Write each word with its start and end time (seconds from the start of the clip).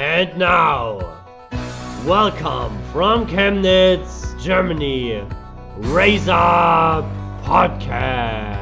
And 0.00 0.38
now, 0.38 1.00
welcome 2.06 2.78
from 2.92 3.26
Chemnitz, 3.26 4.32
Germany, 4.40 5.24
Razor 5.78 7.04
Podcast. 7.44 8.60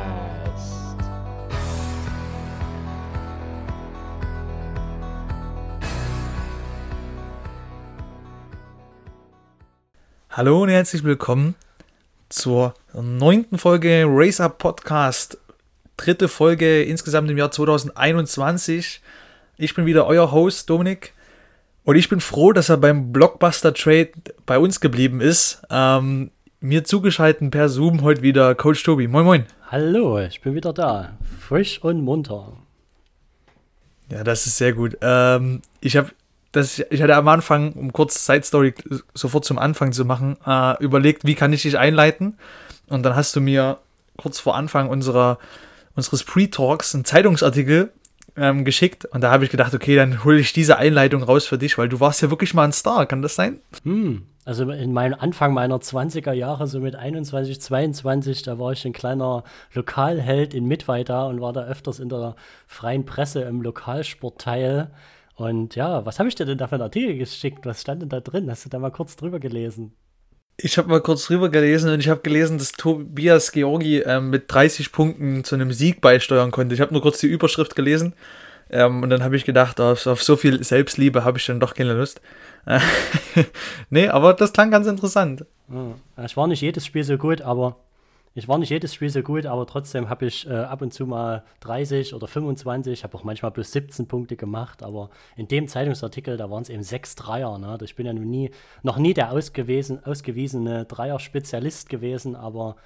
Hallo 10.30 10.62
und 10.62 10.71
herzlich 10.71 11.05
willkommen 11.05 11.55
zur 12.30 12.73
neunten 12.95 13.59
Folge 13.59 14.07
Racer 14.09 14.48
Podcast. 14.48 15.37
Dritte 15.98 16.29
Folge 16.29 16.82
insgesamt 16.84 17.30
im 17.30 17.37
Jahr 17.37 17.51
2021. 17.51 19.02
Ich 19.59 19.74
bin 19.74 19.84
wieder 19.84 20.07
euer 20.07 20.32
Host 20.32 20.71
Dominik 20.71 21.12
und 21.86 21.95
ich 21.95 22.08
bin 22.08 22.20
froh, 22.20 22.52
dass 22.52 22.68
er 22.68 22.78
beim 22.78 23.12
Blockbuster 23.12 23.72
Trade 23.72 24.10
bei 24.45 24.58
uns 24.58 24.80
geblieben 24.80 25.20
ist. 25.20 25.62
Ähm, 25.70 26.32
mir 26.59 26.82
zugeschaltet 26.82 27.52
per 27.52 27.68
Zoom 27.68 28.02
heute 28.02 28.22
wieder 28.22 28.56
Coach 28.56 28.82
Tobi. 28.82 29.06
Moin, 29.06 29.24
moin. 29.24 29.46
Hallo, 29.70 30.18
ich 30.18 30.40
bin 30.40 30.56
wieder 30.56 30.72
da. 30.72 31.16
Frisch 31.38 31.80
und 31.82 32.02
munter. 32.02 32.54
Ja, 34.10 34.24
das 34.24 34.46
ist 34.48 34.56
sehr 34.56 34.72
gut. 34.72 34.98
Ähm, 35.00 35.62
ich 35.80 35.96
habe 35.96 36.10
das, 36.50 36.80
ich 36.90 37.02
hatte 37.02 37.14
am 37.14 37.28
Anfang, 37.28 37.72
um 37.74 37.92
kurz 37.92 38.26
Side 38.26 38.43
Story 38.43 38.74
sofort 39.15 39.45
zum 39.45 39.59
Anfang 39.59 39.93
zu 39.93 40.04
machen, 40.04 40.37
äh, 40.45 40.82
überlegt, 40.82 41.24
wie 41.24 41.37
kann 41.37 41.52
ich 41.52 41.62
dich 41.62 41.78
einleiten? 41.78 42.37
Und 42.88 43.04
dann 43.04 43.15
hast 43.15 43.37
du 43.37 43.40
mir 43.40 43.78
kurz 44.16 44.40
vor 44.40 44.56
Anfang 44.56 44.88
unserer, 44.88 45.38
unseres 45.95 46.24
Pre-Talks 46.24 46.96
einen 46.96 47.04
Zeitungsartikel 47.04 47.93
ähm, 48.37 48.65
geschickt 48.65 49.04
und 49.06 49.23
da 49.23 49.30
habe 49.30 49.45
ich 49.45 49.51
gedacht, 49.51 49.74
okay, 49.74 49.96
dann 49.96 50.24
hole 50.24 50.38
ich 50.38 50.52
diese 50.52 50.79
Einleitung 50.79 51.23
raus 51.23 51.46
für 51.46 51.59
dich, 51.59 51.79
weil 51.79 51.88
du 51.88 52.01
warst 52.01 52.23
ja 52.23 52.30
wirklich 52.30 52.54
mal 52.54 52.65
ein 52.65 52.73
Star, 52.73 53.06
kann 53.06 53.23
das 53.23 53.34
sein? 53.34 53.60
Hm, 53.84 54.26
also 54.46 54.70
in 54.70 54.93
meinem 54.93 55.18
Anfang 55.18 55.52
meiner 55.54 55.78
20er 55.78 56.32
Jahre, 56.32 56.68
so 56.68 56.78
mit 56.78 56.95
21, 56.95 57.60
22, 57.60 58.43
da 58.45 58.60
war 58.60 58.70
ich 58.70 58.84
ein 58.84 58.93
kleiner 58.93 59.43
Lokalheld 59.74 60.54
in 60.54 60.66
Mittweida 60.66 61.26
und 61.26 61.40
war 61.40 61.52
da 61.52 61.65
öfters 61.65 61.98
in 61.98 62.09
der 62.09 62.37
freien 62.68 63.04
Presse 63.04 63.43
im 63.43 63.60
Lokalsportteil. 63.60 64.93
Und 65.34 65.75
ja, 65.75 66.06
was 66.06 66.21
habe 66.21 66.28
ich 66.28 66.37
dir 66.37 66.47
denn 66.47 66.59
da 66.59 66.69
für 66.69 66.76
einen 66.76 66.82
Artikel 66.82 67.19
geschickt? 67.19 67.66
Was 67.66 67.81
stand 67.81 68.03
denn 68.03 68.09
da 68.09 68.21
drin? 68.21 68.48
Hast 68.48 68.65
du 68.65 68.69
da 68.69 68.78
mal 68.78 68.93
kurz 68.93 69.16
drüber 69.16 69.41
gelesen? 69.41 69.97
Ich 70.59 70.78
habe 70.78 70.88
mal 70.88 71.03
kurz 71.03 71.26
drüber 71.26 71.50
gelesen 71.50 71.91
und 71.93 72.00
ich 72.00 72.09
habe 72.09 72.22
gelesen, 72.22 72.56
dass 72.56 72.72
Tobias 72.72 73.53
Georgi 73.53 73.99
ähm, 73.99 74.31
mit 74.31 74.44
30 74.49 74.91
Punkten 74.91 75.44
zu 75.44 75.54
einem 75.54 75.71
Sieg 75.71 76.00
beisteuern 76.00 76.50
konnte. 76.50 76.75
Ich 76.75 76.81
habe 76.81 76.94
nur 76.94 77.03
kurz 77.03 77.19
die 77.19 77.26
Überschrift 77.26 77.76
gelesen 77.76 78.15
ähm, 78.71 79.03
und 79.03 79.10
dann 79.10 79.22
habe 79.22 79.37
ich 79.37 79.44
gedacht, 79.44 79.81
auf, 79.81 80.06
auf, 80.06 80.22
so 80.22 80.34
viel 80.37 80.65
Selbstliebe 80.65 81.25
habe 81.25 81.37
ich 81.38 81.44
dann 81.44 81.60
doch 81.60 81.75
keine 81.75 81.93
Lust. 81.93 82.22
nee, 83.91 84.09
aber 84.09 84.32
das 84.32 84.53
klang 84.54 84.71
ganz 84.71 84.87
interessant. 84.87 85.44
Ich 86.25 86.37
war 86.37 86.47
nicht 86.47 86.62
jedes 86.62 86.87
Spiel 86.87 87.04
so 87.04 87.19
gut, 87.19 87.43
aber 87.43 87.77
ich 88.37 88.48
war 88.48 88.59
nicht 88.59 88.69
jedes 88.69 88.92
Spiel 88.92 89.09
so 89.09 89.22
gut, 89.22 89.47
aber 89.47 89.66
trotzdem 89.66 90.10
habe 90.10 90.26
ich 90.26 90.47
äh, 90.47 90.53
ab 90.53 90.82
und 90.82 90.92
zu 90.92 91.06
mal 91.06 91.42
30 91.60 92.12
oder 92.12 92.26
25, 92.26 93.03
habe 93.03 93.16
auch 93.16 93.25
manchmal 93.25 93.50
plus 93.50 93.72
17 93.72 94.09
Punkte 94.09 94.37
gemacht, 94.37 94.82
aber 94.82 95.09
in 95.37 95.48
dem 95.48 95.69
Zeitungsartikel, 95.69 96.37
da 96.37 96.50
waren 96.50 96.60
es 96.60 96.69
eben 96.69 96.82
sechs 96.82 97.15
Dreier. 97.15 97.56
Ne? 97.56 97.78
Ich 97.81 97.97
bin 97.97 98.04
ja 98.04 98.12
nie, 98.12 98.50
noch 98.82 98.98
nie 98.98 99.15
der 99.15 99.32
ausgewiesen, 99.32 100.04
ausgewiesene 100.04 100.84
Dreier-Spezialist 100.84 101.88
gewesen, 101.88 102.37
aber 102.37 102.77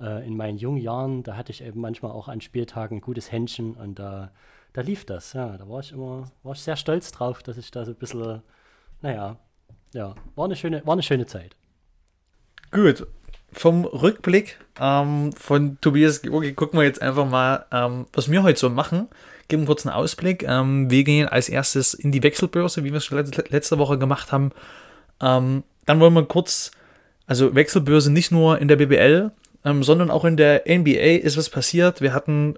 äh, 0.00 0.24
in 0.24 0.36
meinen 0.36 0.58
jungen 0.58 0.80
Jahren, 0.80 1.24
da 1.24 1.36
hatte 1.36 1.50
ich 1.50 1.64
eben 1.64 1.80
manchmal 1.80 2.12
auch 2.12 2.28
an 2.28 2.40
Spieltagen 2.40 2.98
ein 2.98 3.00
gutes 3.00 3.32
Händchen 3.32 3.74
und 3.74 3.98
da, 3.98 4.30
da 4.74 4.80
lief 4.80 5.06
das. 5.06 5.32
Ja, 5.32 5.58
da 5.58 5.68
war 5.68 5.80
ich 5.80 5.90
immer, 5.90 6.30
war 6.44 6.52
ich 6.52 6.60
sehr 6.60 6.76
stolz 6.76 7.10
drauf, 7.10 7.42
dass 7.42 7.58
ich 7.58 7.72
da 7.72 7.84
so 7.84 7.90
ein 7.90 7.96
bisschen, 7.98 8.42
naja, 9.02 9.38
ja, 9.92 10.14
war 10.36 10.44
eine 10.44 10.54
schöne, 10.54 10.86
war 10.86 10.92
eine 10.92 11.02
schöne 11.02 11.26
Zeit. 11.26 11.56
Gut, 12.70 13.04
vom 13.52 13.84
Rückblick 13.84 14.58
ähm, 14.80 15.32
von 15.34 15.78
Tobias 15.80 16.22
Georgi 16.22 16.54
gucken 16.54 16.78
wir 16.78 16.86
jetzt 16.86 17.02
einfach 17.02 17.28
mal, 17.28 17.66
ähm, 17.70 18.06
was 18.14 18.30
wir 18.30 18.42
heute 18.42 18.58
so 18.58 18.70
machen. 18.70 19.08
Geben 19.48 19.62
einen 19.62 19.66
kurzen 19.66 19.90
Ausblick. 19.90 20.42
Ähm, 20.42 20.90
wir 20.90 21.04
gehen 21.04 21.28
als 21.28 21.50
erstes 21.50 21.92
in 21.92 22.12
die 22.12 22.22
Wechselbörse, 22.22 22.82
wie 22.82 22.90
wir 22.90 22.96
es 22.96 23.04
schon 23.04 23.22
letzte 23.48 23.78
Woche 23.78 23.98
gemacht 23.98 24.32
haben. 24.32 24.52
Ähm, 25.20 25.64
dann 25.84 26.00
wollen 26.00 26.14
wir 26.14 26.24
kurz, 26.24 26.70
also 27.26 27.54
Wechselbörse 27.54 28.10
nicht 28.10 28.30
nur 28.32 28.58
in 28.58 28.68
der 28.68 28.76
BBL, 28.76 29.32
ähm, 29.66 29.82
sondern 29.82 30.10
auch 30.10 30.24
in 30.24 30.38
der 30.38 30.62
NBA 30.66 31.18
ist 31.22 31.36
was 31.36 31.50
passiert. 31.50 32.00
Wir 32.00 32.14
hatten 32.14 32.54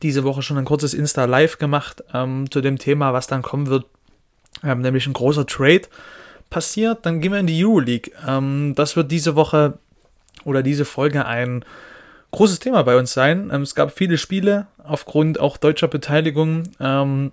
diese 0.00 0.24
Woche 0.24 0.40
schon 0.40 0.56
ein 0.56 0.64
kurzes 0.64 0.94
Insta 0.94 1.26
Live 1.26 1.58
gemacht 1.58 2.02
ähm, 2.14 2.50
zu 2.50 2.62
dem 2.62 2.78
Thema, 2.78 3.12
was 3.12 3.26
dann 3.26 3.42
kommen 3.42 3.66
wird, 3.66 3.84
nämlich 4.62 5.06
ein 5.06 5.12
großer 5.12 5.44
Trade 5.44 5.82
passiert. 6.48 7.04
Dann 7.04 7.20
gehen 7.20 7.32
wir 7.32 7.40
in 7.40 7.46
die 7.46 7.62
Euroleague. 7.62 8.12
das 8.76 8.96
wird 8.96 9.10
diese 9.10 9.34
Woche 9.34 9.78
oder 10.44 10.62
diese 10.62 10.84
Folge 10.84 11.26
ein 11.26 11.64
großes 12.32 12.58
Thema 12.58 12.82
bei 12.82 12.96
uns 12.96 13.12
sein. 13.12 13.50
Ähm, 13.52 13.62
es 13.62 13.74
gab 13.74 13.96
viele 13.96 14.18
Spiele 14.18 14.66
aufgrund 14.82 15.38
auch 15.40 15.56
deutscher 15.56 15.88
Beteiligung. 15.88 16.64
Ähm, 16.80 17.32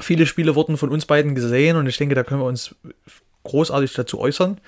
viele 0.00 0.26
Spiele 0.26 0.54
wurden 0.54 0.76
von 0.76 0.90
uns 0.90 1.06
beiden 1.06 1.34
gesehen 1.34 1.76
und 1.76 1.86
ich 1.86 1.98
denke, 1.98 2.14
da 2.14 2.24
können 2.24 2.40
wir 2.40 2.46
uns 2.46 2.74
großartig 3.44 3.92
dazu 3.92 4.18
äußern. 4.18 4.58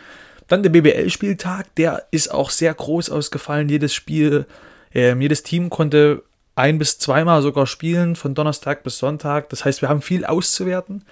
Dann 0.49 0.62
der 0.62 0.71
BBL-Spieltag, 0.71 1.75
der 1.77 2.06
ist 2.11 2.32
auch 2.32 2.50
sehr 2.50 2.75
groß 2.75 3.11
ausgefallen. 3.11 3.69
Jedes 3.69 3.94
Spiel, 3.94 4.47
äh, 4.94 5.15
jedes 5.15 5.43
Team 5.43 5.71
konnte 5.71 6.22
ein 6.55 6.78
bis 6.78 6.99
zweimal 6.99 7.41
sogar 7.43 7.66
spielen, 7.66 8.16
von 8.16 8.34
Donnerstag 8.34 8.82
bis 8.82 8.99
Sonntag. 8.99 9.49
Das 9.49 9.65
heißt, 9.65 9.81
wir 9.81 9.88
haben 9.88 10.03
viel 10.03 10.25
auszuwerten. 10.25 11.05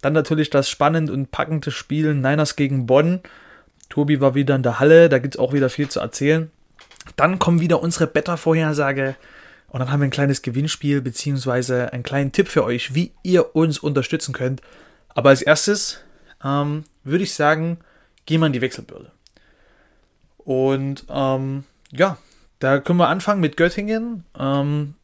Dann 0.00 0.12
natürlich 0.12 0.48
das 0.48 0.70
spannende 0.70 1.12
und 1.12 1.30
packende 1.30 1.70
Spiel 1.70 2.14
Niners 2.14 2.56
gegen 2.56 2.86
Bonn. 2.86 3.20
Tobi 3.88 4.20
war 4.20 4.34
wieder 4.34 4.54
in 4.54 4.62
der 4.62 4.80
Halle, 4.80 5.08
da 5.08 5.18
gibt 5.18 5.34
es 5.34 5.38
auch 5.38 5.52
wieder 5.52 5.70
viel 5.70 5.88
zu 5.88 6.00
erzählen. 6.00 6.50
Dann 7.16 7.38
kommt 7.38 7.60
wieder 7.60 7.82
unsere 7.82 8.06
Beta-Vorhersage 8.06 9.16
und 9.68 9.80
dann 9.80 9.90
haben 9.90 10.00
wir 10.00 10.08
ein 10.08 10.10
kleines 10.10 10.42
Gewinnspiel 10.42 11.00
beziehungsweise 11.00 11.92
einen 11.92 12.02
kleinen 12.02 12.32
Tipp 12.32 12.48
für 12.48 12.64
euch, 12.64 12.94
wie 12.94 13.12
ihr 13.22 13.54
uns 13.54 13.78
unterstützen 13.78 14.32
könnt. 14.32 14.62
Aber 15.08 15.30
als 15.30 15.42
erstes 15.42 16.02
ähm, 16.44 16.84
würde 17.04 17.24
ich 17.24 17.34
sagen, 17.34 17.78
gehen 18.26 18.40
wir 18.40 18.46
in 18.46 18.52
die 18.52 18.60
Wechselbörde. 18.60 19.10
Und 20.38 21.04
ähm, 21.08 21.64
ja, 21.90 22.18
da 22.58 22.78
können 22.78 22.98
wir 22.98 23.08
anfangen 23.08 23.40
mit 23.40 23.56
Göttingen. 23.56 24.24
Ähm, 24.38 24.94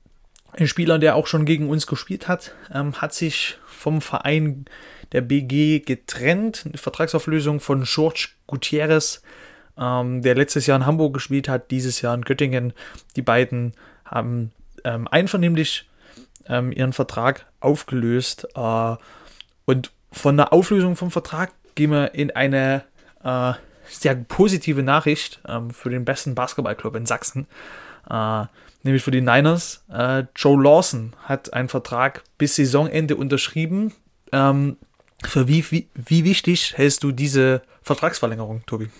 ein 0.52 0.68
Spieler, 0.68 0.98
der 0.98 1.16
auch 1.16 1.26
schon 1.26 1.44
gegen 1.44 1.68
uns 1.68 1.86
gespielt 1.86 2.28
hat, 2.28 2.54
ähm, 2.72 2.94
hat 3.00 3.12
sich 3.12 3.58
vom 3.66 4.00
Verein 4.00 4.66
der 5.14 5.22
BG 5.22 5.80
getrennt. 5.80 6.64
Eine 6.66 6.76
Vertragsauflösung 6.76 7.60
von 7.60 7.84
George 7.84 8.30
Gutierrez, 8.46 9.22
ähm, 9.78 10.20
der 10.20 10.34
letztes 10.34 10.66
Jahr 10.66 10.76
in 10.76 10.86
Hamburg 10.86 11.14
gespielt 11.14 11.48
hat, 11.48 11.70
dieses 11.70 12.02
Jahr 12.02 12.14
in 12.14 12.22
Göttingen. 12.22 12.74
Die 13.16 13.22
beiden 13.22 13.72
haben 14.04 14.52
ähm, 14.84 15.08
einvernehmlich 15.08 15.88
ähm, 16.48 16.72
ihren 16.72 16.92
Vertrag 16.92 17.46
aufgelöst. 17.60 18.48
Äh, 18.54 18.96
und 19.64 19.92
von 20.12 20.36
der 20.36 20.52
Auflösung 20.52 20.96
vom 20.96 21.10
Vertrag 21.10 21.52
gehen 21.76 21.92
wir 21.92 22.14
in 22.14 22.32
eine 22.32 22.82
äh, 23.22 23.52
sehr 23.88 24.16
positive 24.16 24.82
Nachricht 24.82 25.40
ähm, 25.46 25.70
für 25.70 25.90
den 25.90 26.04
besten 26.04 26.34
Basketballclub 26.34 26.96
in 26.96 27.06
Sachsen. 27.06 27.46
Äh, 28.10 28.44
nämlich 28.82 29.02
für 29.02 29.12
die 29.12 29.20
Niners. 29.20 29.84
Äh, 29.92 30.24
Joe 30.34 30.60
Lawson 30.60 31.14
hat 31.22 31.52
einen 31.52 31.68
Vertrag 31.68 32.24
bis 32.36 32.56
Saisonende 32.56 33.16
unterschrieben. 33.16 33.92
Ähm, 34.32 34.76
für 35.26 35.48
wie, 35.48 35.64
wie, 35.70 35.88
wie 35.94 36.24
wichtig 36.24 36.76
hältst 36.76 37.02
du 37.02 37.12
diese 37.12 37.62
Vertragsverlängerung, 37.82 38.64
Tobi? 38.66 38.90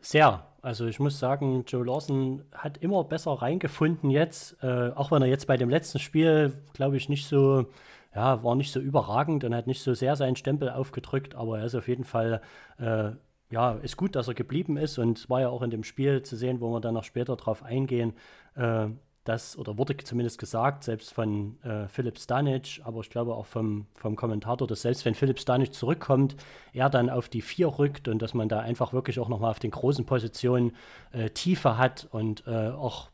Sehr. 0.00 0.44
Also 0.60 0.86
ich 0.86 0.98
muss 0.98 1.18
sagen, 1.18 1.64
Joe 1.66 1.84
Lawson 1.84 2.42
hat 2.52 2.78
immer 2.78 3.04
besser 3.04 3.30
reingefunden 3.30 4.10
jetzt, 4.10 4.56
äh, 4.62 4.90
auch 4.90 5.10
wenn 5.12 5.22
er 5.22 5.28
jetzt 5.28 5.46
bei 5.46 5.56
dem 5.56 5.70
letzten 5.70 5.98
Spiel, 6.00 6.52
glaube 6.72 6.96
ich, 6.96 7.08
nicht 7.08 7.28
so, 7.28 7.66
ja, 8.14 8.42
war 8.42 8.56
nicht 8.56 8.72
so 8.72 8.80
überragend 8.80 9.44
und 9.44 9.54
hat 9.54 9.68
nicht 9.68 9.82
so 9.82 9.94
sehr 9.94 10.16
seinen 10.16 10.36
Stempel 10.36 10.68
aufgedrückt, 10.68 11.36
aber 11.36 11.60
er 11.60 11.66
ist 11.66 11.76
auf 11.76 11.86
jeden 11.86 12.04
Fall, 12.04 12.42
äh, 12.78 13.10
ja, 13.50 13.72
ist 13.82 13.96
gut, 13.96 14.16
dass 14.16 14.28
er 14.28 14.34
geblieben 14.34 14.76
ist 14.76 14.98
und 14.98 15.18
es 15.18 15.30
war 15.30 15.40
ja 15.40 15.48
auch 15.48 15.62
in 15.62 15.70
dem 15.70 15.84
Spiel 15.84 16.22
zu 16.22 16.36
sehen, 16.36 16.60
wo 16.60 16.70
wir 16.72 16.80
dann 16.80 16.94
noch 16.94 17.04
später 17.04 17.36
drauf 17.36 17.62
eingehen, 17.62 18.14
äh, 18.56 18.88
dass, 19.28 19.58
oder 19.58 19.76
wurde 19.76 19.96
zumindest 19.98 20.38
gesagt, 20.38 20.84
selbst 20.84 21.12
von 21.12 21.62
äh, 21.62 21.86
Philipp 21.88 22.18
Stanic, 22.18 22.80
aber 22.84 23.00
ich 23.00 23.10
glaube 23.10 23.34
auch 23.34 23.44
vom, 23.44 23.86
vom 23.94 24.16
Kommentator, 24.16 24.66
dass 24.66 24.82
selbst 24.82 25.04
wenn 25.04 25.14
Philipp 25.14 25.38
Stanic 25.38 25.74
zurückkommt, 25.74 26.34
er 26.72 26.88
dann 26.88 27.10
auf 27.10 27.28
die 27.28 27.42
vier 27.42 27.78
rückt 27.78 28.08
und 28.08 28.22
dass 28.22 28.32
man 28.32 28.48
da 28.48 28.60
einfach 28.60 28.94
wirklich 28.94 29.20
auch 29.20 29.28
nochmal 29.28 29.50
auf 29.50 29.58
den 29.58 29.70
großen 29.70 30.06
Positionen 30.06 30.72
äh, 31.12 31.28
Tiefe 31.28 31.76
hat 31.76 32.08
und 32.10 32.44
äh, 32.46 32.70
auch 32.70 33.10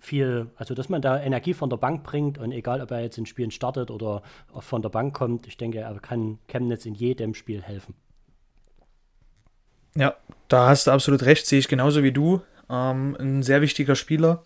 viel, 0.00 0.50
also 0.56 0.74
dass 0.74 0.88
man 0.88 1.00
da 1.00 1.20
Energie 1.20 1.54
von 1.54 1.70
der 1.70 1.76
Bank 1.76 2.02
bringt 2.02 2.38
und 2.38 2.50
egal, 2.50 2.80
ob 2.80 2.90
er 2.90 3.00
jetzt 3.00 3.16
in 3.16 3.26
Spielen 3.26 3.52
startet 3.52 3.90
oder 3.92 4.22
von 4.58 4.82
der 4.82 4.88
Bank 4.88 5.14
kommt, 5.14 5.46
ich 5.46 5.56
denke, 5.56 5.78
er 5.78 5.94
kann 6.00 6.38
Chemnitz 6.48 6.86
in 6.86 6.94
jedem 6.94 7.34
Spiel 7.34 7.62
helfen. 7.62 7.94
Ja, 9.94 10.16
da 10.48 10.68
hast 10.68 10.88
du 10.88 10.90
absolut 10.90 11.22
recht, 11.22 11.46
sehe 11.46 11.60
ich 11.60 11.68
genauso 11.68 12.02
wie 12.02 12.12
du. 12.12 12.42
Ähm, 12.68 13.16
ein 13.20 13.42
sehr 13.44 13.62
wichtiger 13.62 13.94
Spieler 13.94 14.42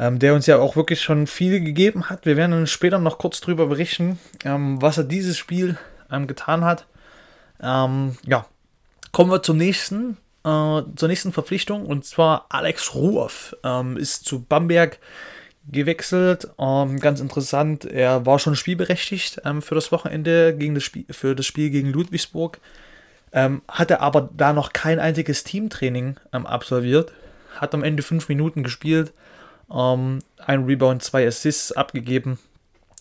ähm, 0.00 0.18
der 0.18 0.34
uns 0.34 0.46
ja 0.46 0.58
auch 0.58 0.76
wirklich 0.76 1.00
schon 1.00 1.26
viel 1.26 1.60
gegeben 1.60 2.08
hat. 2.08 2.24
Wir 2.24 2.36
werden 2.36 2.52
dann 2.52 2.66
später 2.66 2.98
noch 2.98 3.18
kurz 3.18 3.40
drüber 3.40 3.66
berichten, 3.66 4.18
ähm, 4.44 4.80
was 4.80 4.98
er 4.98 5.04
dieses 5.04 5.36
Spiel 5.36 5.76
ähm, 6.10 6.26
getan 6.26 6.64
hat. 6.64 6.86
Ähm, 7.60 8.16
ja, 8.24 8.46
kommen 9.12 9.30
wir 9.30 9.42
zum 9.42 9.56
nächsten, 9.56 10.16
äh, 10.44 10.82
zur 10.94 11.08
nächsten 11.08 11.32
Verpflichtung 11.32 11.86
und 11.86 12.04
zwar 12.04 12.46
Alex 12.50 12.94
Ruoff 12.94 13.56
ähm, 13.64 13.96
ist 13.96 14.24
zu 14.24 14.42
Bamberg 14.42 15.00
gewechselt. 15.70 16.48
Ähm, 16.58 17.00
ganz 17.00 17.20
interessant, 17.20 17.84
er 17.84 18.24
war 18.24 18.38
schon 18.38 18.54
spielberechtigt 18.56 19.42
ähm, 19.44 19.62
für 19.62 19.74
das 19.74 19.90
Wochenende 19.90 20.56
gegen 20.56 20.74
das 20.74 20.84
Spiel, 20.84 21.06
für 21.10 21.34
das 21.34 21.46
Spiel 21.46 21.70
gegen 21.70 21.92
Ludwigsburg, 21.92 22.60
ähm, 23.32 23.62
hatte 23.66 24.00
aber 24.00 24.30
da 24.34 24.52
noch 24.52 24.72
kein 24.72 25.00
einziges 25.00 25.44
Teamtraining 25.44 26.16
absolviert, 26.30 27.12
hat 27.56 27.74
am 27.74 27.82
Ende 27.82 28.02
fünf 28.02 28.28
Minuten 28.28 28.62
gespielt, 28.62 29.12
ähm, 29.72 30.20
ein 30.44 30.64
Rebound, 30.64 31.02
zwei 31.02 31.26
Assists 31.26 31.72
abgegeben. 31.72 32.38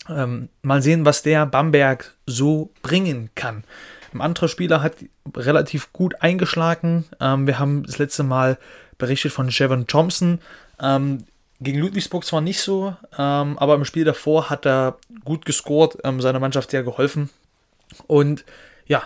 Ähm, 0.10 0.50
mal 0.62 0.82
sehen, 0.82 1.06
was 1.06 1.24
der 1.24 1.46
Bamberg 1.46 2.16
so 2.26 2.70
bringen 2.82 3.30
kann. 3.36 3.64
Ein 4.14 4.22
anderer 4.22 4.48
Spieler 4.48 4.82
hat 4.82 4.96
relativ 5.36 5.92
gut 5.92 6.22
eingeschlagen. 6.22 7.06
wir 7.20 7.60
haben 7.60 7.84
das 7.84 7.98
letzte 7.98 8.24
Mal 8.24 8.58
berichtet 8.98 9.34
von 9.34 9.50
Jevon 9.50 9.86
Thompson. 9.86 10.40
Ähm, 10.80 11.26
gegen 11.60 11.80
Ludwigsburg 11.80 12.24
zwar 12.24 12.42
nicht 12.42 12.62
so, 12.62 12.96
ähm, 13.18 13.58
aber 13.58 13.76
im 13.76 13.86
Spiel 13.86 14.06
davor 14.06 14.50
hat 14.50 14.66
er 14.66 14.98
gut 15.26 15.46
gescored, 15.46 15.98
ähm, 16.04 16.22
seiner 16.22 16.40
Mannschaft 16.40 16.72
sehr 16.72 16.84
geholfen. 16.84 17.30
Und 18.06 18.46
ja, 18.86 19.04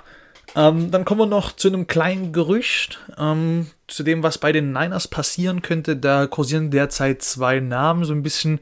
ähm, 0.56 0.92
dann 0.92 1.06
kommen 1.06 1.22
wir 1.22 1.26
noch 1.26 1.56
zu 1.56 1.68
einem 1.68 1.88
kleinen 1.88 2.34
Gerücht, 2.34 3.00
ähm, 3.18 3.68
zu 3.88 4.04
dem, 4.04 4.24
was 4.24 4.38
bei 4.38 4.52
den 4.52 4.74
Niners 4.74 5.08
passieren 5.08 5.62
könnte. 5.62 5.96
Da 5.96 6.28
kursieren 6.28 6.72
derzeit 6.72 7.22
zwei 7.22 7.60
Namen, 7.60 8.04
so 8.04 8.14
ein 8.14 8.24
bisschen, 8.24 8.60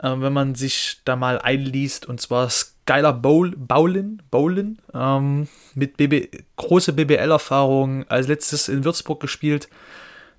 äh, 0.00 0.14
wenn 0.16 0.32
man 0.32 0.54
sich 0.54 1.00
da 1.04 1.16
mal 1.16 1.38
einliest, 1.38 2.06
und 2.06 2.20
zwar 2.20 2.48
Skylar 2.50 3.12
Bowl, 3.12 3.52
Bowlin, 3.56 4.22
Bowlin 4.30 4.78
ähm, 4.94 5.48
mit 5.74 5.96
BB, 5.96 6.42
große 6.56 6.92
BBL-Erfahrung, 6.92 8.06
als 8.08 8.28
letztes 8.28 8.68
in 8.68 8.84
Würzburg 8.84 9.20
gespielt 9.20 9.68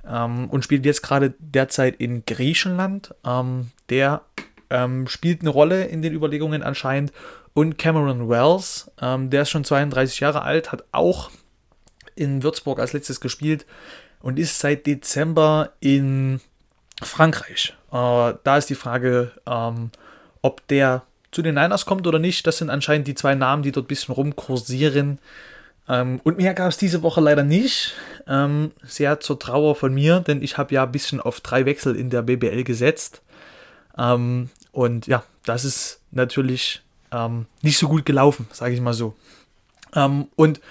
ähm, 0.07 0.49
und 0.49 0.63
spielt 0.63 0.85
jetzt 0.85 1.01
gerade 1.01 1.33
derzeit 1.39 1.95
in 1.97 2.25
Griechenland. 2.25 3.13
Ähm, 3.25 3.71
der 3.89 4.21
ähm, 4.69 5.07
spielt 5.07 5.41
eine 5.41 5.49
Rolle 5.49 5.85
in 5.85 6.01
den 6.01 6.13
Überlegungen 6.13 6.63
anscheinend. 6.63 7.11
Und 7.59 7.77
Cameron 7.77 8.29
Wells, 8.29 8.89
ähm, 9.01 9.29
der 9.31 9.41
ist 9.41 9.49
schon 9.49 9.65
32 9.65 10.21
Jahre 10.21 10.43
alt, 10.43 10.71
hat 10.71 10.85
auch 10.93 11.29
in 12.15 12.41
Würzburg 12.41 12.79
als 12.79 12.93
letztes 12.93 13.19
gespielt 13.19 13.65
und 14.21 14.39
ist 14.39 14.59
seit 14.59 14.85
Dezember 14.85 15.73
in 15.81 16.39
Frankreich. 17.03 17.75
Äh, 17.91 18.35
da 18.45 18.57
ist 18.57 18.69
die 18.69 18.75
Frage, 18.75 19.33
ähm, 19.45 19.91
ob 20.41 20.65
der 20.67 21.03
zu 21.31 21.41
den 21.41 21.55
Niners 21.55 21.85
kommt 21.85 22.07
oder 22.07 22.17
nicht. 22.17 22.47
Das 22.47 22.59
sind 22.59 22.69
anscheinend 22.69 23.09
die 23.09 23.13
zwei 23.13 23.35
Namen, 23.35 23.61
die 23.61 23.73
dort 23.73 23.87
ein 23.87 23.89
bisschen 23.89 24.15
rumkursieren. 24.15 25.19
Ähm, 25.89 26.21
und 26.23 26.37
mehr 26.37 26.53
gab 26.53 26.69
es 26.69 26.77
diese 26.77 27.03
Woche 27.03 27.19
leider 27.19 27.43
nicht. 27.43 27.93
Ähm, 28.25 28.71
sehr 28.83 29.19
zur 29.19 29.37
Trauer 29.37 29.75
von 29.75 29.93
mir, 29.93 30.21
denn 30.21 30.41
ich 30.41 30.57
habe 30.57 30.73
ja 30.73 30.83
ein 30.83 30.93
bisschen 30.93 31.19
auf 31.19 31.41
drei 31.41 31.65
Wechsel 31.65 31.97
in 31.97 32.09
der 32.09 32.21
BBL 32.21 32.63
gesetzt. 32.63 33.21
Ähm, 33.97 34.49
und 34.71 35.07
ja, 35.07 35.25
das 35.43 35.65
ist 35.65 35.99
natürlich 36.11 36.83
ähm, 37.11 37.45
nicht 37.61 37.77
so 37.77 37.87
gut 37.87 38.05
gelaufen, 38.05 38.47
sage 38.51 38.73
ich 38.73 38.81
mal 38.81 38.93
so. 38.93 39.15
Ähm, 39.95 40.27
und 40.35 40.61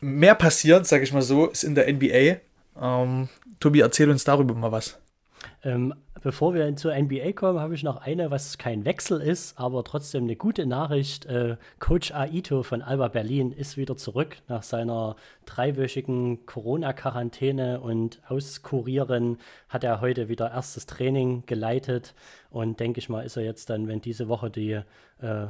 mehr 0.00 0.34
passiert, 0.34 0.86
sage 0.86 1.04
ich 1.04 1.12
mal 1.12 1.22
so, 1.22 1.46
ist 1.46 1.64
in 1.64 1.74
der 1.74 1.92
NBA. 1.92 2.40
Ähm, 2.80 3.28
Tobi, 3.60 3.80
erzähl 3.80 4.10
uns 4.10 4.24
darüber 4.24 4.54
mal 4.54 4.72
was. 4.72 4.98
Ähm, 5.62 5.94
bevor 6.22 6.54
wir 6.54 6.74
zur 6.76 6.94
NBA 6.94 7.32
kommen, 7.32 7.60
habe 7.60 7.74
ich 7.74 7.82
noch 7.82 7.98
eine, 7.98 8.30
was 8.30 8.56
kein 8.56 8.86
Wechsel 8.86 9.20
ist, 9.20 9.58
aber 9.58 9.84
trotzdem 9.84 10.24
eine 10.24 10.36
gute 10.36 10.64
Nachricht. 10.64 11.26
Äh, 11.26 11.56
Coach 11.78 12.12
Aito 12.12 12.62
von 12.62 12.80
Alba 12.80 13.08
Berlin 13.08 13.52
ist 13.52 13.76
wieder 13.76 13.96
zurück 13.96 14.38
nach 14.48 14.62
seiner 14.62 15.16
dreiwöchigen 15.44 16.46
Corona-Quarantäne 16.46 17.80
und 17.80 18.22
Auskurieren 18.28 19.38
hat 19.68 19.84
er 19.84 20.00
heute 20.00 20.28
wieder 20.28 20.50
erstes 20.50 20.86
Training 20.86 21.44
geleitet 21.44 22.14
und 22.48 22.80
denke 22.80 22.98
ich 22.98 23.10
mal, 23.10 23.24
ist 23.24 23.36
er 23.36 23.44
jetzt 23.44 23.68
dann, 23.68 23.86
wenn 23.86 24.00
diese 24.00 24.28
Woche 24.28 24.50
die 24.50 24.80
äh, 25.20 25.46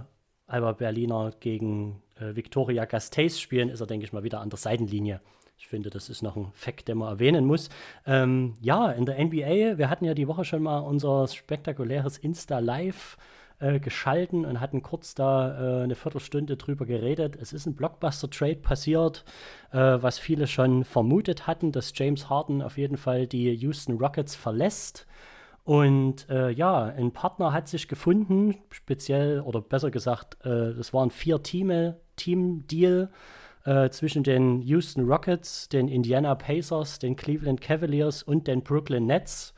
Alba 0.49 0.73
Berliner 0.73 1.33
gegen 1.39 2.03
äh, 2.19 2.35
Victoria 2.35 2.85
Gasteis 2.85 3.41
spielen, 3.41 3.69
ist 3.69 3.81
er, 3.81 3.87
denke 3.87 4.05
ich 4.05 4.13
mal, 4.13 4.25
wieder 4.25 4.41
an 4.41 4.51
der 4.51 4.59
Seitenlinie. 4.59 5.21
Ich 5.61 5.69
finde, 5.69 5.91
das 5.91 6.09
ist 6.09 6.23
noch 6.23 6.37
ein 6.37 6.51
Fakt, 6.55 6.89
den 6.89 6.97
man 6.97 7.09
erwähnen 7.11 7.45
muss. 7.45 7.69
Ähm, 8.07 8.55
ja, 8.63 8.91
in 8.93 9.05
der 9.05 9.23
NBA, 9.23 9.77
wir 9.77 9.91
hatten 9.91 10.07
ja 10.07 10.15
die 10.15 10.27
Woche 10.27 10.47
schon 10.47 10.63
mal 10.63 10.79
unser 10.79 11.29
spektakuläres 11.29 12.17
Insta-Live 12.17 13.19
äh, 13.59 13.79
geschalten 13.79 14.47
und 14.47 14.59
hatten 14.59 14.83
kurz 14.83 15.15
da 15.15 15.81
äh, 15.81 15.85
eine 15.85 15.97
Viertelstunde 15.97 16.57
drüber 16.57 16.87
geredet. 16.87 17.37
Es 17.37 17.53
ist 17.53 17.67
ein 17.67 17.77
Blockbuster-Trade 17.77 18.57
passiert, 18.57 19.23
äh, 19.71 19.77
was 19.77 20.19
viele 20.19 20.47
schon 20.47 20.83
vermutet 20.83 21.47
hatten, 21.47 21.73
dass 21.73 21.93
James 21.95 22.31
Harden 22.31 22.63
auf 22.63 22.79
jeden 22.79 22.97
Fall 22.97 23.27
die 23.27 23.53
Houston 23.53 23.99
Rockets 23.99 24.35
verlässt. 24.35 25.07
Und 25.65 26.27
äh, 26.31 26.49
ja, 26.49 26.85
ein 26.85 27.13
Partner 27.13 27.53
hat 27.53 27.69
sich 27.69 27.87
gefunden, 27.87 28.55
speziell 28.71 29.41
oder 29.41 29.61
besser 29.61 29.91
gesagt, 29.91 30.43
äh, 30.43 30.73
das 30.75 30.95
waren 30.95 31.11
vier 31.11 31.43
Team, 31.43 31.93
Team-Deal 32.17 33.11
äh, 33.65 33.91
zwischen 33.91 34.23
den 34.23 34.63
Houston 34.63 35.07
Rockets, 35.07 35.69
den 35.69 35.89
Indiana 35.89 36.35
Pacers, 36.35 36.99
den 36.99 37.17
Cleveland 37.17 37.61
Cavaliers 37.61 38.23
und 38.23 38.47
den 38.47 38.63
Brooklyn 38.63 39.07
Nets. 39.07 39.55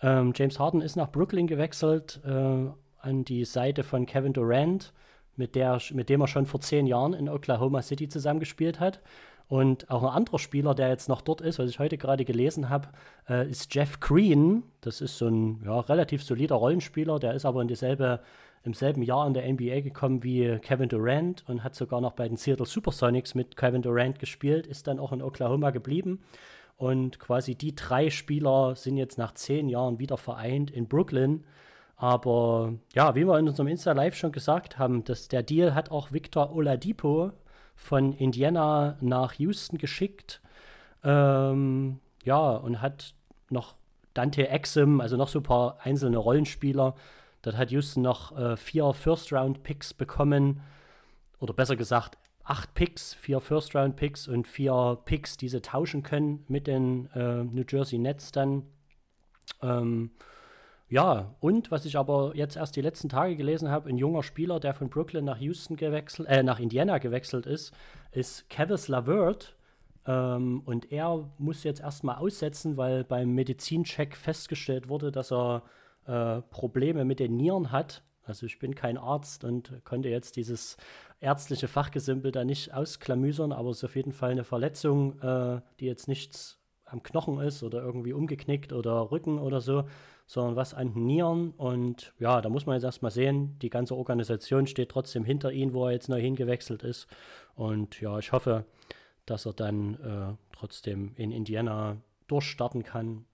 Ähm, 0.00 0.32
James 0.34 0.58
Harden 0.58 0.80
ist 0.80 0.96
nach 0.96 1.10
Brooklyn 1.10 1.46
gewechselt 1.46 2.20
äh, 2.24 2.66
an 3.00 3.24
die 3.24 3.44
Seite 3.44 3.82
von 3.82 4.06
Kevin 4.06 4.32
Durant, 4.32 4.92
mit, 5.36 5.54
der, 5.54 5.80
mit 5.92 6.08
dem 6.08 6.20
er 6.20 6.28
schon 6.28 6.46
vor 6.46 6.60
zehn 6.60 6.86
Jahren 6.86 7.14
in 7.14 7.28
Oklahoma 7.28 7.82
City 7.82 8.08
zusammengespielt 8.08 8.80
hat. 8.80 9.00
Und 9.48 9.90
auch 9.90 10.02
ein 10.02 10.08
anderer 10.08 10.38
Spieler, 10.38 10.74
der 10.74 10.88
jetzt 10.88 11.08
noch 11.08 11.20
dort 11.20 11.40
ist, 11.40 11.58
was 11.58 11.68
ich 11.68 11.78
heute 11.78 11.98
gerade 11.98 12.24
gelesen 12.24 12.70
habe, 12.70 12.88
äh, 13.28 13.48
ist 13.50 13.74
Jeff 13.74 14.00
Green. 14.00 14.62
Das 14.80 15.00
ist 15.00 15.18
so 15.18 15.28
ein 15.28 15.62
ja, 15.64 15.78
relativ 15.80 16.22
solider 16.22 16.54
Rollenspieler, 16.54 17.18
der 17.18 17.34
ist 17.34 17.44
aber 17.44 17.60
in 17.60 17.68
dieselbe 17.68 18.20
im 18.64 18.74
selben 18.74 19.02
Jahr 19.02 19.26
in 19.26 19.34
der 19.34 19.50
NBA 19.50 19.80
gekommen 19.80 20.22
wie 20.22 20.58
Kevin 20.60 20.88
Durant 20.88 21.44
und 21.48 21.64
hat 21.64 21.74
sogar 21.74 22.00
noch 22.00 22.12
bei 22.12 22.28
den 22.28 22.36
Seattle 22.36 22.66
Supersonics 22.66 23.34
mit 23.34 23.56
Kevin 23.56 23.82
Durant 23.82 24.18
gespielt, 24.18 24.66
ist 24.66 24.86
dann 24.86 24.98
auch 24.98 25.12
in 25.12 25.22
Oklahoma 25.22 25.70
geblieben. 25.70 26.20
Und 26.76 27.18
quasi 27.18 27.54
die 27.54 27.74
drei 27.74 28.10
Spieler 28.10 28.74
sind 28.76 28.96
jetzt 28.96 29.18
nach 29.18 29.34
zehn 29.34 29.68
Jahren 29.68 29.98
wieder 29.98 30.16
vereint 30.16 30.70
in 30.70 30.88
Brooklyn. 30.88 31.44
Aber 31.96 32.74
ja, 32.94 33.14
wie 33.14 33.26
wir 33.26 33.38
in 33.38 33.48
unserem 33.48 33.68
Insta 33.68 33.92
Live 33.92 34.16
schon 34.16 34.32
gesagt 34.32 34.78
haben, 34.78 35.04
dass 35.04 35.28
der 35.28 35.42
Deal 35.42 35.74
hat 35.74 35.90
auch 35.90 36.12
Victor 36.12 36.52
Oladipo 36.54 37.32
von 37.74 38.12
Indiana 38.12 38.96
nach 39.00 39.34
Houston 39.34 39.78
geschickt. 39.78 40.40
Ähm, 41.04 42.00
ja, 42.24 42.50
und 42.50 42.80
hat 42.80 43.14
noch 43.50 43.74
Dante 44.14 44.48
Exum, 44.48 45.00
also 45.00 45.16
noch 45.16 45.28
so 45.28 45.40
ein 45.40 45.44
paar 45.44 45.78
einzelne 45.82 46.18
Rollenspieler 46.18 46.94
Dort 47.42 47.56
hat 47.56 47.70
Houston 47.70 48.02
noch 48.02 48.36
äh, 48.36 48.56
vier 48.56 48.92
First-Round-Picks 48.92 49.94
bekommen. 49.94 50.62
Oder 51.40 51.52
besser 51.54 51.76
gesagt, 51.76 52.16
acht 52.44 52.74
Picks, 52.74 53.14
vier 53.14 53.40
First-Round-Picks 53.40 54.28
und 54.28 54.46
vier 54.46 54.98
Picks, 55.04 55.36
die 55.36 55.48
sie 55.48 55.60
tauschen 55.60 56.02
können 56.02 56.44
mit 56.48 56.66
den 56.66 57.10
äh, 57.14 57.44
New 57.44 57.64
Jersey 57.68 57.98
Nets 57.98 58.32
dann. 58.32 58.62
Ähm, 59.60 60.12
ja, 60.88 61.34
und 61.40 61.70
was 61.70 61.84
ich 61.84 61.96
aber 61.96 62.32
jetzt 62.36 62.56
erst 62.56 62.76
die 62.76 62.82
letzten 62.82 63.08
Tage 63.08 63.34
gelesen 63.34 63.70
habe, 63.70 63.88
ein 63.88 63.96
junger 63.96 64.22
Spieler, 64.22 64.60
der 64.60 64.74
von 64.74 64.90
Brooklyn 64.90 65.24
nach 65.24 65.38
Houston 65.38 65.76
gewechselt, 65.76 66.28
äh, 66.28 66.42
nach 66.42 66.60
Indiana 66.60 66.98
gewechselt 66.98 67.46
ist, 67.46 67.72
ist 68.12 68.48
Kevis 68.50 68.88
Lavert. 68.88 69.56
Ähm, 70.06 70.62
und 70.64 70.92
er 70.92 71.30
muss 71.38 71.64
jetzt 71.64 71.80
erstmal 71.80 72.16
aussetzen, 72.16 72.76
weil 72.76 73.04
beim 73.04 73.34
Medizincheck 73.34 74.16
festgestellt 74.16 74.88
wurde, 74.88 75.10
dass 75.10 75.32
er 75.32 75.62
äh, 76.06 76.42
Probleme 76.42 77.04
mit 77.04 77.20
den 77.20 77.36
Nieren 77.36 77.72
hat. 77.72 78.02
Also 78.24 78.46
ich 78.46 78.58
bin 78.58 78.74
kein 78.74 78.98
Arzt 78.98 79.44
und 79.44 79.72
konnte 79.84 80.08
jetzt 80.08 80.36
dieses 80.36 80.76
ärztliche 81.20 81.68
Fachgesimpel 81.68 82.32
da 82.32 82.44
nicht 82.44 82.72
ausklamüsern, 82.72 83.52
aber 83.52 83.70
es 83.70 83.78
ist 83.78 83.84
auf 83.84 83.96
jeden 83.96 84.12
Fall 84.12 84.30
eine 84.30 84.44
Verletzung, 84.44 85.18
äh, 85.20 85.60
die 85.80 85.86
jetzt 85.86 86.08
nichts 86.08 86.58
am 86.84 87.02
Knochen 87.02 87.40
ist 87.40 87.62
oder 87.62 87.82
irgendwie 87.82 88.12
umgeknickt 88.12 88.72
oder 88.72 89.10
Rücken 89.10 89.38
oder 89.38 89.60
so, 89.60 89.84
sondern 90.26 90.56
was 90.56 90.74
an 90.74 90.92
den 90.92 91.06
Nieren. 91.06 91.50
Und 91.52 92.12
ja, 92.18 92.40
da 92.40 92.48
muss 92.48 92.66
man 92.66 92.74
jetzt 92.74 92.84
erstmal 92.84 93.10
sehen, 93.10 93.58
die 93.60 93.70
ganze 93.70 93.96
Organisation 93.96 94.66
steht 94.66 94.90
trotzdem 94.90 95.24
hinter 95.24 95.52
ihm, 95.52 95.72
wo 95.72 95.86
er 95.86 95.92
jetzt 95.92 96.08
neu 96.08 96.20
hingewechselt 96.20 96.82
ist. 96.82 97.06
Und 97.54 98.00
ja, 98.00 98.18
ich 98.18 98.32
hoffe, 98.32 98.64
dass 99.26 99.46
er 99.46 99.52
dann 99.54 99.94
äh, 99.94 100.56
trotzdem 100.56 101.12
in 101.16 101.32
Indiana 101.32 101.96
durchstarten 102.28 102.82
kann. 102.82 103.24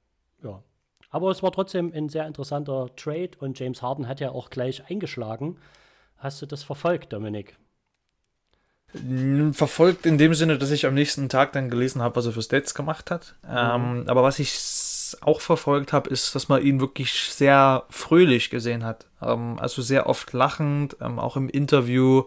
Ja, 0.42 0.62
aber 1.10 1.30
es 1.30 1.42
war 1.42 1.52
trotzdem 1.52 1.92
ein 1.94 2.08
sehr 2.08 2.26
interessanter 2.26 2.88
Trade 2.96 3.30
und 3.38 3.58
James 3.58 3.82
Harden 3.82 4.08
hat 4.08 4.20
ja 4.20 4.30
auch 4.30 4.50
gleich 4.50 4.88
eingeschlagen. 4.90 5.58
Hast 6.18 6.42
du 6.42 6.46
das 6.46 6.62
verfolgt, 6.62 7.12
Dominik? 7.12 7.56
Verfolgt 9.52 10.06
in 10.06 10.16
dem 10.16 10.32
Sinne, 10.32 10.56
dass 10.56 10.70
ich 10.70 10.86
am 10.86 10.94
nächsten 10.94 11.28
Tag 11.28 11.52
dann 11.52 11.68
gelesen 11.68 12.00
habe, 12.00 12.16
was 12.16 12.26
er 12.26 12.32
für 12.32 12.42
Stats 12.42 12.74
gemacht 12.74 13.10
hat. 13.10 13.34
Mhm. 13.42 13.48
Ähm, 13.50 14.04
aber 14.06 14.22
was 14.22 14.38
ich 14.38 14.54
auch 15.20 15.40
verfolgt 15.40 15.92
habe, 15.92 16.08
ist, 16.10 16.34
dass 16.34 16.48
man 16.48 16.62
ihn 16.62 16.80
wirklich 16.80 17.12
sehr 17.12 17.84
fröhlich 17.90 18.50
gesehen 18.50 18.84
hat. 18.84 19.06
Ähm, 19.22 19.58
also 19.58 19.82
sehr 19.82 20.06
oft 20.06 20.32
lachend, 20.32 20.96
ähm, 21.00 21.18
auch 21.18 21.36
im 21.36 21.48
Interview. 21.48 22.24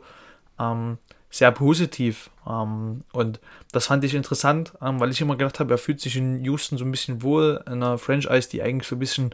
Sehr 1.32 1.52
positiv. 1.52 2.30
Ähm, 2.46 3.06
und 3.14 3.40
das 3.72 3.88
fand 3.88 4.04
ich 4.04 4.14
interessant, 4.14 4.74
ähm, 4.82 5.00
weil 5.00 5.12
ich 5.12 5.22
immer 5.22 5.38
gedacht 5.38 5.60
habe, 5.62 5.74
er 5.74 5.78
fühlt 5.78 6.02
sich 6.02 6.18
in 6.18 6.44
Houston 6.44 6.78
so 6.78 6.84
ein 6.84 6.92
bisschen 6.92 7.24
wohl, 7.24 7.64
in 7.66 7.74
einer 7.74 7.98
Franchise, 7.98 8.50
die 8.50 8.62
eigentlich 8.62 8.88
so 8.88 8.98
ein 8.98 9.00
bisschen, 9.00 9.34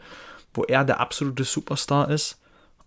wo 0.54 0.62
er 0.62 0.84
der 0.84 1.00
absolute 1.00 1.42
Superstar 1.42 2.08
ist. 2.08 2.40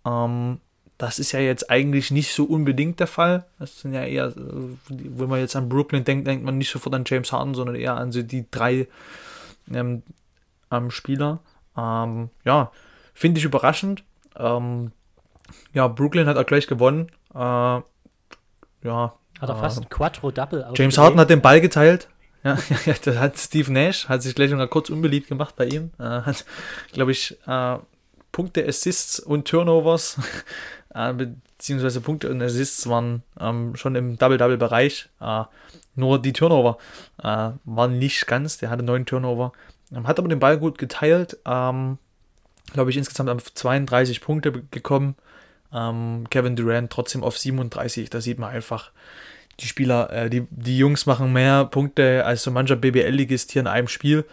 Ähm, 0.06 0.62
das 0.98 1.20
ist 1.20 1.34
ja 1.34 1.40
jetzt 1.40 1.70
eigentlich 1.70 2.12
nicht 2.12 2.32
so 2.32 2.46
unbedingt 2.46 3.02
der 3.02 3.08
Fall. 3.08 3.46
Das 3.60 3.82
sind 3.82 3.94
ja 3.94 4.04
eher, 4.06 4.28
äh, 4.28 4.34
wenn 4.88 5.30
man 5.30 5.40
jetzt 5.40 5.58
an 5.58 5.68
Brooklyn 5.68 6.06
denkt, 6.06 6.26
denkt 6.26 6.46
man 6.46 6.58
nicht 6.58 6.72
sofort 6.72 6.96
an 6.96 7.04
James 7.06 7.34
Harden, 7.34 7.54
sondern 7.54 7.76
eher 7.76 7.98
an 7.98 8.14
so 8.14 8.22
die 8.22 8.46
drei 8.50 8.88
ähm, 9.74 10.04
Spieler. 10.90 11.40
Ähm, 11.76 12.30
ja, 12.46 12.72
finde 13.14 13.40
ich 13.40 13.46
überraschend. 13.46 14.06
Ähm, 14.38 14.92
ja, 15.74 15.88
Brooklyn 15.90 16.28
hat 16.28 16.38
auch 16.38 16.46
gleich 16.46 16.68
gewonnen. 16.68 17.08
Äh, 17.34 17.82
ja. 18.84 19.14
Hat 19.40 19.50
er 19.50 19.56
fast 19.56 19.80
ein 19.80 19.90
Quattro-Double 19.90 20.74
James 20.76 20.98
Harden 20.98 21.20
hat 21.20 21.30
den 21.30 21.42
Ball 21.42 21.62
geteilt. 21.62 22.08
Ja, 22.44 22.58
ja, 22.88 22.96
das 23.06 23.18
hat 23.18 23.38
Steve 23.38 23.72
Nash, 23.72 24.10
hat 24.10 24.24
sich 24.24 24.34
gleich 24.34 24.50
noch 24.50 24.68
kurz 24.68 24.90
unbeliebt 24.90 25.28
gemacht 25.28 25.56
bei 25.56 25.68
ihm. 25.68 25.92
Äh, 26.00 26.04
hat, 26.04 26.44
glaube 26.92 27.12
ich, 27.12 27.38
äh, 27.46 27.78
Punkte, 28.32 28.68
Assists 28.68 29.20
und 29.20 29.48
Turnovers, 29.48 30.18
äh, 30.96 31.14
beziehungsweise 31.14 32.02
Punkte 32.02 32.32
und 32.32 32.42
Assists 32.42 32.90
waren 32.90 33.22
ähm, 33.40 33.76
schon 33.76 33.94
im 33.94 34.18
Double-Double-Bereich. 34.18 35.10
Äh, 35.20 35.44
nur 35.96 36.20
die 36.20 36.34
Turnover 36.34 36.80
äh, 37.22 37.52
waren 37.64 38.00
nicht 38.00 38.26
ganz. 38.26 38.58
Der 38.58 38.72
hatte 38.72 38.82
neun 38.82 39.06
Turnover. 39.06 39.52
Ähm, 39.94 40.08
hat 40.08 40.18
aber 40.18 40.28
den 40.28 40.40
Ball 40.40 40.58
gut 40.58 40.78
geteilt. 40.78 41.38
Ähm, 41.46 41.98
glaube 42.74 42.90
ich, 42.90 42.98
insgesamt 42.98 43.30
auf 43.30 43.54
32 43.54 44.22
Punkte 44.22 44.52
gekommen. 44.72 45.16
Ähm, 45.74 46.26
Kevin 46.30 46.56
Durant 46.56 46.92
trotzdem 46.92 47.24
auf 47.24 47.38
37. 47.38 48.10
Da 48.10 48.22
sieht 48.22 48.40
man 48.40 48.50
einfach, 48.50 48.92
die 49.60 49.68
Spieler, 49.68 50.12
äh, 50.12 50.30
die, 50.30 50.48
die 50.50 50.78
Jungs 50.78 51.06
machen 51.06 51.34
mehr 51.34 51.66
Punkte 51.66 52.26
als 52.26 52.44
so 52.44 52.52
mancher 52.52 52.76
BBL-Ligist 52.76 53.52
hier 53.52 53.62
in 53.62 53.68
einem 53.68 53.88
Spiel. 53.88 54.26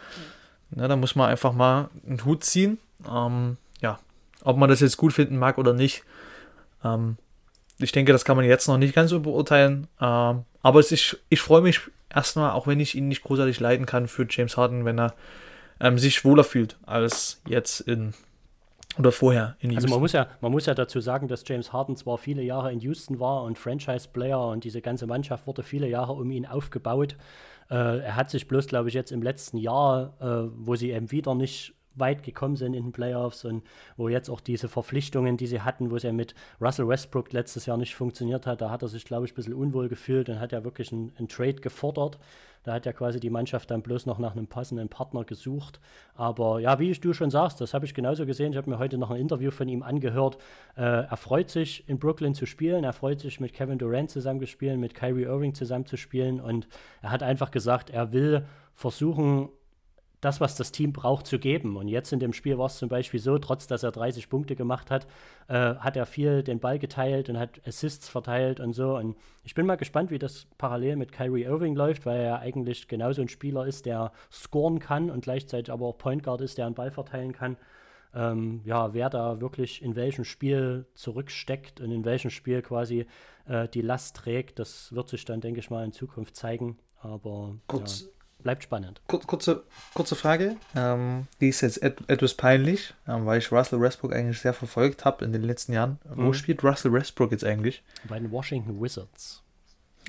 Na, 0.71 0.89
da 0.89 0.97
muss 0.97 1.15
man 1.15 1.31
einfach 1.31 1.53
mal 1.53 1.91
einen 2.07 2.25
Hut 2.25 2.45
ziehen. 2.45 2.79
Ähm, 3.09 3.57
ja, 3.81 3.99
ob 4.43 4.57
man 4.57 4.69
das 4.69 4.81
jetzt 4.81 4.97
gut 4.97 5.13
finden 5.13 5.39
mag 5.39 5.59
oder 5.59 5.73
nicht. 5.73 6.03
Ähm, 6.85 7.17
ich 7.79 7.93
denke, 7.93 8.13
das 8.13 8.25
kann 8.25 8.37
man 8.37 8.45
jetzt 8.45 8.67
noch 8.67 8.79
nicht 8.79 8.95
ganz 8.95 9.11
so 9.11 9.21
beurteilen. 9.21 9.87
Ähm, 10.01 10.45
aber 10.63 10.81
es 10.81 10.93
ist, 10.93 11.19
ich 11.29 11.41
freue 11.41 11.63
mich 11.63 11.81
erstmal, 12.13 12.53
auch 12.53 12.67
wenn 12.67 12.81
ich 12.81 12.95
ihn 12.95 13.09
nicht 13.09 13.23
großartig 13.23 13.61
leiden 13.61 13.87
kann, 13.87 14.09
für 14.09 14.27
James 14.29 14.57
Harden, 14.57 14.85
wenn 14.85 14.99
er 14.99 15.15
ähm, 15.81 15.99
sich 15.99 16.25
wohler 16.25 16.45
fühlt 16.45 16.77
als 16.87 17.41
jetzt 17.47 17.81
in 17.81 18.15
oder 18.99 19.13
vorher 19.13 19.57
in 19.61 19.71
Houston. 19.71 19.85
Also 19.85 19.95
man 19.95 20.01
muss, 20.01 20.13
ja, 20.13 20.27
man 20.41 20.53
muss 20.53 20.67
ja 20.67 20.75
dazu 20.75 21.01
sagen, 21.01 21.29
dass 21.29 21.47
James 21.47 21.73
Harden 21.73 21.97
zwar 21.97 22.19
viele 22.19 22.43
Jahre 22.43 22.73
in 22.73 22.81
Houston 22.81 23.21
war 23.21 23.43
und 23.45 23.59
Franchise-Player 23.59 24.49
und 24.49 24.65
diese 24.65 24.81
ganze 24.81 25.07
Mannschaft 25.07 25.47
wurde 25.47 25.63
viele 25.63 25.89
Jahre 25.89 26.13
um 26.13 26.31
ihn 26.31 26.47
aufgebaut. 26.47 27.17
Äh, 27.71 28.01
er 28.01 28.17
hat 28.17 28.31
sich 28.31 28.49
bloß, 28.49 28.67
glaube 28.67 28.89
ich, 28.89 28.95
jetzt 28.95 29.13
im 29.13 29.23
letzten 29.23 29.59
Jahr, 29.59 30.15
äh, 30.21 30.51
wo 30.57 30.75
sie 30.75 30.91
eben 30.91 31.11
wieder 31.11 31.35
nicht 31.35 31.75
weit 31.99 32.23
gekommen 32.23 32.57
sind 32.57 32.75
in 32.75 32.85
den 32.85 32.93
Playoffs 32.93 33.45
und 33.45 33.63
wo 33.97 34.09
jetzt 34.09 34.29
auch 34.29 34.41
diese 34.41 34.69
Verpflichtungen, 34.69 35.37
die 35.37 35.47
sie 35.47 35.61
hatten, 35.61 35.91
wo 35.91 35.97
es 35.97 36.03
ja 36.03 36.13
mit 36.13 36.35
Russell 36.61 36.89
Westbrook 36.89 37.33
letztes 37.33 37.67
Jahr 37.67 37.77
nicht 37.77 37.95
funktioniert 37.95 38.47
hat, 38.47 38.61
da 38.61 38.71
hat 38.71 38.83
er 38.83 38.89
sich, 38.89 39.05
glaube 39.05 39.27
ich, 39.27 39.33
ein 39.33 39.37
bisschen 39.37 39.55
unwohl 39.55 39.89
gefühlt 39.89 40.29
und 40.29 40.41
hat 40.41 40.53
ja 40.53 40.65
wirklich 40.65 40.93
einen, 40.93 41.13
einen 41.19 41.29
Trade 41.29 41.55
gefordert. 41.55 42.19
Da 42.65 42.75
hat 42.75 42.87
ja 42.87 42.93
quasi 42.93 43.19
die 43.19 43.31
Mannschaft 43.31 43.71
dann 43.71 43.81
bloß 43.83 44.05
noch 44.05 44.19
nach 44.19 44.33
einem 44.33 44.47
passenden 44.47 44.91
Partner 44.91 45.25
gesucht. 45.25 45.81
Aber 46.15 46.61
ja, 46.61 46.79
wie 46.79 46.93
du 46.93 47.13
schon 47.13 47.31
sagst, 47.31 47.61
das 47.61 47.73
habe 47.73 47.87
ich 47.87 47.95
genauso 47.95 48.27
gesehen. 48.27 48.53
Ich 48.53 48.59
habe 48.59 48.69
mir 48.69 48.79
heute 48.79 48.99
noch 48.99 49.11
ein 49.11 49.21
Interview 49.21 49.51
von 49.51 49.69
ihm 49.69 49.83
angehört. 49.83 50.37
Äh, 50.77 50.83
er 50.83 51.17
freut 51.17 51.49
sich, 51.49 51.89
in 51.89 51.99
Brooklyn 51.99 52.35
zu 52.35 52.45
spielen. 52.45 52.85
Er 52.85 52.93
freut 52.93 53.21
sich, 53.21 53.41
mit 53.41 53.55
Kevin 53.55 53.79
Durant 53.79 54.11
zusammen 54.11 54.41
zu 54.41 54.47
spielen, 54.47 54.81
mit 54.81 54.95
Kyrie 54.95 55.23
Irving 55.23 55.55
zusammen 55.55 55.87
zu 55.87 55.97
spielen. 55.97 56.41
Und 56.41 56.69
er 57.01 57.11
hat 57.11 57.23
einfach 57.23 57.51
gesagt, 57.51 57.91
er 57.91 58.13
will 58.13 58.45
versuchen, 58.75 59.49
das, 60.21 60.41
was 60.41 60.57
das 60.57 60.73
Team 60.73 60.93
braucht, 60.93 61.27
zu 61.27 61.39
geben. 61.39 61.77
Und 61.77 61.89
jetzt 61.89 62.13
in 62.13 62.19
dem 62.19 62.33
Spiel 62.33 62.59
war 62.59 62.67
es 62.67 62.79
zum 62.79 62.89
Beispiel 62.89 63.21
so, 63.21 63.39
trotz 63.39 63.67
dass 63.67 63.83
er 63.83 63.93
30 63.93 64.29
Punkte 64.29 64.57
gemacht 64.57 64.91
hat, 64.91 65.07
äh, 65.49 65.75
hat 65.77 65.97
er 65.97 66.07
viel 66.07 66.43
den 66.43 66.59
Ball 66.59 66.79
geteilt 66.79 67.29
und 67.29 67.39
hat 67.39 67.61
Assists 67.67 68.09
verteilt 68.09 68.59
und 68.61 68.73
so. 68.73 68.97
Und 68.97 69.17
ich 69.45 69.55
bin 69.55 69.67
mal 69.67 69.77
gespannt, 69.77 70.11
wie 70.11 70.19
das 70.19 70.47
parallel 70.59 70.97
mit 70.97 71.13
Kyrie 71.13 71.45
Irving 71.45 71.77
läuft, 71.77 72.05
weil 72.07 72.21
er 72.21 72.41
eigentlich 72.41 72.89
genauso 72.89 73.23
ein 73.23 73.29
Spieler 73.29 73.67
ist, 73.67 73.87
der 73.87 74.13
scoren 74.33 74.81
kann 74.81 75.11
und 75.11 75.23
gleichzeitig 75.23 75.73
aber 75.73 75.87
auch 75.87 75.99
Point 75.99 76.25
Guard 76.25 76.41
ist, 76.41 76.59
der 76.59 76.67
einen 76.67 76.75
Ball 76.75 76.91
verteilen 76.91 77.33
kann. 77.33 77.57
Ähm, 78.15 78.63
ja, 78.65 78.95
wer 78.95 79.11
da 79.11 79.41
wirklich 79.41 79.83
in 79.83 79.95
welchem 79.95 80.25
Spiel 80.25 80.87
zurücksteckt 80.95 81.81
und 81.81 81.93
in 81.93 82.05
welchem 82.05 82.31
Spiel 82.31 82.63
quasi 82.63 83.07
äh, 83.47 83.69
die 83.69 83.83
Last 83.83 84.17
trägt, 84.17 84.59
das 84.59 84.93
wird 84.95 85.09
sich 85.09 85.25
dann, 85.25 85.41
denke 85.41 85.61
ich 85.61 85.71
mal, 85.71 85.85
in 85.85 85.93
Zukunft 85.93 86.35
zeigen. 86.35 86.79
Aber 87.01 87.55
Kurz, 87.69 88.01
ja 88.01 88.18
bleibt 88.43 88.63
spannend. 88.63 89.01
Kur 89.07 89.21
kurze, 89.21 89.65
kurze 89.95 90.17
Frage, 90.17 90.57
ähm, 90.77 91.27
die 91.41 91.49
ist 91.49 91.61
jetzt 91.61 91.83
et 91.83 91.99
etwas 92.09 92.35
peinlich, 92.35 92.95
ähm, 93.07 93.27
weil 93.27 93.39
ich 93.39 93.53
Russell 93.53 93.81
Westbrook 93.81 94.15
eigentlich 94.15 94.41
sehr 94.41 94.55
verfolgt 94.55 95.05
habe 95.05 95.25
in 95.25 95.33
den 95.33 95.43
letzten 95.43 95.73
Jahren. 95.73 95.99
Mhm. 96.15 96.27
Wo 96.27 96.33
spielt 96.33 96.63
Russell 96.65 96.93
Westbrook 96.93 97.33
jetzt 97.33 97.45
eigentlich? 97.45 97.83
Bei 98.09 98.19
den 98.19 98.31
Washington 98.31 98.81
Wizards. 98.81 99.43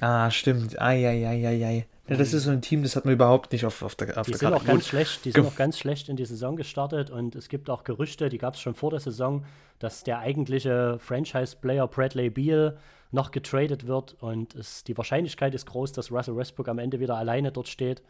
Ah, 0.02 0.32
stimmt. 0.32 0.80
Eieieiei. 0.80 1.88
Ja, 2.08 2.16
das 2.16 2.34
ist 2.34 2.44
so 2.44 2.52
ein 2.52 2.62
Team, 2.62 2.82
das 2.82 2.96
hat 2.96 3.06
man 3.06 3.14
überhaupt 3.14 3.52
nicht 3.52 3.66
auf, 3.66 3.84
auf 3.84 3.94
der 3.96 4.18
auf 4.18 4.26
Die 4.26 4.32
der 4.32 4.40
sind 4.40 4.54
auch 4.54 4.66
ganz 4.66 4.88
schlecht, 4.88 5.26
die 5.26 5.32
sind 5.32 5.46
auch 5.46 5.56
ganz 5.56 5.78
schlecht 5.78 6.10
in 6.10 6.16
die 6.16 6.26
Saison 6.26 6.56
gestartet 6.56 7.12
und 7.12 7.36
es 7.36 7.50
gibt 7.50 7.70
auch 7.70 7.84
Gerüchte, 7.84 8.30
die 8.30 8.40
gab 8.40 8.56
es 8.56 8.62
schon 8.62 8.74
vor 8.74 8.90
der 8.90 9.00
Saison, 9.00 9.46
dass 9.78 10.04
der 10.04 10.20
eigentliche 10.20 10.98
Franchise-Player 11.00 11.88
Bradley 11.88 12.32
Beal 12.32 12.78
noch 13.12 13.32
getradet 13.32 13.88
wird 13.88 14.16
und 14.22 14.56
es, 14.56 14.84
die 14.84 14.98
Wahrscheinlichkeit 14.98 15.56
ist 15.56 15.66
groß, 15.66 15.92
dass 15.94 16.12
Russell 16.12 16.36
Westbrook 16.36 16.68
am 16.68 16.80
Ende 16.80 17.00
wieder 17.00 17.18
alleine 17.18 17.52
dort 17.52 17.68
steht. 17.68 18.04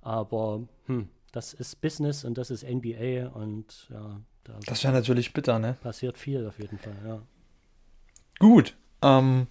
Aber 0.00 0.62
hm, 0.86 1.08
das 1.32 1.54
ist 1.54 1.80
Business 1.80 2.24
und 2.24 2.38
das 2.38 2.50
ist 2.50 2.62
NBA 2.62 3.28
und 3.34 3.88
ja. 3.90 4.20
Da 4.44 4.58
das 4.66 4.84
wäre 4.84 4.92
natürlich 4.92 5.32
bitter, 5.32 5.58
ne? 5.58 5.76
Passiert 5.82 6.18
viel 6.18 6.46
auf 6.46 6.58
jeden 6.58 6.78
Fall, 6.78 6.96
ja. 7.06 7.22
Gut. 8.38 8.76
Ähm, 9.00 9.46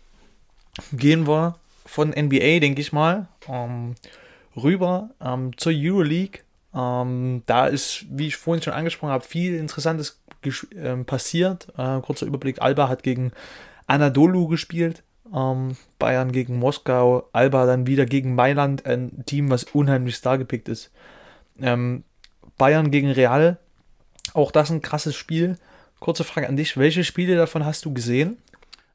gehen 0.92 1.28
wir 1.28 1.56
von 1.86 2.10
NBA, 2.10 2.60
denke 2.60 2.82
ich 2.82 2.94
mal, 2.94 3.28
ähm, 3.48 3.96
rüber 4.56 5.10
ähm, 5.20 5.58
zur 5.58 5.74
Euroleague. 5.76 6.42
Ähm, 6.76 7.44
da 7.46 7.68
ist, 7.68 8.06
wie 8.10 8.28
ich 8.28 8.38
vorhin 8.38 8.62
schon 8.62 8.74
angesprochen 8.74 9.12
habe, 9.12 9.24
viel 9.24 9.56
Interessantes 9.56 10.22
ähm, 10.76 11.06
passiert. 11.06 11.68
Äh, 11.78 12.02
kurzer 12.02 12.26
Überblick: 12.26 12.62
Alba 12.62 12.88
hat 12.88 13.04
gegen 13.04 13.32
Anadolu 13.88 14.48
gespielt. 14.48 15.04
Ähm, 15.34 15.76
Bayern 16.00 16.32
gegen 16.32 16.60
Moskau, 16.60 17.28
Alba 17.32 17.66
dann 17.66 17.88
wieder 17.88 18.06
gegen 18.06 18.36
Mailand, 18.36 18.86
ein 18.86 19.24
Team, 19.26 19.50
was 19.50 19.64
unheimlich 19.64 20.16
star 20.16 20.38
gepickt 20.38 20.70
ist. 20.70 20.92
Ähm, 21.60 22.04
Bayern 22.58 22.92
gegen 22.92 23.10
Real, 23.10 23.58
auch 24.34 24.52
das 24.52 24.70
ein 24.70 24.82
krasses 24.82 25.16
Spiel. 25.16 25.58
Kurze 26.00 26.24
Frage 26.24 26.50
an 26.50 26.58
dich, 26.58 26.78
welche 26.78 27.04
Spiele 27.04 27.36
davon 27.36 27.66
hast 27.66 27.86
du 27.86 27.94
gesehen? 27.94 28.38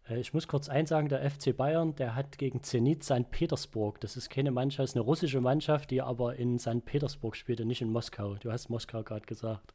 Äh, 0.08 0.20
ich 0.20 0.34
muss 0.34 0.48
kurz 0.48 0.68
eins 0.68 0.90
sagen, 0.90 1.08
der 1.08 1.28
FC 1.28 1.56
Bayern, 1.56 1.94
der 1.96 2.14
hat 2.14 2.38
gegen 2.38 2.62
Zenit 2.62 3.04
St. 3.04 3.30
Petersburg, 3.30 4.00
das 4.00 4.16
ist 4.16 4.30
keine 4.30 4.50
Mannschaft, 4.50 4.90
ist 4.90 4.96
eine 4.96 5.04
russische 5.04 5.40
Mannschaft, 5.40 5.90
die 5.90 6.02
aber 6.02 6.36
in 6.36 6.58
St. 6.58 6.84
Petersburg 6.84 7.36
spielt 7.36 7.60
und 7.60 7.68
nicht 7.68 7.82
in 7.82 7.90
Moskau. 7.90 8.34
Du 8.34 8.52
hast 8.52 8.68
Moskau 8.68 9.02
gerade 9.02 9.26
gesagt. 9.26 9.74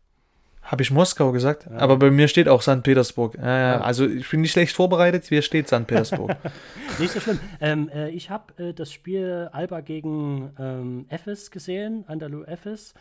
Habe 0.63 0.81
ich 0.81 0.91
Moskau 0.91 1.31
gesagt? 1.31 1.67
Ja. 1.69 1.77
Aber 1.77 1.97
bei 1.97 2.09
mir 2.09 2.27
steht 2.27 2.47
auch 2.47 2.61
St. 2.61 2.83
Petersburg. 2.83 3.35
Äh, 3.35 3.41
ja. 3.41 3.81
Also 3.81 4.07
ich 4.07 4.29
bin 4.29 4.41
nicht 4.41 4.53
schlecht 4.53 4.75
vorbereitet, 4.75 5.25
hier 5.25 5.41
steht 5.41 5.67
St. 5.67 5.85
Petersburg. 5.85 6.35
nicht 6.99 7.11
so 7.11 7.19
schlimm. 7.19 7.39
Ähm, 7.59 7.89
äh, 7.89 8.09
ich 8.09 8.29
habe 8.29 8.53
äh, 8.69 8.73
das 8.73 8.91
Spiel 8.91 9.49
Alba 9.51 9.81
gegen 9.81 10.51
ähm, 10.57 11.05
Efes 11.09 11.51
gesehen, 11.51 12.05
Andalu 12.07 12.43
Efes, 12.43 12.93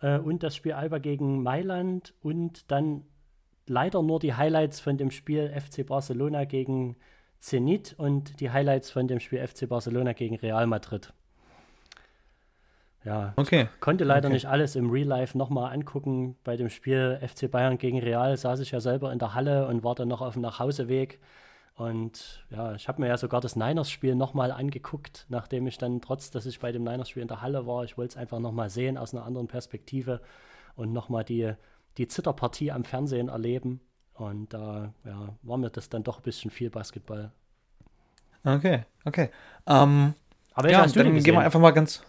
äh, 0.00 0.18
und 0.18 0.42
das 0.42 0.56
Spiel 0.56 0.72
Alba 0.72 0.98
gegen 0.98 1.42
Mailand 1.42 2.14
und 2.22 2.70
dann 2.70 3.04
leider 3.66 4.02
nur 4.02 4.18
die 4.18 4.34
Highlights 4.34 4.80
von 4.80 4.96
dem 4.96 5.10
Spiel 5.10 5.52
FC 5.54 5.86
Barcelona 5.86 6.44
gegen 6.44 6.96
Zenit 7.38 7.94
und 7.96 8.40
die 8.40 8.50
Highlights 8.50 8.90
von 8.90 9.08
dem 9.08 9.20
Spiel 9.20 9.46
FC 9.46 9.68
Barcelona 9.68 10.12
gegen 10.14 10.36
Real 10.36 10.66
Madrid. 10.66 11.12
Ja, 13.04 13.32
okay. 13.36 13.68
konnte 13.80 14.04
leider 14.04 14.28
okay. 14.28 14.34
nicht 14.34 14.46
alles 14.46 14.76
im 14.76 14.90
Real 14.90 15.08
Life 15.08 15.36
nochmal 15.36 15.72
angucken. 15.72 16.36
Bei 16.44 16.56
dem 16.56 16.68
Spiel 16.68 17.18
FC 17.26 17.50
Bayern 17.50 17.78
gegen 17.78 17.98
Real 17.98 18.36
saß 18.36 18.60
ich 18.60 18.72
ja 18.72 18.80
selber 18.80 19.12
in 19.12 19.18
der 19.18 19.34
Halle 19.34 19.66
und 19.68 19.82
war 19.82 19.94
dann 19.94 20.08
noch 20.08 20.20
auf 20.20 20.34
dem 20.34 20.42
Nachhauseweg. 20.42 21.18
Und 21.76 22.44
ja, 22.50 22.74
ich 22.74 22.88
habe 22.88 23.00
mir 23.00 23.08
ja 23.08 23.16
sogar 23.16 23.40
das 23.40 23.56
Niners-Spiel 23.56 24.14
nochmal 24.14 24.52
angeguckt, 24.52 25.24
nachdem 25.30 25.66
ich 25.66 25.78
dann, 25.78 26.02
trotz 26.02 26.30
dass 26.30 26.44
ich 26.44 26.60
bei 26.60 26.72
dem 26.72 26.84
Niners-Spiel 26.84 27.22
in 27.22 27.28
der 27.28 27.40
Halle 27.40 27.66
war, 27.66 27.84
ich 27.84 27.96
wollte 27.96 28.12
es 28.12 28.16
einfach 28.18 28.38
nochmal 28.38 28.68
sehen 28.68 28.98
aus 28.98 29.14
einer 29.14 29.24
anderen 29.24 29.46
Perspektive 29.46 30.20
und 30.76 30.92
nochmal 30.92 31.24
die, 31.24 31.54
die 31.96 32.06
Zitterpartie 32.06 32.70
am 32.70 32.84
Fernsehen 32.84 33.28
erleben. 33.28 33.80
Und 34.12 34.52
da 34.52 34.92
ja, 35.06 35.30
war 35.40 35.56
mir 35.56 35.70
das 35.70 35.88
dann 35.88 36.02
doch 36.02 36.18
ein 36.18 36.22
bisschen 36.22 36.50
viel 36.50 36.68
Basketball. 36.68 37.32
Okay, 38.44 38.84
okay. 39.06 39.30
Ähm, 39.66 40.12
Aber 40.52 40.70
ja, 40.70 40.86
dann 40.86 41.14
gehen 41.14 41.34
wir 41.34 41.40
einfach 41.40 41.60
mal 41.60 41.70
ganz. 41.70 42.02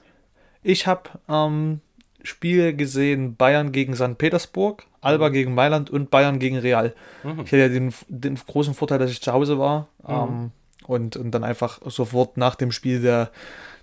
Ich 0.64 0.88
habe 0.88 1.10
ähm, 1.28 1.82
Spiel 2.24 2.76
gesehen: 2.76 3.36
Bayern 3.36 3.72
gegen 3.72 3.96
St. 3.96 4.18
Petersburg, 4.18 4.86
Alba 5.02 5.30
mhm. 5.30 5.34
gegen 5.34 5.56
Mailand 5.56 5.90
und 5.90 6.12
Bayern 6.12 6.40
gegen 6.40 6.58
Real. 6.58 6.94
Mhm. 7.24 7.42
Ich 7.42 7.48
hatte 7.48 7.58
ja 7.58 7.70
den, 7.70 7.94
den, 8.08 8.36
großen 8.36 8.74
Vorteil, 8.74 9.00
dass 9.00 9.12
ich 9.12 9.22
zu 9.22 9.34
Hause 9.34 9.58
war. 9.60 9.88
Mhm. 10.04 10.10
Ähm, 10.10 10.52
und, 10.88 11.16
und 11.16 11.32
dann 11.32 11.44
einfach 11.44 11.80
sofort 11.86 12.38
nach 12.38 12.56
dem 12.56 12.72
Spiel 12.72 13.02
der, 13.02 13.32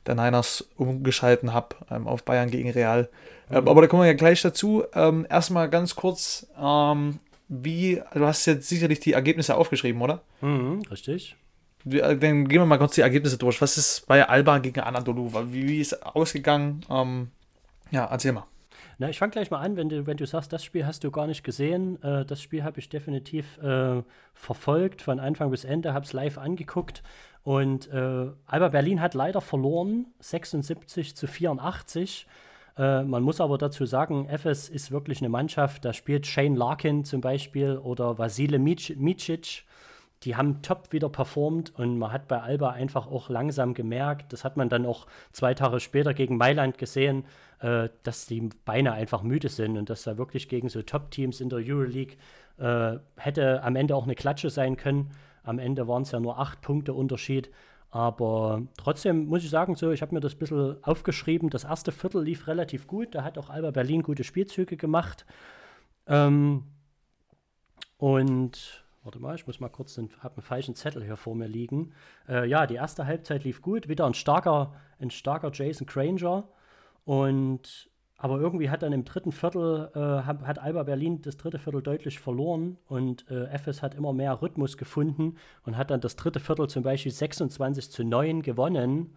der 0.07 0.15
Niners 0.15 0.69
umgeschalten 0.77 1.55
habe 1.55 1.77
ähm, 1.91 2.07
auf 2.07 2.25
Bayern 2.25 2.51
gegen 2.51 2.71
Real. 2.71 3.09
Ähm, 3.51 3.63
mhm. 3.63 3.69
aber 3.69 3.83
da 3.83 3.87
kommen 3.87 4.03
wir 4.03 4.09
ja 4.09 4.15
gleich 4.15 4.43
dazu. 4.43 4.85
Ähm, 4.95 5.27
erstmal 5.29 5.69
ganz 5.71 5.95
kurz, 5.95 6.47
ähm, 6.61 7.19
wie, 7.49 8.03
du 8.15 8.27
hast 8.27 8.47
jetzt 8.47 8.69
sicherlich 8.69 9.01
die 9.01 9.13
Ergebnisse 9.13 9.57
aufgeschrieben, 9.57 10.03
oder? 10.03 10.23
Mhm, 10.41 10.83
richtig. 10.91 11.37
Äh, 11.93 12.17
dann 12.17 12.49
gehen 12.49 12.61
wir 12.61 12.67
mal 12.67 12.79
kurz 12.79 12.95
die 12.95 13.01
Ergebnisse 13.01 13.39
durch. 13.39 13.61
Was 13.61 13.77
ist 13.77 14.07
bei 14.07 14.27
Alba 14.29 14.59
gegen 14.59 14.81
Anadolu? 14.81 15.33
Wie, 15.53 15.69
wie 15.69 15.81
ist 15.81 16.05
ausgegangen? 16.05 16.81
Ähm, 16.91 17.31
ja, 17.91 18.07
erzähl 18.07 18.33
mal. 18.33 18.45
Na, 19.01 19.09
ich 19.09 19.19
fange 19.19 19.31
gleich 19.31 19.51
mal 19.51 19.61
an, 19.61 19.77
wenn 19.77 19.89
du, 19.89 20.07
wenn 20.09 20.17
du 20.17 20.27
sagst, 20.27 20.53
das 20.53 20.65
Spiel 20.65 20.85
hast 20.85 21.05
du 21.05 21.13
gar 21.13 21.29
nicht 21.29 21.45
gesehen. 21.45 22.03
Äh, 22.03 22.25
das 22.25 22.43
Spiel 22.43 22.65
habe 22.65 22.81
ich 22.81 22.89
definitiv 22.89 23.59
äh, 23.59 24.03
verfolgt, 24.35 25.03
von 25.03 25.21
Anfang 25.21 25.51
bis 25.51 25.65
Ende, 25.65 25.95
habe 25.95 26.05
es 26.05 26.13
live 26.13 26.37
angeguckt. 26.37 27.03
Und 27.45 27.89
äh, 27.93 28.27
Alba 28.47 28.69
Berlin 28.69 29.01
hat 29.01 29.15
leider 29.15 29.41
verloren, 29.41 30.07
76 30.19 31.15
zu 31.15 31.29
84. 31.29 32.27
Äh, 32.77 33.05
man 33.05 33.23
muss 33.23 33.41
aber 33.41 33.57
dazu 33.57 33.87
sagen, 33.87 34.29
FS 34.29 34.69
ist 34.69 34.91
wirklich 34.91 35.21
eine 35.21 35.29
Mannschaft, 35.29 35.85
da 35.85 35.93
spielt 35.93 36.27
Shane 36.27 36.57
Larkin 36.57 37.05
zum 37.05 37.21
Beispiel 37.21 37.77
oder 37.77 38.19
Vasile 38.19 38.59
Micic. 38.59 39.65
Die 40.25 40.35
haben 40.37 40.63
top 40.63 40.93
wieder 40.93 41.09
performt 41.09 41.73
und 41.79 41.99
man 41.99 42.13
hat 42.13 42.27
bei 42.27 42.41
Alba 42.41 42.71
einfach 42.71 43.07
auch 43.07 43.29
langsam 43.29 43.75
gemerkt, 43.75 44.33
das 44.33 44.45
hat 44.45 44.57
man 44.57 44.69
dann 44.69 44.85
auch 44.85 45.07
zwei 45.33 45.55
Tage 45.55 45.79
später 45.79 46.13
gegen 46.13 46.37
Mailand 46.37 46.77
gesehen, 46.77 47.25
äh, 47.61 47.89
dass 48.03 48.27
die 48.27 48.49
Beine 48.65 48.93
einfach 48.93 49.23
müde 49.23 49.49
sind 49.49 49.77
und 49.79 49.91
dass 49.91 50.03
da 50.03 50.19
wirklich 50.19 50.49
gegen 50.49 50.69
so 50.69 50.83
Top-Teams 50.83 51.41
in 51.41 51.49
der 51.49 51.61
Euroleague 51.61 52.17
äh, 52.59 52.99
hätte 53.17 53.63
am 53.63 53.77
Ende 53.77 53.95
auch 53.95 54.05
eine 54.05 54.17
Klatsche 54.17 54.51
sein 54.51 54.77
können. 54.77 55.11
Am 55.45 55.59
Ende 55.59 55.87
waren 55.87 56.03
es 56.03 56.11
ja 56.11 56.21
nur 56.21 56.39
acht 56.39 56.61
Punkte 56.61 56.95
Unterschied. 56.95 57.51
Aber 57.91 58.63
trotzdem 58.77 59.27
muss 59.27 59.45
ich 59.45 59.51
sagen, 59.51 59.75
so, 59.75 59.93
ich 59.93 60.03
habe 60.03 60.15
mir 60.15 60.21
das 60.21 60.35
ein 60.35 60.39
bisschen 60.39 60.77
aufgeschrieben. 60.83 61.49
Das 61.49 61.65
erste 61.65 61.91
Viertel 61.91 62.23
lief 62.23 62.47
relativ 62.47 62.87
gut. 62.87 63.15
Da 63.15 63.25
hat 63.25 63.39
auch 63.39 63.49
Alba 63.49 63.71
Berlin 63.71 64.03
gute 64.03 64.25
Spielzüge 64.25 64.77
gemacht. 64.77 65.25
Ähm, 66.07 66.65
und 67.97 68.85
warte 69.03 69.21
mal, 69.21 69.35
ich 69.35 69.47
muss 69.47 69.61
mal 69.61 69.69
kurz 69.69 69.95
den, 69.95 70.11
habe 70.21 70.37
einen 70.37 70.43
falschen 70.43 70.75
Zettel 70.75 71.05
hier 71.05 71.17
vor 71.17 71.35
mir 71.35 71.49
liegen. 71.49 71.93
Äh, 72.29 72.49
ja, 72.49 72.67
die 72.67 72.75
erste 72.75 73.07
Halbzeit 73.07 73.45
lief 73.45 73.63
gut. 73.63 73.89
Wieder 73.89 74.07
ein 74.07 74.15
starker, 74.15 74.75
ein 75.01 75.11
starker 75.11 75.51
Jason 75.53 75.87
Granger. 75.87 76.49
Und 77.05 77.91
aber 78.21 78.41
irgendwie 78.41 78.69
hat 78.69 78.83
dann 78.83 78.93
im 78.93 79.05
dritten 79.05 79.31
Viertel, 79.31 79.91
äh, 79.95 80.27
hat, 80.27 80.59
Alba 80.59 80.83
Berlin 80.83 81.23
das 81.23 81.37
dritte 81.37 81.61
Viertel 81.61 81.83
deutlich 81.83 82.19
verloren 82.19 82.77
und 82.89 83.31
äh, 83.31 83.47
FS 83.57 83.81
hat 83.81 83.95
immer 83.95 84.13
mehr 84.13 84.43
Rhythmus 84.43 84.77
gefunden 84.77 85.37
und 85.65 85.77
hat 85.77 85.93
dann 85.93 86.01
das 86.01 86.17
dritte 86.17 86.41
Viertel 86.41 86.69
zum 86.69 86.83
Beispiel 86.83 87.13
26 87.13 87.93
zu 87.93 88.03
9 88.03 88.43
gewonnen. 88.43 89.17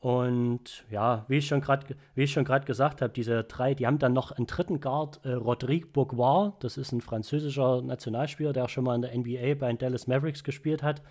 Und 0.00 0.86
ja, 0.90 1.26
wie 1.28 1.36
ich 1.36 1.46
schon 1.46 1.60
gerade 1.60 2.64
gesagt 2.64 3.02
habe, 3.02 3.12
diese 3.12 3.44
drei, 3.44 3.74
die 3.74 3.86
haben 3.86 3.98
dann 3.98 4.14
noch 4.14 4.32
einen 4.32 4.46
dritten 4.46 4.80
Guard, 4.80 5.20
äh, 5.24 5.32
Rodrigue 5.32 5.90
Bourgois, 5.90 6.54
das 6.60 6.78
ist 6.78 6.92
ein 6.92 7.02
französischer 7.02 7.82
Nationalspieler, 7.82 8.54
der 8.54 8.68
schon 8.68 8.84
mal 8.84 8.94
in 8.94 9.02
der 9.02 9.14
NBA 9.14 9.60
bei 9.60 9.68
den 9.68 9.76
Dallas 9.76 10.06
Mavericks 10.06 10.42
gespielt 10.42 10.82
hat. 10.82 11.02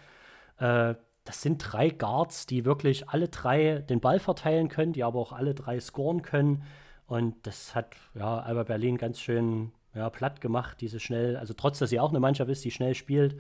Äh, 0.58 0.96
das 1.24 1.43
sind 1.43 1.60
drei 1.60 1.89
Guards, 1.89 2.48
die 2.48 2.65
wirklich 2.65 3.10
alle 3.10 3.27
drei 3.27 3.79
den 3.88 4.00
Ball 4.00 4.19
verteilen 4.19 4.69
können, 4.69 4.93
die 4.93 5.03
aber 5.03 5.19
auch 5.19 5.34
alle 5.34 5.54
drei 5.54 5.80
scoren 5.80 6.23
können. 6.23 6.63
Und 7.06 7.36
das 7.45 7.75
hat 7.75 7.95
ja 8.15 8.39
Alba 8.39 8.63
Berlin 8.63 8.97
ganz 8.97 9.19
schön 9.19 9.71
ja, 9.93 10.10
platt 10.10 10.41
gemacht, 10.41 10.82
diese 10.82 10.99
schnell, 10.99 11.38
also 11.38 11.54
trotz, 11.54 11.78
dass 11.78 11.91
sie 11.91 11.99
auch 11.99 12.10
eine 12.10 12.19
Mannschaft 12.19 12.49
ist, 12.49 12.65
die 12.65 12.71
schnell 12.71 12.95
spielt. 12.95 13.39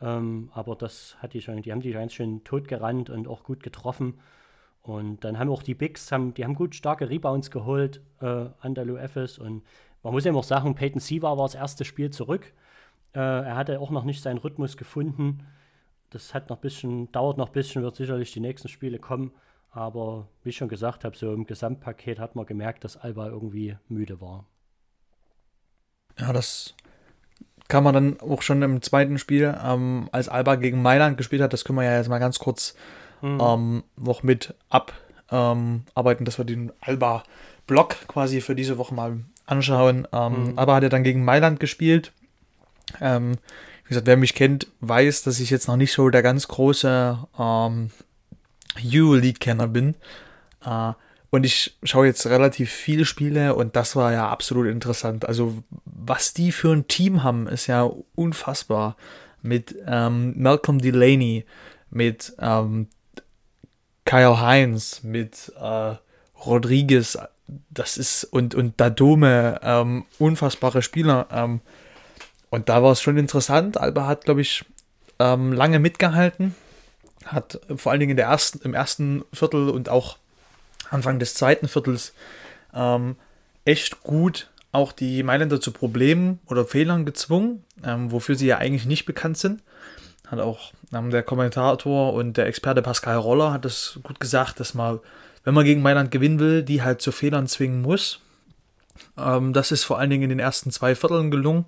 Ähm, 0.00 0.50
aber 0.54 0.76
das 0.76 1.16
hat 1.18 1.32
die 1.32 1.40
schon, 1.40 1.62
die 1.62 1.72
haben 1.72 1.80
die 1.80 1.92
ganz 1.92 2.12
schön 2.12 2.44
totgerannt 2.44 3.10
und 3.10 3.26
auch 3.26 3.42
gut 3.42 3.64
getroffen. 3.64 4.20
Und 4.84 5.24
dann 5.24 5.38
haben 5.38 5.48
auch 5.48 5.62
die 5.62 5.74
Bigs, 5.74 6.12
haben, 6.12 6.34
die 6.34 6.44
haben 6.44 6.54
gut 6.54 6.74
starke 6.74 7.08
Rebounds 7.08 7.50
geholt 7.50 8.02
äh, 8.20 8.46
an 8.60 8.74
der 8.74 8.84
LUFs. 8.84 9.38
Und 9.38 9.62
man 10.02 10.12
muss 10.12 10.24
ja 10.24 10.32
auch 10.34 10.44
sagen, 10.44 10.74
Peyton 10.74 11.00
Siva 11.00 11.38
war 11.38 11.46
das 11.46 11.54
erste 11.54 11.86
Spiel 11.86 12.10
zurück. 12.10 12.52
Äh, 13.14 13.18
er 13.18 13.56
hatte 13.56 13.80
auch 13.80 13.90
noch 13.90 14.04
nicht 14.04 14.22
seinen 14.22 14.36
Rhythmus 14.36 14.76
gefunden. 14.76 15.46
Das 16.10 16.34
hat 16.34 16.50
noch 16.50 16.58
bisschen, 16.58 17.10
dauert 17.12 17.38
noch 17.38 17.46
ein 17.46 17.52
bisschen, 17.54 17.82
wird 17.82 17.96
sicherlich 17.96 18.32
die 18.32 18.40
nächsten 18.40 18.68
Spiele 18.68 18.98
kommen. 18.98 19.32
Aber 19.70 20.28
wie 20.42 20.50
ich 20.50 20.56
schon 20.56 20.68
gesagt 20.68 21.04
habe, 21.04 21.16
so 21.16 21.32
im 21.32 21.46
Gesamtpaket 21.46 22.18
hat 22.18 22.36
man 22.36 22.44
gemerkt, 22.44 22.84
dass 22.84 22.98
Alba 22.98 23.28
irgendwie 23.28 23.78
müde 23.88 24.20
war. 24.20 24.44
Ja, 26.18 26.34
das 26.34 26.74
kann 27.68 27.84
man 27.84 27.94
dann 27.94 28.20
auch 28.20 28.42
schon 28.42 28.60
im 28.60 28.82
zweiten 28.82 29.16
Spiel, 29.16 29.56
ähm, 29.64 30.10
als 30.12 30.28
Alba 30.28 30.56
gegen 30.56 30.82
Mailand 30.82 31.16
gespielt 31.16 31.40
hat, 31.40 31.54
das 31.54 31.64
können 31.64 31.78
wir 31.78 31.84
ja 31.84 31.96
jetzt 31.96 32.10
mal 32.10 32.18
ganz 32.18 32.38
kurz 32.38 32.76
mhm. 33.22 33.38
ähm, 33.40 33.84
noch 33.96 34.22
mit 34.22 34.54
abarbeiten, 34.68 36.22
ähm, 36.22 36.24
dass 36.24 36.38
wir 36.38 36.44
den 36.44 36.72
Alba-Block 36.80 38.08
quasi 38.08 38.40
für 38.40 38.54
diese 38.54 38.78
Woche 38.78 38.94
mal 38.94 39.18
anschauen. 39.46 40.08
Ähm, 40.12 40.50
mhm. 40.50 40.58
Alba 40.58 40.76
hat 40.76 40.82
ja 40.82 40.88
dann 40.88 41.04
gegen 41.04 41.24
Mailand 41.24 41.60
gespielt. 41.60 42.12
Ähm, 43.00 43.32
wie 43.84 43.88
gesagt, 43.88 44.06
wer 44.06 44.16
mich 44.16 44.34
kennt, 44.34 44.66
weiß, 44.80 45.22
dass 45.22 45.40
ich 45.40 45.50
jetzt 45.50 45.68
noch 45.68 45.76
nicht 45.76 45.92
so 45.92 46.08
der 46.08 46.22
ganz 46.22 46.48
große 46.48 47.18
Euroleague-Kenner 48.82 49.68
bin. 49.68 49.94
Äh, 50.64 50.92
und 51.30 51.44
ich 51.44 51.76
schaue 51.82 52.06
jetzt 52.06 52.26
relativ 52.26 52.70
viele 52.70 53.04
Spiele 53.04 53.56
und 53.56 53.74
das 53.74 53.96
war 53.96 54.12
ja 54.12 54.28
absolut 54.28 54.68
interessant. 54.68 55.26
Also, 55.26 55.64
was 55.84 56.32
die 56.32 56.52
für 56.52 56.72
ein 56.72 56.86
Team 56.86 57.24
haben, 57.24 57.48
ist 57.48 57.66
ja 57.66 57.90
unfassbar. 58.14 58.96
Mit 59.42 59.74
ähm, 59.84 60.40
Malcolm 60.40 60.78
Delaney, 60.78 61.44
mit 61.90 62.34
ähm, 62.38 62.86
Kyle 64.04 64.40
Heinz, 64.40 65.02
mit 65.02 65.52
äh, 65.60 65.94
Rodriguez, 66.44 67.18
das 67.70 67.96
ist 67.96 68.24
und, 68.24 68.54
und 68.54 68.80
Dadome, 68.80 69.60
ähm, 69.62 70.04
unfassbare 70.18 70.82
Spieler. 70.82 71.28
Ähm, 71.30 71.60
und 72.50 72.68
da 72.68 72.82
war 72.82 72.92
es 72.92 73.00
schon 73.00 73.16
interessant. 73.16 73.78
Alba 73.78 74.06
hat, 74.06 74.24
glaube 74.24 74.40
ich, 74.40 74.64
ähm, 75.18 75.52
lange 75.52 75.78
mitgehalten 75.78 76.54
hat 77.26 77.60
vor 77.76 77.92
allen 77.92 78.00
Dingen 78.00 78.12
in 78.12 78.16
der 78.16 78.26
ersten, 78.26 78.60
im 78.62 78.74
ersten 78.74 79.24
Viertel 79.32 79.68
und 79.70 79.88
auch 79.88 80.18
Anfang 80.90 81.18
des 81.18 81.34
zweiten 81.34 81.68
Viertels 81.68 82.12
ähm, 82.74 83.16
echt 83.64 84.02
gut 84.02 84.50
auch 84.72 84.92
die 84.92 85.22
Mailänder 85.22 85.60
zu 85.60 85.70
Problemen 85.70 86.40
oder 86.46 86.64
Fehlern 86.64 87.06
gezwungen, 87.06 87.62
ähm, 87.84 88.10
wofür 88.10 88.34
sie 88.34 88.46
ja 88.46 88.58
eigentlich 88.58 88.86
nicht 88.86 89.04
bekannt 89.04 89.38
sind. 89.38 89.62
Hat 90.26 90.40
auch 90.40 90.72
ähm, 90.92 91.10
der 91.10 91.22
Kommentator 91.22 92.12
und 92.14 92.36
der 92.36 92.46
Experte 92.46 92.82
Pascal 92.82 93.16
Roller 93.16 93.52
hat 93.52 93.64
das 93.64 93.98
gut 94.02 94.20
gesagt, 94.20 94.60
dass 94.60 94.74
man, 94.74 95.00
wenn 95.44 95.54
man 95.54 95.64
gegen 95.64 95.82
Mailand 95.82 96.10
gewinnen 96.10 96.38
will, 96.38 96.62
die 96.62 96.82
halt 96.82 97.02
zu 97.02 97.12
Fehlern 97.12 97.46
zwingen 97.46 97.82
muss. 97.82 98.20
Ähm, 99.18 99.52
das 99.52 99.72
ist 99.72 99.84
vor 99.84 99.98
allen 99.98 100.10
Dingen 100.10 100.24
in 100.24 100.28
den 100.30 100.38
ersten 100.38 100.70
zwei 100.70 100.94
Vierteln 100.94 101.30
gelungen. 101.30 101.66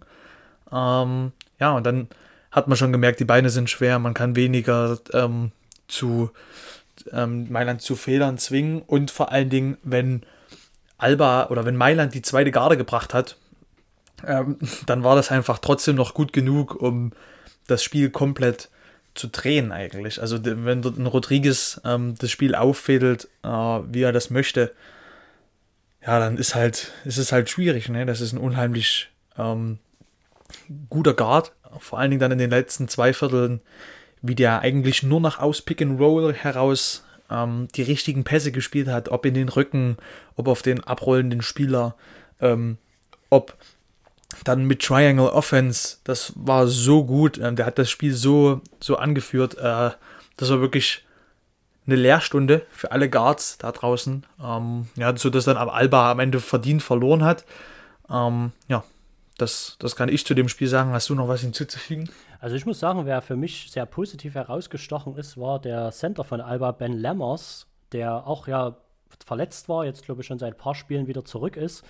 Ähm, 0.72 1.32
ja, 1.60 1.72
und 1.72 1.84
dann 1.84 2.08
hat 2.50 2.68
man 2.68 2.76
schon 2.76 2.92
gemerkt, 2.92 3.20
die 3.20 3.24
Beine 3.24 3.50
sind 3.50 3.68
schwer, 3.68 3.98
man 3.98 4.14
kann 4.14 4.36
weniger 4.36 4.98
ähm, 5.12 5.52
zu 5.88 6.30
ähm, 7.12 7.50
Mailand 7.50 7.82
zu 7.82 7.96
Fehlern 7.96 8.38
zwingen 8.38 8.82
und 8.82 9.10
vor 9.10 9.30
allen 9.30 9.50
Dingen, 9.50 9.76
wenn 9.82 10.22
Alba 10.98 11.48
oder 11.48 11.64
wenn 11.64 11.76
Mailand 11.76 12.14
die 12.14 12.22
zweite 12.22 12.50
Garde 12.50 12.76
gebracht 12.76 13.12
hat, 13.12 13.36
ähm, 14.26 14.56
dann 14.86 15.04
war 15.04 15.16
das 15.16 15.30
einfach 15.30 15.58
trotzdem 15.58 15.96
noch 15.96 16.14
gut 16.14 16.32
genug, 16.32 16.74
um 16.74 17.12
das 17.66 17.83
Spiel 17.83 18.11
komplett 18.11 18.70
zu 19.14 19.29
drehen 19.29 19.72
eigentlich. 19.72 20.20
Also 20.20 20.38
wenn 20.42 20.83
dort 20.83 20.98
ein 20.98 21.07
Rodriguez 21.07 21.81
ähm, 21.85 22.14
das 22.18 22.31
Spiel 22.31 22.55
auffädelt, 22.55 23.29
äh, 23.42 23.48
wie 23.48 24.02
er 24.02 24.12
das 24.12 24.31
möchte, 24.31 24.72
ja, 26.07 26.20
dann 26.20 26.37
ist 26.37 26.55
halt, 26.55 26.92
ist 27.05 27.18
es 27.18 27.33
halt 27.33 27.50
schwierig. 27.50 27.88
Ne? 27.88 28.07
Das 28.07 28.20
ist 28.20 28.33
ein 28.33 28.38
unheimlich 28.38 29.11
ähm, 29.38 29.79
guter 30.88 31.14
Guard, 31.14 31.52
vor 31.79 31.98
allen 31.98 32.11
Dingen 32.11 32.20
dann 32.20 32.33
in 32.33 32.38
den 32.38 32.50
letzten 32.50 32.88
zwei 32.88 33.12
Vierteln, 33.12 33.61
wie 34.22 34.35
der 34.35 34.61
eigentlich 34.61 35.02
nur 35.02 35.20
noch 35.20 35.38
aus 35.38 35.62
Pick 35.62 35.83
and 35.83 36.00
Roll 36.00 36.33
heraus 36.33 37.05
ähm, 37.31 37.68
die 37.74 37.83
richtigen 37.83 38.24
Pässe 38.24 38.52
gespielt 38.52 38.88
hat, 38.88 39.09
ob 39.09 39.26
in 39.26 39.35
den 39.35 39.48
Rücken, 39.48 39.96
ob 40.37 40.48
auf 40.48 40.62
den 40.62 40.85
abrollenden 40.85 41.42
Spieler, 41.42 41.96
ähm, 42.40 42.79
ob 43.31 43.57
dann 44.44 44.64
mit 44.64 44.83
Triangle 44.83 45.33
Offense, 45.33 45.99
das 46.05 46.33
war 46.37 46.66
so 46.66 47.05
gut, 47.05 47.38
ähm, 47.38 47.57
der 47.57 47.66
hat 47.66 47.79
das 47.79 47.90
Spiel 47.90 48.12
so, 48.12 48.61
so 48.81 48.96
angeführt, 48.96 49.57
äh, 49.59 49.90
das 50.37 50.51
war 50.51 50.61
wirklich 50.61 51.05
eine 51.87 51.96
Lehrstunde 51.96 52.66
für 52.70 52.92
alle 52.92 53.09
Guards 53.09 53.59
da 53.59 53.72
draußen, 53.72 54.27
ähm, 54.42 54.88
ja, 54.96 55.16
so 55.16 55.31
dass 55.31 55.44
dann 55.44 55.57
Alba 55.57 56.11
am 56.11 56.20
Ende 56.20 56.40
verdient 56.40 56.83
verloren 56.83 57.25
hat. 57.25 57.44
Ähm, 58.11 58.53
ja, 58.68 58.85
das, 59.38 59.77
das 59.79 59.96
kann 59.96 60.09
ich 60.09 60.27
zu 60.27 60.35
dem 60.35 60.49
Spiel 60.49 60.68
sagen. 60.68 60.92
Hast 60.92 61.09
du 61.09 61.14
noch 61.14 61.29
was 61.29 61.42
hinzuzufügen? 61.42 62.09
Also 62.40 62.57
ich 62.57 62.66
muss 62.66 62.81
sagen, 62.81 63.07
wer 63.07 63.22
für 63.22 63.37
mich 63.37 63.70
sehr 63.70 63.87
positiv 63.87 64.35
herausgestochen 64.35 65.16
ist, 65.16 65.38
war 65.38 65.61
der 65.61 65.90
Center 65.92 66.25
von 66.25 66.40
Alba, 66.40 66.72
Ben 66.72 66.92
Lammers, 66.92 67.66
der 67.92 68.27
auch 68.27 68.49
ja 68.49 68.77
verletzt 69.25 69.68
war, 69.68 69.85
jetzt 69.85 70.05
glaube 70.05 70.20
ich 70.20 70.27
schon 70.27 70.38
seit 70.38 70.55
ein 70.55 70.59
paar 70.59 70.75
Spielen 70.75 71.07
wieder 71.07 71.25
zurück 71.25 71.57
ist. 71.57 71.85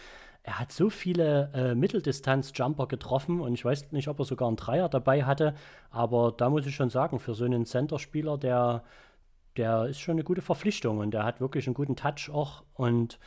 Er 0.46 0.60
hat 0.60 0.70
so 0.70 0.90
viele 0.90 1.50
äh, 1.54 1.74
Mitteldistanz-Jumper 1.74 2.86
getroffen 2.86 3.40
und 3.40 3.54
ich 3.54 3.64
weiß 3.64 3.90
nicht, 3.90 4.06
ob 4.06 4.20
er 4.20 4.24
sogar 4.24 4.46
einen 4.46 4.56
Dreier 4.56 4.88
dabei 4.88 5.24
hatte, 5.24 5.54
aber 5.90 6.32
da 6.36 6.48
muss 6.48 6.66
ich 6.66 6.74
schon 6.76 6.88
sagen, 6.88 7.18
für 7.18 7.34
so 7.34 7.44
einen 7.44 7.66
Center-Spieler, 7.66 8.38
der, 8.38 8.84
der 9.56 9.86
ist 9.86 9.98
schon 9.98 10.12
eine 10.12 10.22
gute 10.24 10.42
Verpflichtung 10.42 10.98
und 10.98 11.10
der 11.10 11.24
hat 11.24 11.40
wirklich 11.40 11.66
einen 11.66 11.74
guten 11.74 11.96
Touch 11.96 12.30
auch. 12.32 12.62
Und 12.74 13.18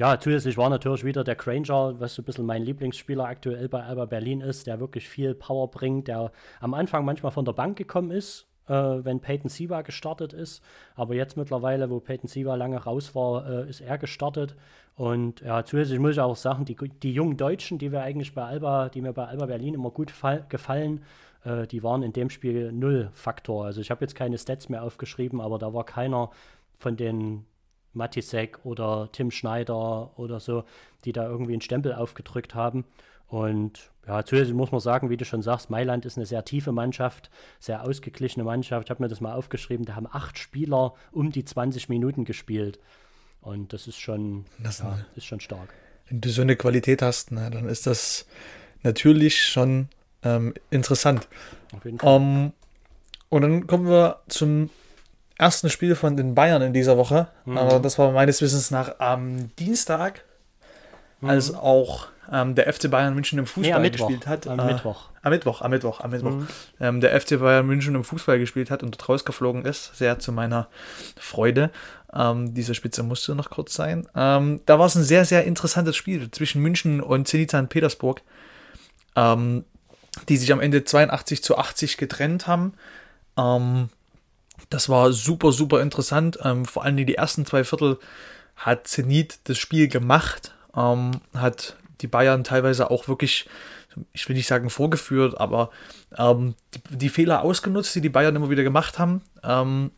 ja, 0.00 0.18
zusätzlich 0.18 0.56
war 0.56 0.70
natürlich 0.70 1.04
wieder 1.04 1.24
der 1.24 1.34
Granger, 1.34 2.00
was 2.00 2.14
so 2.14 2.22
ein 2.22 2.24
bisschen 2.24 2.46
mein 2.46 2.62
Lieblingsspieler 2.62 3.26
aktuell 3.26 3.68
bei 3.68 3.84
Alba 3.84 4.06
Berlin 4.06 4.40
ist, 4.40 4.66
der 4.66 4.80
wirklich 4.80 5.06
viel 5.06 5.34
Power 5.34 5.70
bringt, 5.70 6.08
der 6.08 6.32
am 6.60 6.72
Anfang 6.72 7.04
manchmal 7.04 7.32
von 7.32 7.44
der 7.44 7.52
Bank 7.52 7.76
gekommen 7.76 8.10
ist, 8.10 8.48
äh, 8.68 8.72
wenn 8.72 9.20
Peyton 9.20 9.48
Siva 9.48 9.82
gestartet 9.82 10.32
ist. 10.32 10.62
Aber 10.94 11.14
jetzt 11.14 11.36
mittlerweile, 11.36 11.90
wo 11.90 12.00
Peyton 12.00 12.28
Siva 12.28 12.54
lange 12.54 12.78
raus 12.78 13.14
war, 13.14 13.48
äh, 13.48 13.68
ist 13.68 13.80
er 13.80 13.98
gestartet. 13.98 14.56
Und 14.94 15.40
ja, 15.40 15.64
zusätzlich 15.64 15.98
muss 15.98 16.12
ich 16.12 16.20
auch 16.20 16.36
sagen, 16.36 16.64
die, 16.64 16.76
die 16.76 17.12
jungen 17.12 17.36
Deutschen, 17.36 17.78
die 17.78 17.92
wir 17.92 18.02
eigentlich 18.02 18.34
bei 18.34 18.44
Alba, 18.44 18.88
die 18.88 19.00
mir 19.00 19.12
bei 19.12 19.26
Alba 19.26 19.46
Berlin 19.46 19.74
immer 19.74 19.90
gut 19.90 20.12
gefallen, 20.48 21.02
äh, 21.44 21.66
die 21.66 21.82
waren 21.82 22.02
in 22.02 22.12
dem 22.12 22.30
Spiel 22.30 22.72
null 22.72 23.10
Faktor. 23.12 23.64
Also 23.64 23.80
ich 23.80 23.90
habe 23.90 24.04
jetzt 24.04 24.14
keine 24.14 24.38
Stats 24.38 24.68
mehr 24.68 24.82
aufgeschrieben, 24.82 25.40
aber 25.40 25.58
da 25.58 25.72
war 25.72 25.84
keiner 25.84 26.30
von 26.78 26.96
den 26.96 27.46
Matisek 27.94 28.58
oder 28.64 29.08
Tim 29.12 29.30
Schneider 29.30 30.18
oder 30.18 30.40
so, 30.40 30.64
die 31.04 31.12
da 31.12 31.28
irgendwie 31.28 31.52
einen 31.52 31.60
Stempel 31.60 31.92
aufgedrückt 31.94 32.54
haben. 32.54 32.84
Und 33.32 33.90
ja, 34.06 34.22
zusätzlich 34.26 34.54
muss 34.54 34.72
man 34.72 34.80
sagen, 34.82 35.08
wie 35.08 35.16
du 35.16 35.24
schon 35.24 35.40
sagst, 35.40 35.70
Mailand 35.70 36.04
ist 36.04 36.18
eine 36.18 36.26
sehr 36.26 36.44
tiefe 36.44 36.70
Mannschaft, 36.70 37.30
sehr 37.60 37.82
ausgeglichene 37.82 38.44
Mannschaft. 38.44 38.88
Ich 38.88 38.90
habe 38.90 39.02
mir 39.02 39.08
das 39.08 39.22
mal 39.22 39.32
aufgeschrieben, 39.32 39.86
da 39.86 39.94
haben 39.96 40.06
acht 40.06 40.38
Spieler 40.38 40.92
um 41.12 41.32
die 41.32 41.42
20 41.42 41.88
Minuten 41.88 42.26
gespielt. 42.26 42.78
Und 43.40 43.72
das 43.72 43.86
ist 43.86 43.98
schon, 43.98 44.44
das 44.58 44.80
ja, 44.80 44.98
ist 45.16 45.24
schon 45.24 45.40
stark. 45.40 45.70
Wenn 46.10 46.20
du 46.20 46.28
so 46.28 46.42
eine 46.42 46.56
Qualität 46.56 47.00
hast, 47.00 47.32
ne, 47.32 47.50
dann 47.50 47.70
ist 47.70 47.86
das 47.86 48.26
natürlich 48.82 49.42
schon 49.42 49.88
ähm, 50.22 50.52
interessant. 50.68 51.26
Auf 51.74 51.86
jeden 51.86 52.00
Fall. 52.00 52.14
Um, 52.14 52.22
ähm, 52.22 52.52
und 53.30 53.40
dann 53.40 53.66
kommen 53.66 53.88
wir 53.88 54.20
zum 54.28 54.68
ersten 55.38 55.70
Spiel 55.70 55.94
von 55.94 56.18
den 56.18 56.34
Bayern 56.34 56.60
in 56.60 56.74
dieser 56.74 56.98
Woche. 56.98 57.28
Mhm. 57.46 57.56
Aber 57.56 57.80
das 57.80 57.98
war 57.98 58.12
meines 58.12 58.42
Wissens 58.42 58.70
nach 58.70 59.00
am 59.00 59.56
Dienstag, 59.56 60.22
mhm. 61.22 61.30
als 61.30 61.54
auch 61.54 62.11
ähm, 62.30 62.54
der 62.54 62.72
FC 62.72 62.90
Bayern 62.90 63.14
München 63.14 63.38
im 63.38 63.46
Fußball 63.46 63.80
nee, 63.80 63.90
gespielt 63.90 64.26
hat. 64.26 64.46
Am 64.46 64.58
äh, 64.58 64.64
Mittwoch. 64.64 65.08
Am 65.22 65.30
Mittwoch, 65.30 65.60
am 65.60 65.70
Mittwoch, 65.70 66.00
am 66.00 66.10
Mittwoch. 66.10 66.30
Mhm. 66.30 66.48
Ähm, 66.80 67.00
der 67.00 67.20
FC 67.20 67.38
Bayern 67.40 67.66
München 67.66 67.94
im 67.94 68.04
Fußball 68.04 68.38
gespielt 68.38 68.70
hat 68.70 68.82
und 68.82 68.94
dort 68.94 69.08
rausgeflogen 69.08 69.64
ist. 69.64 69.96
Sehr 69.96 70.18
zu 70.18 70.32
meiner 70.32 70.68
Freude. 71.18 71.70
Ähm, 72.14 72.54
diese 72.54 72.74
Spitze 72.74 73.02
musste 73.02 73.34
noch 73.34 73.50
kurz 73.50 73.74
sein. 73.74 74.06
Ähm, 74.14 74.60
da 74.66 74.78
war 74.78 74.86
es 74.86 74.94
ein 74.94 75.02
sehr, 75.02 75.24
sehr 75.24 75.44
interessantes 75.44 75.96
Spiel 75.96 76.30
zwischen 76.30 76.62
München 76.62 77.00
und 77.00 77.26
Zenit 77.26 77.50
St. 77.50 77.68
Petersburg, 77.68 78.22
ähm, 79.16 79.64
die 80.28 80.36
sich 80.36 80.52
am 80.52 80.60
Ende 80.60 80.84
82 80.84 81.42
zu 81.42 81.58
80 81.58 81.96
getrennt 81.96 82.46
haben. 82.46 82.74
Ähm, 83.36 83.88
das 84.70 84.88
war 84.88 85.12
super, 85.12 85.52
super 85.52 85.80
interessant. 85.82 86.38
Ähm, 86.42 86.66
vor 86.66 86.84
allem 86.84 86.96
die 86.96 87.14
ersten 87.14 87.46
zwei 87.46 87.64
Viertel 87.64 87.98
hat 88.56 88.86
Zenit 88.86 89.40
das 89.44 89.58
Spiel 89.58 89.88
gemacht, 89.88 90.54
hat 90.74 91.76
die 92.02 92.08
Bayern 92.08 92.44
teilweise 92.44 92.90
auch 92.90 93.08
wirklich, 93.08 93.48
ich 94.12 94.28
will 94.28 94.36
nicht 94.36 94.46
sagen 94.48 94.70
vorgeführt, 94.70 95.40
aber 95.40 95.70
ähm, 96.16 96.54
die, 96.74 96.96
die, 96.98 97.08
Fehler 97.08 97.42
ausgenutzt, 97.42 97.94
die 97.94 98.00
die 98.00 98.08
Bayern 98.08 98.36
immer 98.36 98.50
wieder 98.50 98.62
gemacht 98.62 98.98
haben. 98.98 99.22
Ähm, 99.42 99.90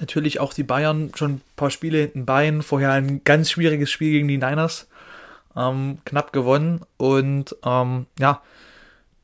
natürlich 0.00 0.40
auch 0.40 0.52
die 0.52 0.64
Bayern 0.64 1.12
schon 1.14 1.34
ein 1.34 1.40
paar 1.56 1.70
Spiele 1.70 1.98
hinten 1.98 2.26
Bein, 2.26 2.62
vorher 2.62 2.92
ein 2.92 3.22
ganz 3.24 3.50
schwieriges 3.50 3.90
Spiel 3.90 4.12
gegen 4.12 4.28
die 4.28 4.38
Niners, 4.38 4.88
ähm, 5.56 5.98
knapp 6.04 6.32
gewonnen 6.32 6.80
und 6.96 7.54
ähm, 7.64 8.06
ja, 8.18 8.42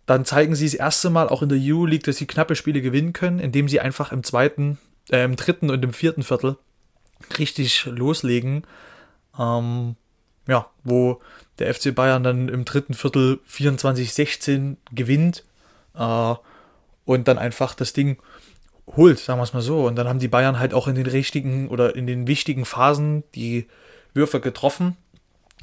dann 0.06 0.24
zeigen 0.24 0.54
sie 0.54 0.66
das 0.66 0.74
erste 0.74 1.10
Mal 1.10 1.28
auch 1.28 1.42
in 1.42 1.48
der 1.48 1.58
EU-League, 1.60 2.04
dass 2.04 2.16
sie 2.16 2.26
knappe 2.26 2.56
Spiele 2.56 2.82
gewinnen 2.82 3.12
können, 3.12 3.38
indem 3.38 3.68
sie 3.68 3.80
einfach 3.80 4.12
im 4.12 4.24
zweiten, 4.24 4.78
äh, 5.10 5.24
im 5.24 5.36
dritten 5.36 5.70
und 5.70 5.84
im 5.84 5.92
vierten 5.92 6.22
Viertel 6.22 6.56
richtig 7.38 7.84
loslegen. 7.86 8.64
Ähm, 9.38 9.96
ja, 10.48 10.66
wo 10.82 11.20
der 11.60 11.72
FC 11.72 11.94
Bayern 11.94 12.22
dann 12.22 12.48
im 12.48 12.64
dritten 12.64 12.94
Viertel 12.94 13.38
24-16 13.50 14.76
gewinnt 14.92 15.44
äh, 15.94 16.34
und 17.04 17.28
dann 17.28 17.38
einfach 17.38 17.74
das 17.74 17.92
Ding 17.92 18.18
holt, 18.96 19.18
sagen 19.18 19.38
wir 19.38 19.44
es 19.44 19.52
mal 19.52 19.62
so. 19.62 19.86
Und 19.86 19.96
dann 19.96 20.08
haben 20.08 20.18
die 20.18 20.28
Bayern 20.28 20.58
halt 20.58 20.74
auch 20.74 20.88
in 20.88 20.94
den 20.94 21.06
richtigen 21.06 21.68
oder 21.68 21.94
in 21.94 22.06
den 22.06 22.26
wichtigen 22.26 22.64
Phasen 22.64 23.22
die 23.34 23.66
Würfe 24.14 24.40
getroffen. 24.40 24.96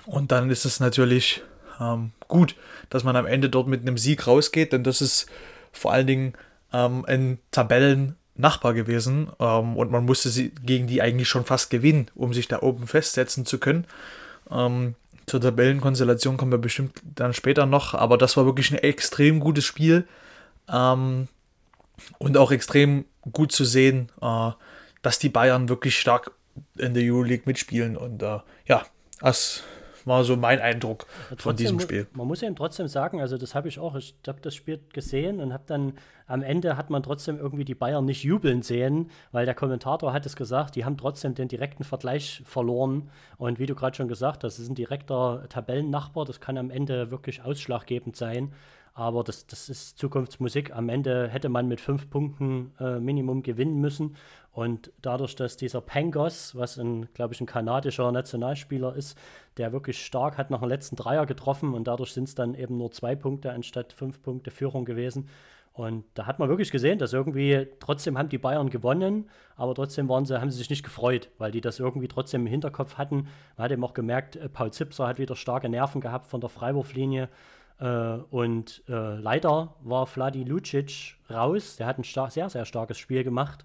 Und 0.06 0.32
dann 0.32 0.50
ist 0.50 0.66
es 0.66 0.80
natürlich 0.80 1.42
ähm, 1.80 2.12
gut, 2.28 2.56
dass 2.90 3.04
man 3.04 3.16
am 3.16 3.26
Ende 3.26 3.50
dort 3.50 3.68
mit 3.68 3.82
einem 3.82 3.98
Sieg 3.98 4.28
rausgeht, 4.28 4.74
denn 4.74 4.84
das 4.84 5.02
ist 5.02 5.28
vor 5.72 5.92
allen 5.92 6.08
Dingen 6.08 6.34
ähm, 6.74 7.06
ein 7.06 7.40
Tabellennachbar 7.52 8.74
gewesen 8.74 9.30
ähm, 9.40 9.76
und 9.76 9.92
man 9.92 10.06
musste 10.06 10.30
sie 10.30 10.52
gegen 10.64 10.88
die 10.88 11.02
eigentlich 11.02 11.28
schon 11.28 11.46
fast 11.46 11.70
gewinnen, 11.70 12.10
um 12.16 12.34
sich 12.34 12.48
da 12.48 12.62
oben 12.62 12.88
festsetzen 12.88 13.46
zu 13.46 13.60
können. 13.60 13.86
Ähm, 14.50 14.96
zur 15.28 15.42
Tabellenkonstellation 15.42 16.38
kommen 16.38 16.52
wir 16.52 16.58
bestimmt 16.58 17.02
dann 17.04 17.34
später 17.34 17.66
noch, 17.66 17.94
aber 17.94 18.18
das 18.18 18.38
war 18.38 18.46
wirklich 18.46 18.72
ein 18.72 18.78
extrem 18.78 19.40
gutes 19.42 19.66
Spiel 19.66 20.08
ähm, 20.70 21.28
und 22.18 22.38
auch 22.38 22.52
extrem 22.52 23.06
gut 23.32 23.52
zu 23.52 23.66
sehen, 23.66 24.10
äh, 24.22 24.52
dass 25.02 25.20
die 25.20 25.30
Bayern 25.30 25.70
wirklich 25.70 26.00
stark 26.00 26.32
in 26.78 26.94
der 26.94 27.04
Euroleague 27.04 27.44
mitspielen 27.46 27.98
und 27.98 28.24
äh, 28.24 28.40
ja, 28.66 28.86
das 29.20 29.64
war 30.08 30.24
so 30.24 30.36
mein 30.36 30.60
Eindruck 30.60 31.06
trotzdem, 31.30 31.38
von 31.38 31.56
diesem 31.56 31.80
Spiel. 31.80 32.08
Man 32.14 32.28
muss 32.28 32.42
eben 32.42 32.56
trotzdem 32.56 32.88
sagen, 32.88 33.22
also 33.22 33.38
das 33.38 33.54
habe 33.54 33.68
ich 33.68 33.80
auch, 33.80 33.96
ich 33.96 34.16
habe 34.28 34.40
das 34.42 34.56
Spiel 34.56 34.80
gesehen 34.94 35.40
und 35.40 35.54
habe 35.54 35.64
dann 35.68 35.94
am 36.26 36.42
Ende 36.42 36.76
hat 36.76 36.90
man 36.90 37.04
trotzdem 37.04 37.38
irgendwie 37.38 37.64
die 37.66 37.76
Bayern 37.76 38.06
nicht 38.06 38.24
jubeln 38.24 38.62
sehen, 38.62 39.10
weil 39.32 39.46
der 39.46 39.56
Kommentator 39.56 40.12
hat 40.14 40.26
es 40.26 40.36
gesagt, 40.36 40.76
die 40.76 40.84
haben 40.84 40.98
trotzdem 40.98 41.36
den 41.36 41.48
direkten 41.48 41.84
Vergleich 41.84 42.42
verloren 42.46 43.10
und 43.38 43.60
wie 43.60 43.66
du 43.66 43.76
gerade 43.76 43.96
schon 43.96 44.08
gesagt 44.08 44.44
hast, 44.44 44.58
das 44.58 44.60
ist 44.60 44.70
ein 44.70 44.76
direkter 44.76 45.46
Tabellennachbar, 45.50 46.26
das 46.26 46.40
kann 46.40 46.58
am 46.58 46.70
Ende 46.70 47.12
wirklich 47.12 47.44
ausschlaggebend 47.44 48.16
sein. 48.16 48.54
Aber 48.98 49.24
das, 49.24 49.46
das 49.46 49.70
ist 49.70 50.00
Zukunftsmusik. 50.00 50.76
Am 50.76 50.90
Ende 50.90 51.28
hätte 51.28 51.50
man 51.50 51.68
mit 51.68 51.80
fünf 51.80 52.10
Punkten 52.10 52.72
äh, 52.80 53.00
Minimum 53.00 53.44
gewinnen 53.44 53.80
müssen. 53.80 54.16
Und 54.58 54.92
dadurch, 55.04 55.36
dass 55.36 55.56
dieser 55.56 55.82
Pangos, 55.82 56.56
was 56.56 56.80
ein, 56.80 57.14
glaube 57.14 57.32
ich, 57.32 57.40
ein 57.40 57.46
kanadischer 57.46 58.12
Nationalspieler 58.12 58.96
ist, 58.96 59.16
der 59.58 59.72
wirklich 59.72 60.04
stark 60.04 60.40
hat, 60.40 60.50
nach 60.50 60.62
dem 60.62 60.70
letzten 60.70 60.96
Dreier 60.96 61.28
getroffen 61.28 61.76
und 61.76 61.88
dadurch 61.88 62.12
sind 62.12 62.24
es 62.24 62.34
dann 62.34 62.56
eben 62.56 62.76
nur 62.76 62.90
zwei 62.90 63.16
Punkte 63.16 63.52
anstatt 63.52 63.94
fünf 63.94 64.20
Punkte 64.24 64.50
Führung 64.50 64.84
gewesen. 64.84 65.30
Und 65.74 66.06
da 66.16 66.26
hat 66.26 66.40
man 66.40 66.50
wirklich 66.50 66.72
gesehen, 66.72 66.98
dass 66.98 67.14
irgendwie 67.14 67.68
trotzdem 67.80 68.18
haben 68.18 68.30
die 68.30 68.40
Bayern 68.40 68.72
gewonnen, 68.72 69.30
aber 69.58 69.76
trotzdem 69.76 70.10
waren 70.10 70.26
sie, 70.26 70.42
haben 70.42 70.50
sie 70.50 70.58
sich 70.58 70.72
nicht 70.72 70.84
gefreut, 70.84 71.30
weil 71.38 71.52
die 71.52 71.62
das 71.62 71.78
irgendwie 71.78 72.08
trotzdem 72.08 72.42
im 72.42 72.48
Hinterkopf 72.48 72.98
hatten. 72.98 73.28
Man 73.58 73.66
hat 73.66 73.72
eben 73.72 73.84
auch 73.84 73.94
gemerkt, 73.94 74.38
äh, 74.38 74.50
Paul 74.50 74.74
Zipser 74.74 75.06
hat 75.06 75.20
wieder 75.20 75.36
starke 75.36 75.70
Nerven 75.70 76.02
gehabt 76.02 76.26
von 76.26 76.42
der 76.42 76.50
Freiwurflinie. 76.50 77.30
Äh, 77.80 77.86
und 78.32 78.82
äh, 78.90 79.20
leider 79.20 79.76
war 79.82 80.08
Vladi 80.08 80.44
Lucic 80.44 81.18
raus. 81.30 81.76
Der 81.76 81.86
hat 81.86 82.00
ein 82.00 82.30
sehr, 82.32 82.50
sehr 82.50 82.66
starkes 82.66 82.98
Spiel 82.98 83.24
gemacht. 83.24 83.64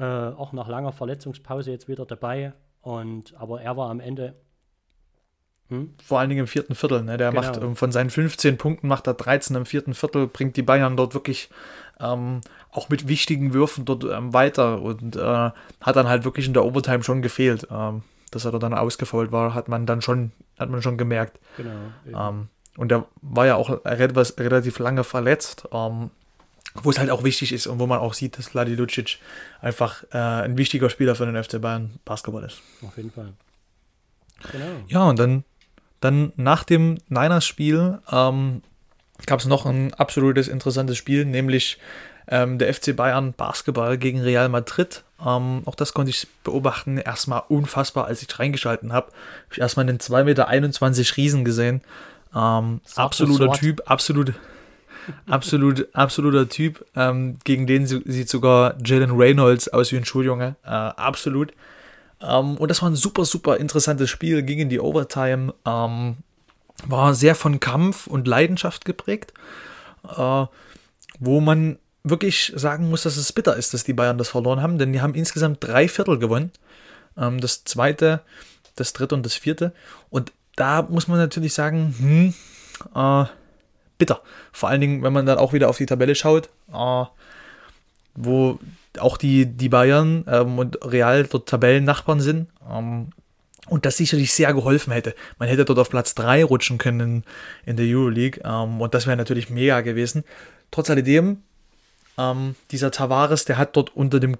Äh, 0.00 0.04
auch 0.04 0.52
nach 0.52 0.66
langer 0.66 0.92
Verletzungspause 0.92 1.70
jetzt 1.70 1.86
wieder 1.86 2.06
dabei. 2.06 2.54
Und, 2.80 3.34
aber 3.36 3.60
er 3.60 3.76
war 3.76 3.90
am 3.90 4.00
Ende. 4.00 4.34
Hm? 5.68 5.94
Vor 6.02 6.18
allen 6.18 6.30
Dingen 6.30 6.40
im 6.40 6.46
vierten 6.46 6.74
Viertel. 6.74 7.02
Ne? 7.02 7.18
Der 7.18 7.30
genau. 7.30 7.42
macht 7.42 7.56
ähm, 7.58 7.76
von 7.76 7.92
seinen 7.92 8.08
15 8.08 8.56
Punkten 8.56 8.88
macht 8.88 9.06
er 9.06 9.14
13 9.14 9.56
im 9.56 9.66
vierten 9.66 9.92
Viertel, 9.92 10.26
bringt 10.26 10.56
die 10.56 10.62
Bayern 10.62 10.96
dort 10.96 11.12
wirklich 11.12 11.50
ähm, 12.00 12.40
auch 12.72 12.88
mit 12.88 13.08
wichtigen 13.08 13.52
Würfen 13.52 13.84
dort 13.84 14.04
ähm, 14.04 14.32
weiter 14.32 14.80
und 14.80 15.16
äh, 15.16 15.20
hat 15.20 15.96
dann 15.96 16.08
halt 16.08 16.24
wirklich 16.24 16.46
in 16.46 16.54
der 16.54 16.64
Overtime 16.64 17.02
schon 17.02 17.20
gefehlt. 17.20 17.68
Ähm, 17.70 18.02
dass 18.30 18.44
er 18.44 18.58
dann 18.58 18.74
ausgefault 18.74 19.32
war, 19.32 19.54
hat 19.54 19.68
man 19.68 19.86
dann 19.86 20.02
schon, 20.02 20.32
hat 20.58 20.70
man 20.70 20.82
schon 20.82 20.96
gemerkt. 20.96 21.38
Genau. 21.56 22.28
Ähm, 22.30 22.48
und 22.76 22.90
der 22.90 23.06
war 23.22 23.46
ja 23.46 23.56
auch 23.56 23.80
relativ 23.84 24.78
lange 24.78 25.04
verletzt, 25.04 25.68
ähm, 25.72 26.10
wo 26.82 26.90
es 26.90 26.98
halt 26.98 27.10
auch 27.10 27.24
wichtig 27.24 27.52
ist 27.52 27.66
und 27.66 27.78
wo 27.78 27.86
man 27.86 27.98
auch 27.98 28.14
sieht, 28.14 28.38
dass 28.38 28.48
Vladi 28.48 28.74
Lucic 28.74 29.18
einfach 29.60 30.04
äh, 30.12 30.18
ein 30.18 30.56
wichtiger 30.56 30.90
Spieler 30.90 31.14
für 31.14 31.26
den 31.26 31.42
FC 31.42 31.60
Bayern 31.60 31.98
Basketball 32.04 32.44
ist. 32.44 32.62
Auf 32.86 32.96
jeden 32.96 33.10
Fall. 33.10 33.32
Genau. 34.52 34.66
Ja, 34.88 35.02
und 35.04 35.18
dann, 35.18 35.44
dann 36.00 36.32
nach 36.36 36.64
dem 36.64 36.98
Niners-Spiel 37.08 37.98
ähm, 38.10 38.62
gab 39.26 39.40
es 39.40 39.46
noch 39.46 39.66
ein 39.66 39.92
absolutes 39.94 40.48
interessantes 40.48 40.96
Spiel, 40.96 41.24
nämlich 41.24 41.78
ähm, 42.28 42.58
der 42.58 42.72
FC 42.72 42.94
Bayern 42.94 43.32
Basketball 43.32 43.98
gegen 43.98 44.20
Real 44.20 44.48
Madrid. 44.48 45.02
Ähm, 45.24 45.62
auch 45.66 45.74
das 45.74 45.92
konnte 45.92 46.10
ich 46.10 46.26
beobachten. 46.44 46.96
Erstmal 46.96 47.42
unfassbar, 47.48 48.06
als 48.06 48.22
ich 48.22 48.38
reingeschalten 48.38 48.92
habe. 48.92 49.08
Habe 49.08 49.52
ich 49.52 49.58
erstmal 49.58 49.88
einen 49.88 49.98
2,21 49.98 50.24
Meter 50.24 51.16
Riesen 51.16 51.44
gesehen. 51.44 51.82
Ähm, 52.34 52.80
absoluter 52.94 53.52
Typ, 53.52 53.82
absolut, 53.86 54.34
absolut, 55.26 55.88
absoluter 55.94 56.48
Typ, 56.48 56.84
ähm, 56.96 57.38
gegen 57.44 57.66
den 57.66 57.86
sieht 57.86 58.28
sogar 58.28 58.76
Jalen 58.84 59.12
Reynolds 59.12 59.68
aus 59.68 59.92
wie 59.92 59.96
ein 59.96 60.04
Schuljunge. 60.04 60.56
Äh, 60.64 60.68
absolut. 60.68 61.52
Ähm, 62.20 62.56
und 62.56 62.68
das 62.68 62.82
war 62.82 62.90
ein 62.90 62.96
super, 62.96 63.24
super 63.24 63.56
interessantes 63.56 64.10
Spiel, 64.10 64.42
ging 64.42 64.58
in 64.58 64.68
die 64.68 64.80
Overtime. 64.80 65.54
Ähm, 65.66 66.16
war 66.86 67.14
sehr 67.14 67.34
von 67.34 67.60
Kampf 67.60 68.06
und 68.06 68.26
Leidenschaft 68.26 68.84
geprägt, 68.84 69.32
äh, 70.04 70.46
wo 71.18 71.40
man 71.40 71.78
wirklich 72.02 72.52
sagen 72.56 72.88
muss, 72.88 73.02
dass 73.02 73.16
es 73.16 73.32
bitter 73.32 73.56
ist, 73.56 73.74
dass 73.74 73.84
die 73.84 73.92
Bayern 73.92 74.18
das 74.18 74.30
verloren 74.30 74.62
haben, 74.62 74.78
denn 74.78 74.92
die 74.92 75.02
haben 75.02 75.14
insgesamt 75.14 75.58
drei 75.60 75.88
Viertel 75.88 76.18
gewonnen. 76.18 76.50
Ähm, 77.16 77.40
das 77.40 77.64
zweite, 77.64 78.22
das 78.76 78.92
dritte 78.92 79.14
und 79.14 79.26
das 79.26 79.34
vierte. 79.34 79.72
Und 80.08 80.32
da 80.56 80.82
muss 80.82 81.08
man 81.08 81.18
natürlich 81.18 81.54
sagen, 81.54 81.94
hm, 81.98 82.34
äh, 82.94 83.28
bitter. 84.00 84.20
Vor 84.50 84.68
allen 84.68 84.80
Dingen, 84.80 85.02
wenn 85.04 85.12
man 85.12 85.26
dann 85.26 85.38
auch 85.38 85.52
wieder 85.52 85.68
auf 85.68 85.76
die 85.76 85.86
Tabelle 85.86 86.16
schaut, 86.16 86.48
äh, 86.72 87.04
wo 88.16 88.58
auch 88.98 89.16
die, 89.16 89.46
die 89.46 89.68
Bayern 89.68 90.24
ähm, 90.26 90.58
und 90.58 90.78
Real 90.84 91.24
dort 91.24 91.48
Tabellennachbarn 91.48 92.20
sind. 92.20 92.48
Ähm, 92.68 93.10
und 93.68 93.86
das 93.86 93.98
sicherlich 93.98 94.32
sehr 94.32 94.52
geholfen 94.52 94.92
hätte. 94.92 95.14
Man 95.38 95.48
hätte 95.48 95.64
dort 95.64 95.78
auf 95.78 95.90
Platz 95.90 96.16
3 96.16 96.44
rutschen 96.44 96.78
können 96.78 97.22
in 97.64 97.76
der 97.76 97.86
Euroleague. 97.86 98.42
Ähm, 98.44 98.80
und 98.80 98.94
das 98.94 99.06
wäre 99.06 99.16
natürlich 99.16 99.48
mega 99.48 99.80
gewesen. 99.82 100.24
Trotz 100.72 100.90
alledem, 100.90 101.42
ähm, 102.18 102.56
dieser 102.72 102.90
Tavares, 102.90 103.44
der 103.44 103.58
hat 103.58 103.76
dort 103.76 103.94
unter 103.94 104.18
dem 104.18 104.36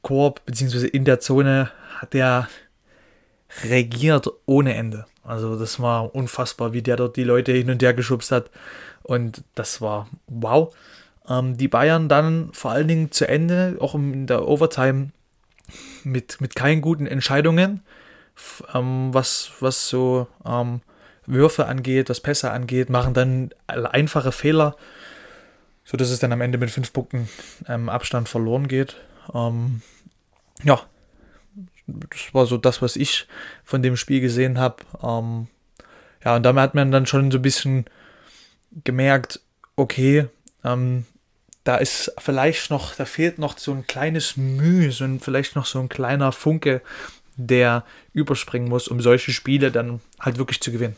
Korb, 0.00 0.44
beziehungsweise 0.46 0.86
in 0.86 1.04
der 1.04 1.20
Zone, 1.20 1.70
hat 1.98 2.14
der 2.14 2.48
regiert 3.64 4.28
ohne 4.46 4.74
Ende. 4.74 5.06
Also 5.24 5.58
das 5.58 5.80
war 5.80 6.14
unfassbar, 6.14 6.72
wie 6.72 6.82
der 6.82 6.96
dort 6.96 7.16
die 7.16 7.24
Leute 7.24 7.52
hin 7.52 7.70
und 7.70 7.82
her 7.82 7.94
geschubst 7.94 8.32
hat. 8.32 8.50
Und 9.02 9.44
das 9.54 9.80
war 9.80 10.08
wow. 10.26 10.74
Ähm, 11.28 11.56
die 11.56 11.68
Bayern 11.68 12.08
dann 12.08 12.50
vor 12.52 12.72
allen 12.72 12.88
Dingen 12.88 13.12
zu 13.12 13.28
Ende, 13.28 13.76
auch 13.80 13.94
in 13.94 14.26
der 14.26 14.48
Overtime, 14.48 15.10
mit, 16.04 16.40
mit 16.40 16.54
keinen 16.54 16.82
guten 16.82 17.06
Entscheidungen, 17.06 17.82
ähm, 18.74 19.14
was, 19.14 19.52
was 19.60 19.88
so 19.88 20.26
ähm, 20.44 20.80
Würfe 21.26 21.66
angeht, 21.66 22.10
was 22.10 22.20
Pässe 22.20 22.50
angeht, 22.50 22.90
machen 22.90 23.14
dann 23.14 23.50
einfache 23.66 24.32
Fehler, 24.32 24.76
sodass 25.84 26.10
es 26.10 26.18
dann 26.18 26.32
am 26.32 26.40
Ende 26.40 26.58
mit 26.58 26.70
fünf 26.70 26.92
Punkten 26.92 27.28
ähm, 27.68 27.88
Abstand 27.88 28.28
verloren 28.28 28.68
geht. 28.68 28.96
Ähm, 29.32 29.82
ja, 30.64 30.80
das 31.86 32.32
war 32.32 32.46
so 32.46 32.56
das, 32.56 32.82
was 32.82 32.96
ich 32.96 33.26
von 33.64 33.82
dem 33.82 33.96
Spiel 33.96 34.20
gesehen 34.20 34.58
habe. 34.58 34.76
Ähm, 35.02 35.48
ja, 36.24 36.36
und 36.36 36.42
damit 36.44 36.62
hat 36.62 36.74
man 36.74 36.92
dann 36.92 37.06
schon 37.06 37.30
so 37.30 37.38
ein 37.38 37.42
bisschen 37.42 37.84
gemerkt, 38.84 39.40
okay, 39.76 40.26
ähm, 40.64 41.04
da 41.64 41.76
ist 41.76 42.12
vielleicht 42.18 42.70
noch, 42.70 42.94
da 42.94 43.04
fehlt 43.04 43.38
noch 43.38 43.58
so 43.58 43.72
ein 43.72 43.86
kleines 43.86 44.36
Mühe, 44.36 44.90
so 44.90 45.04
ein, 45.04 45.20
vielleicht 45.20 45.56
noch 45.56 45.66
so 45.66 45.78
ein 45.80 45.88
kleiner 45.88 46.32
Funke, 46.32 46.82
der 47.36 47.84
überspringen 48.12 48.68
muss, 48.68 48.88
um 48.88 49.00
solche 49.00 49.32
Spiele 49.32 49.70
dann 49.70 50.00
halt 50.20 50.38
wirklich 50.38 50.60
zu 50.60 50.72
gewinnen. 50.72 50.96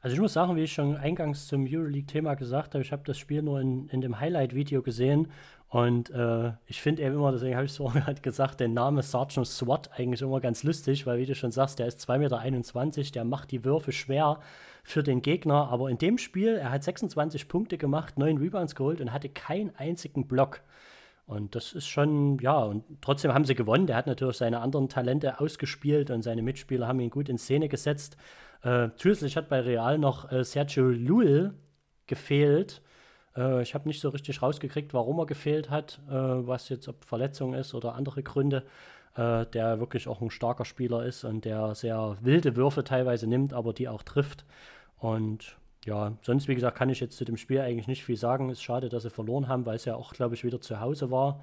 Also 0.00 0.14
ich 0.14 0.20
muss 0.20 0.34
sagen, 0.34 0.54
wie 0.54 0.62
ich 0.62 0.72
schon 0.72 0.96
eingangs 0.96 1.48
zum 1.48 1.66
Euroleague-Thema 1.66 2.34
gesagt 2.34 2.74
habe, 2.74 2.84
ich 2.84 2.92
habe 2.92 3.02
das 3.04 3.18
Spiel 3.18 3.42
nur 3.42 3.60
in, 3.60 3.88
in 3.88 4.00
dem 4.00 4.20
Highlight-Video 4.20 4.82
gesehen 4.82 5.32
und 5.68 6.10
äh, 6.10 6.52
ich 6.66 6.80
finde 6.80 7.02
eben 7.02 7.16
immer, 7.16 7.32
deswegen 7.32 7.56
habe 7.56 7.66
ich 7.66 7.72
so 7.72 7.92
halt 8.06 8.22
gesagt, 8.22 8.60
den 8.60 8.74
Namen 8.74 9.02
Sergeant 9.02 9.46
SWAT 9.46 9.90
eigentlich 9.98 10.22
immer 10.22 10.40
ganz 10.40 10.62
lustig, 10.62 11.06
weil 11.06 11.18
wie 11.18 11.26
du 11.26 11.34
schon 11.34 11.50
sagst, 11.50 11.78
der 11.78 11.86
ist 11.86 12.08
2,21 12.08 12.98
Meter, 12.98 13.12
der 13.12 13.24
macht 13.24 13.50
die 13.50 13.64
Würfe 13.64 13.92
schwer 13.92 14.38
für 14.84 15.02
den 15.02 15.22
Gegner. 15.22 15.68
Aber 15.68 15.90
in 15.90 15.98
dem 15.98 16.18
Spiel, 16.18 16.54
er 16.54 16.70
hat 16.70 16.84
26 16.84 17.48
Punkte 17.48 17.78
gemacht, 17.78 18.16
9 18.16 18.36
Rebounds 18.38 18.76
geholt 18.76 19.00
und 19.00 19.12
hatte 19.12 19.28
keinen 19.28 19.74
einzigen 19.76 20.28
Block. 20.28 20.62
Und 21.26 21.56
das 21.56 21.72
ist 21.72 21.88
schon, 21.88 22.38
ja, 22.38 22.56
und 22.62 22.84
trotzdem 23.00 23.34
haben 23.34 23.44
sie 23.44 23.56
gewonnen. 23.56 23.88
Der 23.88 23.96
hat 23.96 24.06
natürlich 24.06 24.36
seine 24.36 24.60
anderen 24.60 24.88
Talente 24.88 25.40
ausgespielt 25.40 26.12
und 26.12 26.22
seine 26.22 26.42
Mitspieler 26.42 26.86
haben 26.86 27.00
ihn 27.00 27.10
gut 27.10 27.28
in 27.28 27.38
Szene 27.38 27.68
gesetzt. 27.68 28.16
Äh, 28.62 28.90
zusätzlich 28.94 29.36
hat 29.36 29.48
bei 29.48 29.60
Real 29.60 29.98
noch 29.98 30.30
äh, 30.30 30.44
Sergio 30.44 30.88
Llull 30.88 31.54
gefehlt. 32.06 32.80
Äh, 33.36 33.62
ich 33.62 33.74
habe 33.74 33.88
nicht 33.88 34.00
so 34.00 34.08
richtig 34.08 34.42
rausgekriegt, 34.42 34.94
warum 34.94 35.18
er 35.18 35.26
gefehlt 35.26 35.70
hat, 35.70 36.00
äh, 36.08 36.12
was 36.12 36.68
jetzt 36.68 36.88
ob 36.88 37.04
Verletzung 37.04 37.54
ist 37.54 37.74
oder 37.74 37.94
andere 37.94 38.22
Gründe. 38.22 38.64
Äh, 39.16 39.46
der 39.46 39.80
wirklich 39.80 40.08
auch 40.08 40.20
ein 40.20 40.30
starker 40.30 40.66
Spieler 40.66 41.06
ist 41.06 41.24
und 41.24 41.46
der 41.46 41.74
sehr 41.74 42.18
wilde 42.20 42.54
Würfe 42.54 42.84
teilweise 42.84 43.26
nimmt, 43.26 43.54
aber 43.54 43.72
die 43.72 43.88
auch 43.88 44.02
trifft. 44.02 44.44
Und 44.98 45.56
ja, 45.86 46.12
sonst, 46.20 46.48
wie 46.48 46.54
gesagt, 46.54 46.76
kann 46.76 46.90
ich 46.90 47.00
jetzt 47.00 47.16
zu 47.16 47.24
dem 47.24 47.38
Spiel 47.38 47.60
eigentlich 47.60 47.86
nicht 47.86 48.04
viel 48.04 48.18
sagen. 48.18 48.50
Ist 48.50 48.62
schade, 48.62 48.90
dass 48.90 49.04
sie 49.04 49.10
verloren 49.10 49.48
haben, 49.48 49.64
weil 49.64 49.76
es 49.76 49.86
ja 49.86 49.94
auch, 49.94 50.12
glaube 50.12 50.34
ich, 50.34 50.44
wieder 50.44 50.60
zu 50.60 50.80
Hause 50.80 51.10
war. 51.10 51.42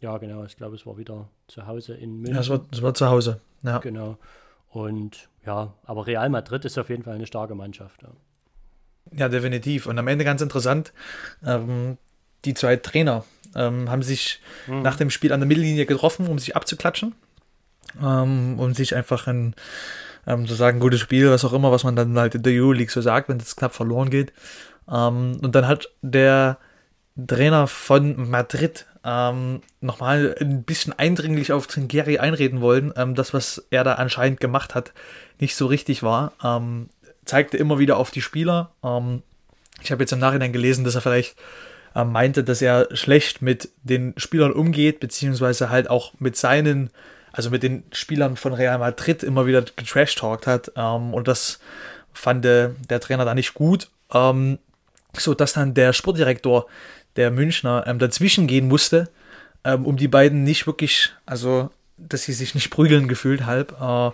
Ja, 0.00 0.18
genau, 0.18 0.44
ich 0.44 0.56
glaube, 0.56 0.74
es 0.74 0.84
war 0.86 0.98
wieder 0.98 1.28
zu 1.46 1.68
Hause 1.68 1.94
in 1.94 2.16
München. 2.16 2.34
Ja, 2.34 2.40
es 2.40 2.50
war, 2.50 2.60
es 2.72 2.82
war 2.82 2.94
zu 2.94 3.08
Hause, 3.08 3.40
ja. 3.62 3.78
Genau. 3.78 4.18
Und 4.70 5.28
ja, 5.44 5.72
aber 5.84 6.08
Real 6.08 6.28
Madrid 6.30 6.64
ist 6.64 6.78
auf 6.78 6.90
jeden 6.90 7.04
Fall 7.04 7.14
eine 7.14 7.26
starke 7.26 7.54
Mannschaft. 7.54 8.02
Ja. 8.02 8.08
Ja, 9.12 9.28
definitiv. 9.28 9.86
Und 9.86 9.98
am 9.98 10.08
Ende 10.08 10.24
ganz 10.24 10.42
interessant, 10.42 10.92
ähm, 11.44 11.98
die 12.44 12.54
zwei 12.54 12.76
Trainer 12.76 13.24
ähm, 13.54 13.90
haben 13.90 14.02
sich 14.02 14.40
mhm. 14.66 14.82
nach 14.82 14.96
dem 14.96 15.10
Spiel 15.10 15.32
an 15.32 15.40
der 15.40 15.46
Mittellinie 15.46 15.86
getroffen, 15.86 16.26
um 16.26 16.38
sich 16.38 16.56
abzuklatschen, 16.56 17.14
ähm, 18.02 18.58
um 18.58 18.74
sich 18.74 18.94
einfach 18.94 19.26
ein, 19.26 19.54
ähm, 20.26 20.46
zu 20.46 20.54
sagen, 20.54 20.80
gutes 20.80 21.00
Spiel, 21.00 21.30
was 21.30 21.44
auch 21.44 21.52
immer, 21.52 21.72
was 21.72 21.84
man 21.84 21.96
dann 21.96 22.18
halt 22.18 22.34
in 22.34 22.42
der 22.42 22.52
Euroleague 22.52 22.90
so 22.90 23.00
sagt, 23.00 23.28
wenn 23.28 23.38
es 23.38 23.56
knapp 23.56 23.74
verloren 23.74 24.10
geht. 24.10 24.32
Ähm, 24.88 25.38
und 25.42 25.54
dann 25.54 25.66
hat 25.66 25.88
der 26.02 26.58
Trainer 27.16 27.66
von 27.66 28.28
Madrid 28.28 28.86
ähm, 29.04 29.62
nochmal 29.80 30.34
ein 30.40 30.64
bisschen 30.64 30.92
eindringlich 30.92 31.52
auf 31.52 31.66
Trinkieri 31.66 32.18
einreden 32.18 32.60
wollen, 32.60 32.92
ähm, 32.96 33.14
das, 33.14 33.32
was 33.32 33.66
er 33.70 33.84
da 33.84 33.94
anscheinend 33.94 34.40
gemacht 34.40 34.74
hat, 34.74 34.92
nicht 35.38 35.56
so 35.56 35.66
richtig 35.66 36.02
war. 36.02 36.32
Ähm, 36.42 36.88
zeigte 37.26 37.56
immer 37.56 37.78
wieder 37.78 37.96
auf 37.96 38.10
die 38.10 38.22
Spieler. 38.22 38.72
Ähm, 38.82 39.22
ich 39.82 39.92
habe 39.92 40.02
jetzt 40.02 40.12
im 40.12 40.18
Nachhinein 40.18 40.52
gelesen, 40.52 40.84
dass 40.84 40.94
er 40.94 41.02
vielleicht 41.02 41.36
äh, 41.94 42.04
meinte, 42.04 42.42
dass 42.44 42.62
er 42.62 42.88
schlecht 42.92 43.42
mit 43.42 43.68
den 43.82 44.14
Spielern 44.16 44.52
umgeht, 44.52 45.00
beziehungsweise 45.00 45.70
halt 45.70 45.90
auch 45.90 46.12
mit 46.18 46.36
seinen, 46.36 46.90
also 47.32 47.50
mit 47.50 47.62
den 47.62 47.84
Spielern 47.92 48.36
von 48.36 48.54
Real 48.54 48.78
Madrid 48.78 49.22
immer 49.22 49.46
wieder 49.46 49.62
getrashtalkt 49.62 50.46
hat. 50.46 50.72
Ähm, 50.76 51.12
und 51.12 51.28
das 51.28 51.60
fand 52.12 52.44
der, 52.44 52.74
Trainer 53.00 53.24
da 53.24 53.34
nicht 53.34 53.54
gut. 53.54 53.88
Ähm, 54.12 54.58
so 55.20 55.34
dass 55.34 55.54
dann 55.54 55.74
der 55.74 55.92
Sportdirektor 55.92 56.66
der 57.16 57.30
Münchner 57.30 57.84
ähm, 57.86 57.98
dazwischen 57.98 58.46
gehen 58.46 58.68
musste, 58.68 59.08
ähm, 59.64 59.86
um 59.86 59.96
die 59.96 60.08
beiden 60.08 60.44
nicht 60.44 60.66
wirklich, 60.66 61.12
also 61.24 61.70
dass 61.96 62.24
sie 62.24 62.32
sich 62.32 62.54
nicht 62.54 62.70
prügeln 62.70 63.08
gefühlt 63.08 63.46
halb. 63.46 63.72
Äh, 63.80 64.10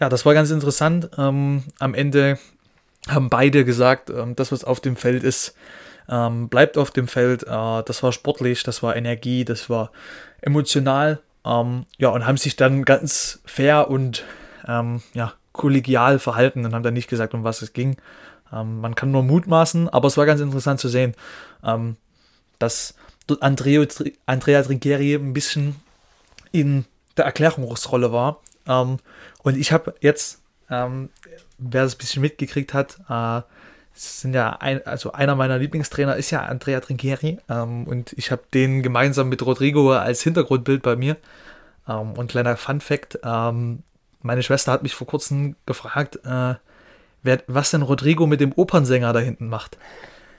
ja, 0.00 0.08
das 0.08 0.24
war 0.24 0.34
ganz 0.34 0.50
interessant. 0.50 1.10
Ähm, 1.18 1.64
am 1.78 1.94
Ende 1.94 2.38
haben 3.08 3.28
beide 3.28 3.64
gesagt, 3.64 4.10
ähm, 4.10 4.36
das, 4.36 4.52
was 4.52 4.64
auf 4.64 4.80
dem 4.80 4.96
Feld 4.96 5.22
ist, 5.22 5.54
ähm, 6.08 6.48
bleibt 6.48 6.78
auf 6.78 6.90
dem 6.90 7.08
Feld. 7.08 7.44
Äh, 7.44 7.82
das 7.82 8.02
war 8.02 8.12
sportlich, 8.12 8.62
das 8.62 8.82
war 8.82 8.96
Energie, 8.96 9.44
das 9.44 9.70
war 9.70 9.90
emotional. 10.40 11.20
Ähm, 11.44 11.86
ja, 11.98 12.08
und 12.08 12.26
haben 12.26 12.36
sich 12.36 12.56
dann 12.56 12.84
ganz 12.84 13.40
fair 13.44 13.90
und 13.90 14.24
ähm, 14.66 15.02
ja, 15.12 15.34
kollegial 15.52 16.18
verhalten 16.18 16.64
und 16.64 16.74
haben 16.74 16.82
dann 16.82 16.94
nicht 16.94 17.08
gesagt, 17.08 17.34
um 17.34 17.44
was 17.44 17.62
es 17.62 17.72
ging. 17.72 17.96
Ähm, 18.52 18.80
man 18.80 18.94
kann 18.94 19.10
nur 19.10 19.22
mutmaßen, 19.22 19.88
aber 19.88 20.08
es 20.08 20.16
war 20.16 20.26
ganz 20.26 20.40
interessant 20.40 20.80
zu 20.80 20.88
sehen, 20.88 21.14
ähm, 21.62 21.96
dass 22.58 22.94
Andrea, 23.40 23.86
Andrea 24.26 24.62
Trinchieri 24.62 25.14
ein 25.14 25.32
bisschen 25.32 25.76
in 26.52 26.84
der 27.16 27.24
Erklärungsrolle 27.24 28.12
war. 28.12 28.40
und 28.66 29.56
ich 29.58 29.72
habe 29.72 29.94
jetzt 30.00 30.40
wer 31.58 31.84
es 31.84 31.94
ein 31.94 31.98
bisschen 31.98 32.22
mitgekriegt 32.22 32.74
hat, 32.74 32.98
äh, 33.08 33.42
sind 33.94 34.34
ja 34.34 34.56
ein, 34.56 34.84
also 34.86 35.12
einer 35.12 35.36
meiner 35.36 35.58
Lieblingstrainer 35.58 36.16
ist 36.16 36.30
ja 36.30 36.42
Andrea 36.42 36.80
Trinchieri 36.80 37.38
ähm, 37.48 37.84
und 37.84 38.12
ich 38.14 38.32
habe 38.32 38.42
den 38.52 38.82
gemeinsam 38.82 39.28
mit 39.28 39.44
Rodrigo 39.46 39.92
als 39.92 40.22
Hintergrundbild 40.22 40.82
bei 40.82 40.96
mir. 40.96 41.16
Ähm, 41.88 42.12
und 42.14 42.30
kleiner 42.30 42.56
Fun 42.56 42.80
Fact: 42.80 43.20
ähm, 43.22 43.82
Meine 44.22 44.42
Schwester 44.42 44.72
hat 44.72 44.82
mich 44.82 44.94
vor 44.94 45.06
kurzem 45.06 45.54
gefragt, 45.64 46.16
äh, 46.24 46.54
wer, 47.22 47.42
was 47.46 47.70
denn 47.70 47.82
Rodrigo 47.82 48.26
mit 48.26 48.40
dem 48.40 48.52
Opernsänger 48.52 49.12
da 49.12 49.20
hinten 49.20 49.48
macht. 49.48 49.78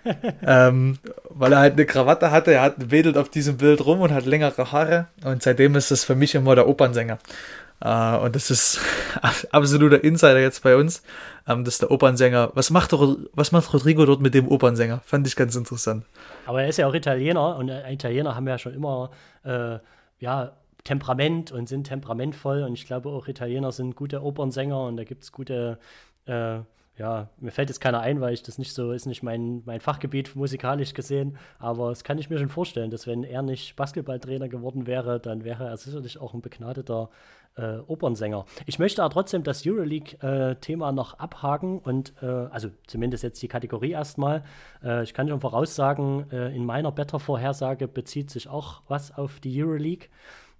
ähm, 0.43 0.99
weil 1.29 1.53
er 1.53 1.59
halt 1.59 1.73
eine 1.73 1.85
Krawatte 1.85 2.29
hatte, 2.29 2.53
er 2.53 2.61
hat 2.61 2.91
wedelt 2.91 3.17
auf 3.17 3.29
diesem 3.29 3.57
Bild 3.57 3.83
rum 3.83 4.01
und 4.01 4.11
hat 4.11 4.25
längere 4.25 4.71
Haare 4.71 5.07
und 5.23 5.41
seitdem 5.41 5.75
ist 5.75 5.89
das 5.89 6.03
für 6.03 6.13
mich 6.13 6.35
immer 6.35 6.53
der 6.53 6.67
Opernsänger. 6.67 7.17
Uh, 7.83 8.23
und 8.23 8.35
das 8.35 8.49
ist 8.49 8.79
absoluter 9.51 10.03
Insider 10.03 10.39
jetzt 10.39 10.63
bei 10.63 10.75
uns. 10.75 11.03
Ähm, 11.47 11.65
das 11.65 11.75
ist 11.75 11.81
der 11.81 11.91
Opernsänger. 11.91 12.51
Was 12.53 12.69
macht, 12.69 12.93
was 12.93 13.51
macht 13.51 13.73
Rodrigo 13.73 14.05
dort 14.05 14.21
mit 14.21 14.33
dem 14.33 14.47
Opernsänger? 14.47 15.01
Fand 15.05 15.27
ich 15.27 15.35
ganz 15.35 15.55
interessant. 15.55 16.05
Aber 16.45 16.63
er 16.63 16.69
ist 16.69 16.77
ja 16.77 16.87
auch 16.87 16.93
Italiener 16.93 17.57
und 17.57 17.69
äh, 17.69 17.91
Italiener 17.91 18.35
haben 18.35 18.47
ja 18.47 18.57
schon 18.57 18.73
immer 18.73 19.11
äh, 19.43 19.77
ja, 20.19 20.53
Temperament 20.85 21.51
und 21.51 21.67
sind 21.67 21.85
temperamentvoll. 21.85 22.63
Und 22.63 22.73
ich 22.73 22.85
glaube 22.85 23.09
auch 23.09 23.27
Italiener 23.27 23.71
sind 23.71 23.95
gute 23.95 24.23
Opernsänger 24.23 24.85
und 24.85 24.97
da 24.97 25.03
gibt 25.03 25.23
es 25.23 25.31
gute, 25.31 25.77
äh, 26.27 26.59
ja, 26.97 27.29
mir 27.39 27.51
fällt 27.51 27.69
jetzt 27.69 27.81
keiner 27.81 27.99
ein, 27.99 28.21
weil 28.21 28.33
ich 28.33 28.41
das 28.41 28.57
nicht 28.57 28.73
so, 28.73 28.93
ist 28.93 29.05
nicht 29.05 29.21
mein, 29.21 29.63
mein 29.65 29.81
Fachgebiet 29.81 30.35
musikalisch 30.35 30.93
gesehen, 30.93 31.37
aber 31.59 31.89
das 31.89 32.05
kann 32.05 32.17
ich 32.17 32.29
mir 32.29 32.37
schon 32.37 32.47
vorstellen, 32.47 32.89
dass 32.89 33.05
wenn 33.05 33.25
er 33.25 33.41
nicht 33.41 33.75
Basketballtrainer 33.75 34.47
geworden 34.47 34.87
wäre, 34.87 35.19
dann 35.19 35.43
wäre 35.43 35.65
er 35.65 35.75
sicherlich 35.75 36.19
auch 36.19 36.33
ein 36.33 36.41
begnadeter 36.41 37.09
äh, 37.55 37.77
Opernsänger. 37.87 38.45
Ich 38.65 38.79
möchte 38.79 39.03
aber 39.03 39.13
trotzdem 39.13 39.43
das 39.43 39.65
Euroleague-Thema 39.65 40.89
äh, 40.89 40.93
noch 40.93 41.19
abhaken 41.19 41.79
und, 41.79 42.13
äh, 42.21 42.25
also 42.25 42.69
zumindest 42.87 43.23
jetzt 43.23 43.41
die 43.41 43.47
Kategorie 43.47 43.91
erstmal. 43.91 44.43
Äh, 44.83 45.03
ich 45.03 45.13
kann 45.13 45.27
schon 45.27 45.41
voraussagen, 45.41 46.29
äh, 46.31 46.55
in 46.55 46.65
meiner 46.65 46.91
Better-Vorhersage 46.91 47.87
bezieht 47.87 48.29
sich 48.29 48.47
auch 48.47 48.81
was 48.87 49.15
auf 49.17 49.39
die 49.39 49.63
Euroleague. 49.63 50.09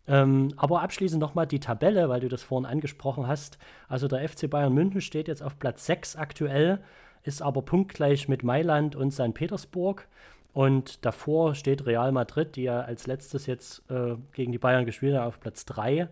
Ähm, 0.08 0.54
aber 0.56 0.82
abschließend 0.82 1.20
nochmal 1.20 1.48
die 1.48 1.60
Tabelle, 1.60 2.10
weil 2.10 2.20
du 2.20 2.30
das 2.30 2.44
vorhin 2.44 2.66
angesprochen 2.66 3.28
hast. 3.28 3.58
Also 3.90 4.08
der 4.08 4.28
FC 4.28 4.50
Bayern 4.50 4.74
München 4.74 5.02
steht 5.02 5.28
jetzt 5.28 5.42
auf 5.42 5.58
Platz 5.58 5.86
6 5.88 6.16
aktuell, 6.16 6.80
ist 7.24 7.42
aber 7.42 7.64
punktgleich 7.64 8.28
mit 8.28 8.44
Mailand 8.44 8.96
und 8.96 9.12
St. 9.12 9.34
Petersburg. 9.34 10.08
Und 10.54 11.04
davor 11.04 11.56
steht 11.56 11.86
Real 11.86 12.12
Madrid, 12.12 12.56
die 12.56 12.64
ja 12.64 12.82
als 12.82 13.08
letztes 13.08 13.46
jetzt 13.46 13.84
äh, 13.90 14.16
gegen 14.32 14.52
die 14.52 14.58
Bayern 14.58 14.86
gespielt 14.86 15.16
haben, 15.16 15.28
auf 15.28 15.40
Platz 15.40 15.66
3. 15.66 16.08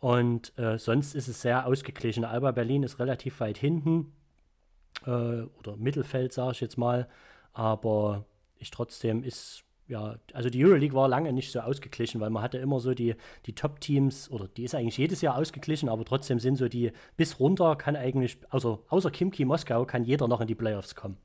Und 0.00 0.56
äh, 0.58 0.78
sonst 0.78 1.14
ist 1.14 1.28
es 1.28 1.42
sehr 1.42 1.66
ausgeglichen. 1.66 2.24
Alba 2.24 2.52
Berlin 2.52 2.82
ist 2.82 2.98
relativ 2.98 3.40
weit 3.40 3.58
hinten 3.58 4.12
äh, 5.04 5.10
oder 5.10 5.76
Mittelfeld, 5.76 6.32
sage 6.32 6.52
ich 6.52 6.60
jetzt 6.60 6.78
mal. 6.78 7.08
Aber 7.52 8.24
ich 8.58 8.70
trotzdem 8.70 9.24
ist 9.24 9.64
ja, 9.88 10.16
also 10.34 10.50
die 10.50 10.64
Euroleague 10.64 10.94
war 10.94 11.08
lange 11.08 11.32
nicht 11.32 11.50
so 11.50 11.60
ausgeglichen, 11.60 12.20
weil 12.20 12.28
man 12.28 12.42
hatte 12.42 12.58
immer 12.58 12.78
so 12.78 12.92
die, 12.92 13.14
die 13.46 13.54
Top-Teams, 13.54 14.30
oder 14.30 14.46
die 14.46 14.64
ist 14.64 14.74
eigentlich 14.74 14.98
jedes 14.98 15.22
Jahr 15.22 15.36
ausgeglichen, 15.36 15.88
aber 15.88 16.04
trotzdem 16.04 16.38
sind 16.38 16.56
so 16.56 16.68
die, 16.68 16.92
bis 17.16 17.40
runter 17.40 17.74
kann 17.74 17.96
eigentlich, 17.96 18.38
also 18.50 18.84
außer 18.88 19.10
Kimki 19.10 19.46
Moskau, 19.46 19.86
kann 19.86 20.04
jeder 20.04 20.28
noch 20.28 20.42
in 20.42 20.46
die 20.46 20.54
Playoffs 20.54 20.94
kommen. 20.94 21.16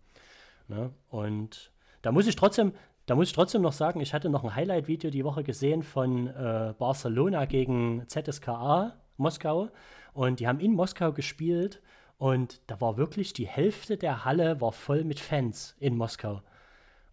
Ne? 0.69 0.91
Und 1.09 1.71
da 2.01 2.13
muss 2.13 2.25
ich 2.25 2.37
trotzdem, 2.37 2.71
da 3.05 3.15
muss 3.15 3.27
ich 3.27 3.33
trotzdem 3.33 3.61
noch 3.61 3.73
sagen, 3.73 3.99
ich 3.99 4.13
hatte 4.13 4.29
noch 4.29 4.43
ein 4.43 4.55
Highlight-Video 4.55 5.09
die 5.11 5.25
Woche 5.25 5.43
gesehen 5.43 5.83
von 5.83 6.27
äh, 6.27 6.73
Barcelona 6.77 7.45
gegen 7.45 8.03
ZSKA 8.07 8.93
Moskau. 9.17 9.69
Und 10.13 10.39
die 10.39 10.47
haben 10.47 10.59
in 10.59 10.73
Moskau 10.73 11.11
gespielt 11.11 11.81
und 12.17 12.61
da 12.67 12.79
war 12.79 12.97
wirklich 12.97 13.33
die 13.33 13.47
Hälfte 13.47 13.97
der 13.97 14.23
Halle 14.25 14.61
war 14.61 14.71
voll 14.71 15.03
mit 15.03 15.19
Fans 15.19 15.75
in 15.79 15.97
Moskau. 15.97 16.41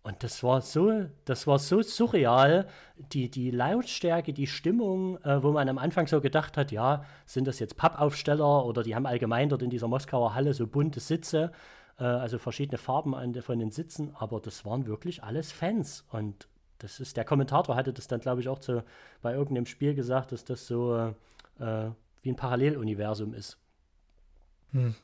Und 0.03 0.23
das 0.23 0.43
war 0.43 0.61
so, 0.63 1.07
das 1.27 1.47
war 1.47 1.59
so 1.59 1.83
surreal, 1.83 2.67
die, 2.97 3.31
die 3.31 3.51
Lautstärke, 3.51 4.33
die 4.33 4.47
Stimmung, 4.47 5.19
äh, 5.25 5.43
wo 5.43 5.53
man 5.53 5.69
am 5.69 5.77
Anfang 5.77 6.07
so 6.07 6.21
gedacht 6.21 6.57
hat, 6.57 6.73
ja, 6.73 7.05
sind 7.27 7.47
das 7.47 7.59
jetzt 7.59 7.77
Pappaufsteller 7.77 8.65
oder 8.65 8.83
die 8.83 8.95
haben 8.95 9.07
allgemein 9.07 9.51
dort 9.51 9.63
in 9.63 9.69
dieser 9.71 9.89
Moskauer 9.89 10.35
Halle 10.35 10.55
so 10.55 10.67
bunte 10.67 11.01
Sitze, 11.01 11.53
äh, 12.01 12.05
also 12.05 12.39
verschiedene 12.39 12.79
Farben 12.79 13.15
an, 13.15 13.35
von 13.43 13.59
den 13.59 13.71
Sitzen, 13.71 14.15
aber 14.19 14.41
das 14.41 14.65
waren 14.65 14.87
wirklich 14.87 15.23
alles 15.23 15.53
Fans. 15.53 16.05
Und 16.11 16.49
das 16.79 16.99
ist, 16.99 17.17
der 17.17 17.25
Kommentator 17.25 17.77
hatte 17.77 17.93
das 17.93 18.09
dann, 18.09 18.21
glaube 18.21 18.41
ich, 18.41 18.49
auch 18.49 18.59
zu, 18.59 18.83
bei 19.23 19.35
irgendeinem 19.35 19.67
Spiel 19.67 19.95
gesagt, 19.95 20.33
dass 20.33 20.45
das 20.45 20.67
so 20.67 21.15
äh, 21.59 21.91
wie 22.23 22.31
ein 22.31 22.37
Paralleluniversum 22.37 23.35
ist. 23.35 23.59
Hm. 24.73 24.95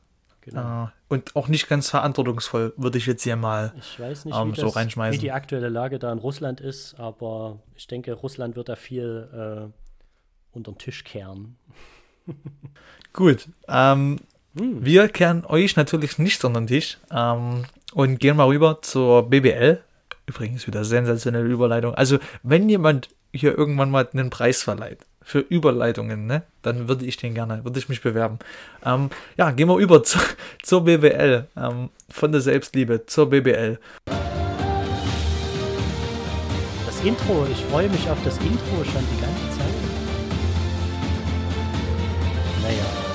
Genau. 0.41 0.85
Äh, 0.85 0.87
und 1.09 1.35
auch 1.35 1.49
nicht 1.49 1.67
ganz 1.67 1.89
verantwortungsvoll, 1.89 2.73
würde 2.77 2.97
ich 2.97 3.05
jetzt 3.05 3.23
hier 3.23 3.35
mal 3.35 3.73
ich 3.77 3.99
weiß 3.99 4.25
nicht, 4.25 4.35
ähm, 4.35 4.55
wie, 4.55 4.59
so 4.59 4.71
das, 4.71 4.97
wie 4.97 5.17
die 5.17 5.31
aktuelle 5.31 5.67
Lage 5.67 5.99
da 5.99 6.11
in 6.11 6.19
Russland 6.19 6.61
ist, 6.61 6.97
aber 6.97 7.59
ich 7.75 7.87
denke, 7.87 8.13
Russland 8.13 8.55
wird 8.55 8.69
da 8.69 8.77
viel 8.77 9.69
äh, 9.69 10.55
unter 10.55 10.71
den 10.71 10.77
Tisch 10.77 11.03
kehren. 11.03 11.57
Gut. 13.13 13.49
Ähm, 13.67 14.19
hm. 14.57 14.85
Wir 14.85 15.07
kehren 15.09 15.45
euch 15.45 15.75
natürlich 15.75 16.17
nicht 16.17 16.43
unter 16.43 16.61
den 16.61 16.67
Tisch 16.67 16.97
ähm, 17.11 17.65
und 17.93 18.19
gehen 18.19 18.37
mal 18.37 18.47
rüber 18.47 18.79
zur 18.81 19.29
BBL. 19.29 19.79
Übrigens 20.25 20.67
wieder 20.67 20.83
sensationelle 20.83 21.47
Überleitung. 21.47 21.95
Also, 21.95 22.17
wenn 22.43 22.67
jemand 22.67 23.09
hier 23.31 23.57
irgendwann 23.57 23.91
mal 23.91 24.07
einen 24.11 24.29
Preis 24.29 24.61
verleiht, 24.63 24.99
für 25.27 25.39
Überleitungen, 25.39 26.25
ne? 26.25 26.43
Dann 26.61 26.87
würde 26.87 27.05
ich 27.05 27.17
den 27.17 27.33
gerne, 27.33 27.65
würde 27.65 27.77
ich 27.79 27.89
mich 27.89 28.01
bewerben. 28.01 28.39
Ähm, 28.85 29.09
ja, 29.35 29.51
gehen 29.51 29.67
wir 29.67 29.77
über 29.77 30.01
zu, 30.05 30.19
zur 30.63 30.85
BBL. 30.85 31.47
Ähm, 31.57 31.89
von 32.09 32.31
der 32.31 32.39
Selbstliebe 32.39 33.05
zur 33.05 33.29
BBL. 33.29 33.77
Das 36.85 37.03
Intro, 37.03 37.45
ich 37.51 37.63
freue 37.65 37.89
mich 37.89 38.09
auf 38.09 38.17
das 38.23 38.37
Intro 38.37 38.83
schon 38.85 39.03
die 39.13 39.21
ganze 39.21 39.57
Zeit. 39.57 39.73
Naja. 42.63 43.06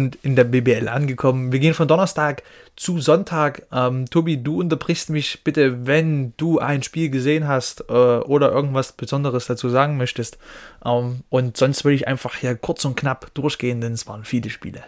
Sind 0.00 0.18
in 0.22 0.36
der 0.36 0.44
BBL 0.44 0.88
angekommen. 0.88 1.52
Wir 1.52 1.58
gehen 1.58 1.74
von 1.74 1.88
Donnerstag 1.88 2.42
zu 2.76 3.00
Sonntag. 3.00 3.66
Ähm, 3.72 4.08
Tobi, 4.08 4.42
du 4.42 4.60
unterbrichst 4.60 5.10
mich 5.10 5.44
bitte, 5.44 5.86
wenn 5.86 6.32
du 6.36 6.58
ein 6.58 6.82
Spiel 6.82 7.10
gesehen 7.10 7.46
hast 7.46 7.84
äh, 7.88 7.92
oder 7.92 8.50
irgendwas 8.50 8.92
Besonderes 8.92 9.46
dazu 9.46 9.68
sagen 9.68 9.96
möchtest. 9.96 10.38
Ähm, 10.84 11.20
und 11.28 11.56
sonst 11.56 11.84
würde 11.84 11.96
ich 11.96 12.08
einfach 12.08 12.36
hier 12.36 12.56
kurz 12.56 12.84
und 12.84 12.96
knapp 12.96 13.32
durchgehen, 13.34 13.80
denn 13.80 13.92
es 13.92 14.06
waren 14.06 14.24
viele 14.24 14.50
Spiele. 14.50 14.82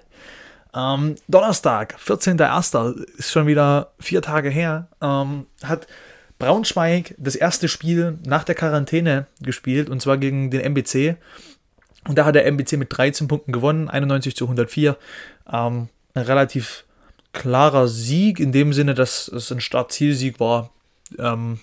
Ähm, 0.75 1.17
Donnerstag, 1.29 1.97
14.01. 2.05 3.05
ist 3.19 3.31
schon 3.31 3.47
wieder 3.47 3.93
vier 4.01 4.23
Tage 4.23 4.49
her, 4.49 4.89
ähm, 5.03 5.47
hat 5.63 5.87
Braunschweig 6.39 7.15
das 7.19 7.37
erste 7.37 7.69
Spiel 7.69 8.19
nach 8.27 8.43
der 8.43 8.55
Quarantäne 8.55 9.27
gespielt 9.41 9.91
und 9.91 10.01
zwar 10.01 10.17
gegen 10.17 10.51
den 10.51 10.61
MBC. 10.61 11.17
Und 12.07 12.19
da 12.19 12.25
hat 12.25 12.35
der 12.35 12.47
MBC 12.47 12.77
mit 12.77 12.97
13 12.97 13.29
Punkten 13.29 13.53
gewonnen, 13.53 13.89
91 13.89 14.37
zu 14.37 14.45
104. 14.45 14.97
Ähm, 15.53 15.89
ein 16.15 16.23
relativ 16.23 16.85
klarer 17.33 17.89
Sieg, 17.89 18.41
in 18.41 18.53
dem 18.53 18.73
Sinne, 18.73 18.95
dass 18.95 19.29
es 19.29 19.51
ein 19.53 19.61
Start-Ziel-Sieg 19.61 20.41
war, 20.41 20.71
ähm, 21.19 21.61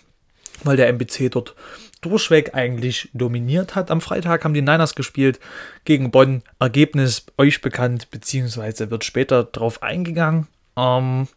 weil 0.64 0.78
der 0.78 0.88
MBC 0.88 1.30
dort 1.30 1.56
durchweg 2.02 2.56
eigentlich 2.56 3.10
dominiert 3.14 3.76
hat. 3.76 3.92
Am 3.92 4.02
Freitag 4.02 4.44
haben 4.44 4.54
die 4.54 4.62
Niners 4.62 4.96
gespielt 4.96 5.40
gegen 5.86 6.12
Bonn. 6.12 6.44
Ergebnis 6.60 7.26
euch 7.38 7.62
bekannt, 7.62 8.10
beziehungsweise 8.10 8.90
wird 8.90 9.04
später 9.04 9.44
drauf 9.44 9.84
eingegangen. 9.84 10.48
Ähm, 10.78 11.28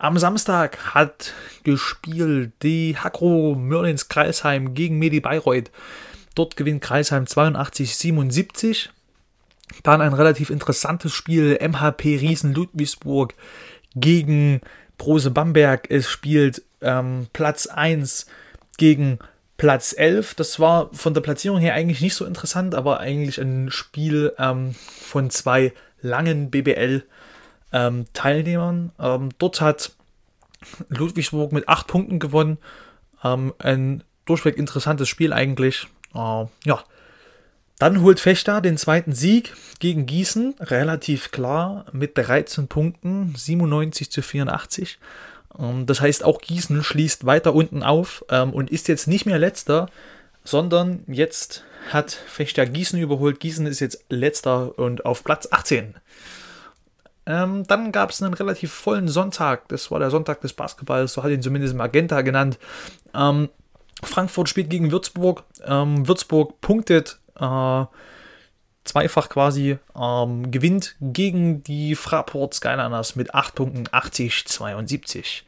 am 0.00 0.18
Samstag 0.18 0.94
hat 0.94 1.34
gespielt 1.64 2.52
die 2.62 2.96
Hakro 2.96 3.54
Mörlins 3.56 4.08
Kreisheim 4.08 4.74
gegen 4.74 4.98
Medi 4.98 5.20
Bayreuth. 5.20 5.70
Dort 6.38 6.56
gewinnt 6.56 6.82
Kreisheim 6.82 7.24
82-77. 7.24 8.90
Dann 9.82 10.00
ein 10.00 10.12
relativ 10.12 10.50
interessantes 10.50 11.12
Spiel. 11.12 11.58
MHP 11.60 12.20
Riesen 12.20 12.54
Ludwigsburg 12.54 13.34
gegen 13.96 14.60
Brose 14.98 15.32
Bamberg. 15.32 15.90
Es 15.90 16.08
spielt 16.08 16.62
ähm, 16.80 17.26
Platz 17.32 17.66
1 17.66 18.26
gegen 18.76 19.18
Platz 19.56 19.92
11. 19.98 20.36
Das 20.36 20.60
war 20.60 20.94
von 20.94 21.12
der 21.12 21.22
Platzierung 21.22 21.58
her 21.58 21.74
eigentlich 21.74 22.02
nicht 22.02 22.14
so 22.14 22.24
interessant, 22.24 22.76
aber 22.76 23.00
eigentlich 23.00 23.40
ein 23.40 23.72
Spiel 23.72 24.32
ähm, 24.38 24.76
von 24.76 25.30
zwei 25.30 25.72
langen 26.00 26.52
BBL-Teilnehmern. 26.52 28.92
Ähm, 28.96 29.04
ähm, 29.04 29.30
dort 29.38 29.60
hat 29.60 29.90
Ludwigsburg 30.88 31.50
mit 31.50 31.68
8 31.68 31.88
Punkten 31.88 32.20
gewonnen. 32.20 32.58
Ähm, 33.24 33.52
ein 33.58 34.04
durchweg 34.24 34.56
interessantes 34.56 35.08
Spiel 35.08 35.32
eigentlich. 35.32 35.88
Äh, 36.14 36.46
ja. 36.64 36.84
Dann 37.78 38.02
holt 38.02 38.18
Fechter 38.18 38.60
den 38.60 38.76
zweiten 38.76 39.12
Sieg 39.12 39.54
gegen 39.78 40.06
Gießen, 40.06 40.56
relativ 40.58 41.30
klar, 41.30 41.86
mit 41.92 42.18
13 42.18 42.66
Punkten, 42.66 43.34
97 43.36 44.10
zu 44.10 44.20
84. 44.20 44.98
Ähm, 45.58 45.86
das 45.86 46.00
heißt, 46.00 46.24
auch 46.24 46.40
Gießen 46.40 46.82
schließt 46.82 47.24
weiter 47.24 47.54
unten 47.54 47.82
auf 47.82 48.24
ähm, 48.30 48.52
und 48.52 48.70
ist 48.70 48.88
jetzt 48.88 49.06
nicht 49.06 49.26
mehr 49.26 49.38
letzter, 49.38 49.88
sondern 50.44 51.04
jetzt 51.06 51.62
hat 51.90 52.10
Fechter 52.10 52.66
Gießen 52.66 52.98
überholt. 52.98 53.38
Gießen 53.38 53.66
ist 53.66 53.80
jetzt 53.80 54.04
letzter 54.08 54.76
und 54.78 55.06
auf 55.06 55.22
Platz 55.22 55.48
18. 55.50 55.94
Ähm, 57.26 57.64
dann 57.66 57.92
gab 57.92 58.10
es 58.10 58.22
einen 58.22 58.34
relativ 58.34 58.72
vollen 58.72 59.06
Sonntag. 59.06 59.68
Das 59.68 59.90
war 59.90 59.98
der 59.98 60.10
Sonntag 60.10 60.40
des 60.40 60.54
Basketballs, 60.54 61.12
so 61.12 61.22
hat 61.22 61.30
ihn 61.30 61.42
zumindest 61.42 61.74
Magenta 61.74 62.22
genannt. 62.22 62.58
Frankfurt 64.08 64.48
spielt 64.48 64.70
gegen 64.70 64.90
Würzburg. 64.90 65.44
Ähm, 65.64 66.06
Würzburg 66.08 66.60
punktet 66.60 67.18
äh, 67.38 67.84
zweifach 68.84 69.28
quasi, 69.28 69.78
ähm, 69.94 70.50
gewinnt 70.50 70.96
gegen 71.00 71.62
die 71.62 71.94
Fraport 71.94 72.54
Skyliners 72.54 73.16
mit 73.16 73.34
8 73.34 73.54
Punkten 73.54 73.86
80-72. 73.88 75.42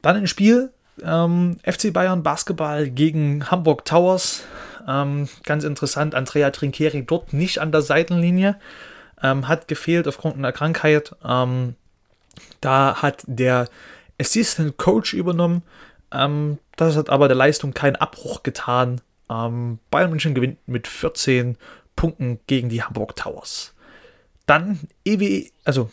Dann 0.00 0.16
ein 0.16 0.26
Spiel, 0.26 0.70
ähm, 1.02 1.58
FC 1.64 1.92
Bayern 1.92 2.22
Basketball 2.22 2.88
gegen 2.88 3.50
Hamburg 3.50 3.84
Towers. 3.84 4.44
Ähm, 4.86 5.28
ganz 5.44 5.64
interessant, 5.64 6.14
Andrea 6.14 6.50
Trinkeri 6.50 7.04
dort 7.04 7.32
nicht 7.32 7.58
an 7.58 7.72
der 7.72 7.82
Seitenlinie, 7.82 8.58
ähm, 9.22 9.48
hat 9.48 9.68
gefehlt 9.68 10.08
aufgrund 10.08 10.36
einer 10.36 10.52
Krankheit. 10.52 11.14
Ähm, 11.24 11.74
da 12.60 13.02
hat 13.02 13.22
der 13.26 13.68
Assistant 14.20 14.76
Coach 14.76 15.14
übernommen, 15.14 15.62
Ähm, 16.12 16.58
das 16.76 16.96
hat 16.96 17.10
aber 17.10 17.28
der 17.28 17.36
Leistung 17.36 17.74
keinen 17.74 17.96
Abbruch 17.96 18.42
getan. 18.42 19.00
Ähm, 19.30 19.78
Bayern 19.90 20.10
München 20.10 20.34
gewinnt 20.34 20.58
mit 20.66 20.86
14 20.86 21.56
Punkten 21.96 22.40
gegen 22.46 22.68
die 22.68 22.82
Hamburg 22.82 23.16
Towers. 23.16 23.74
Dann 24.46 24.80
EW, 25.04 25.46
also. 25.64 25.90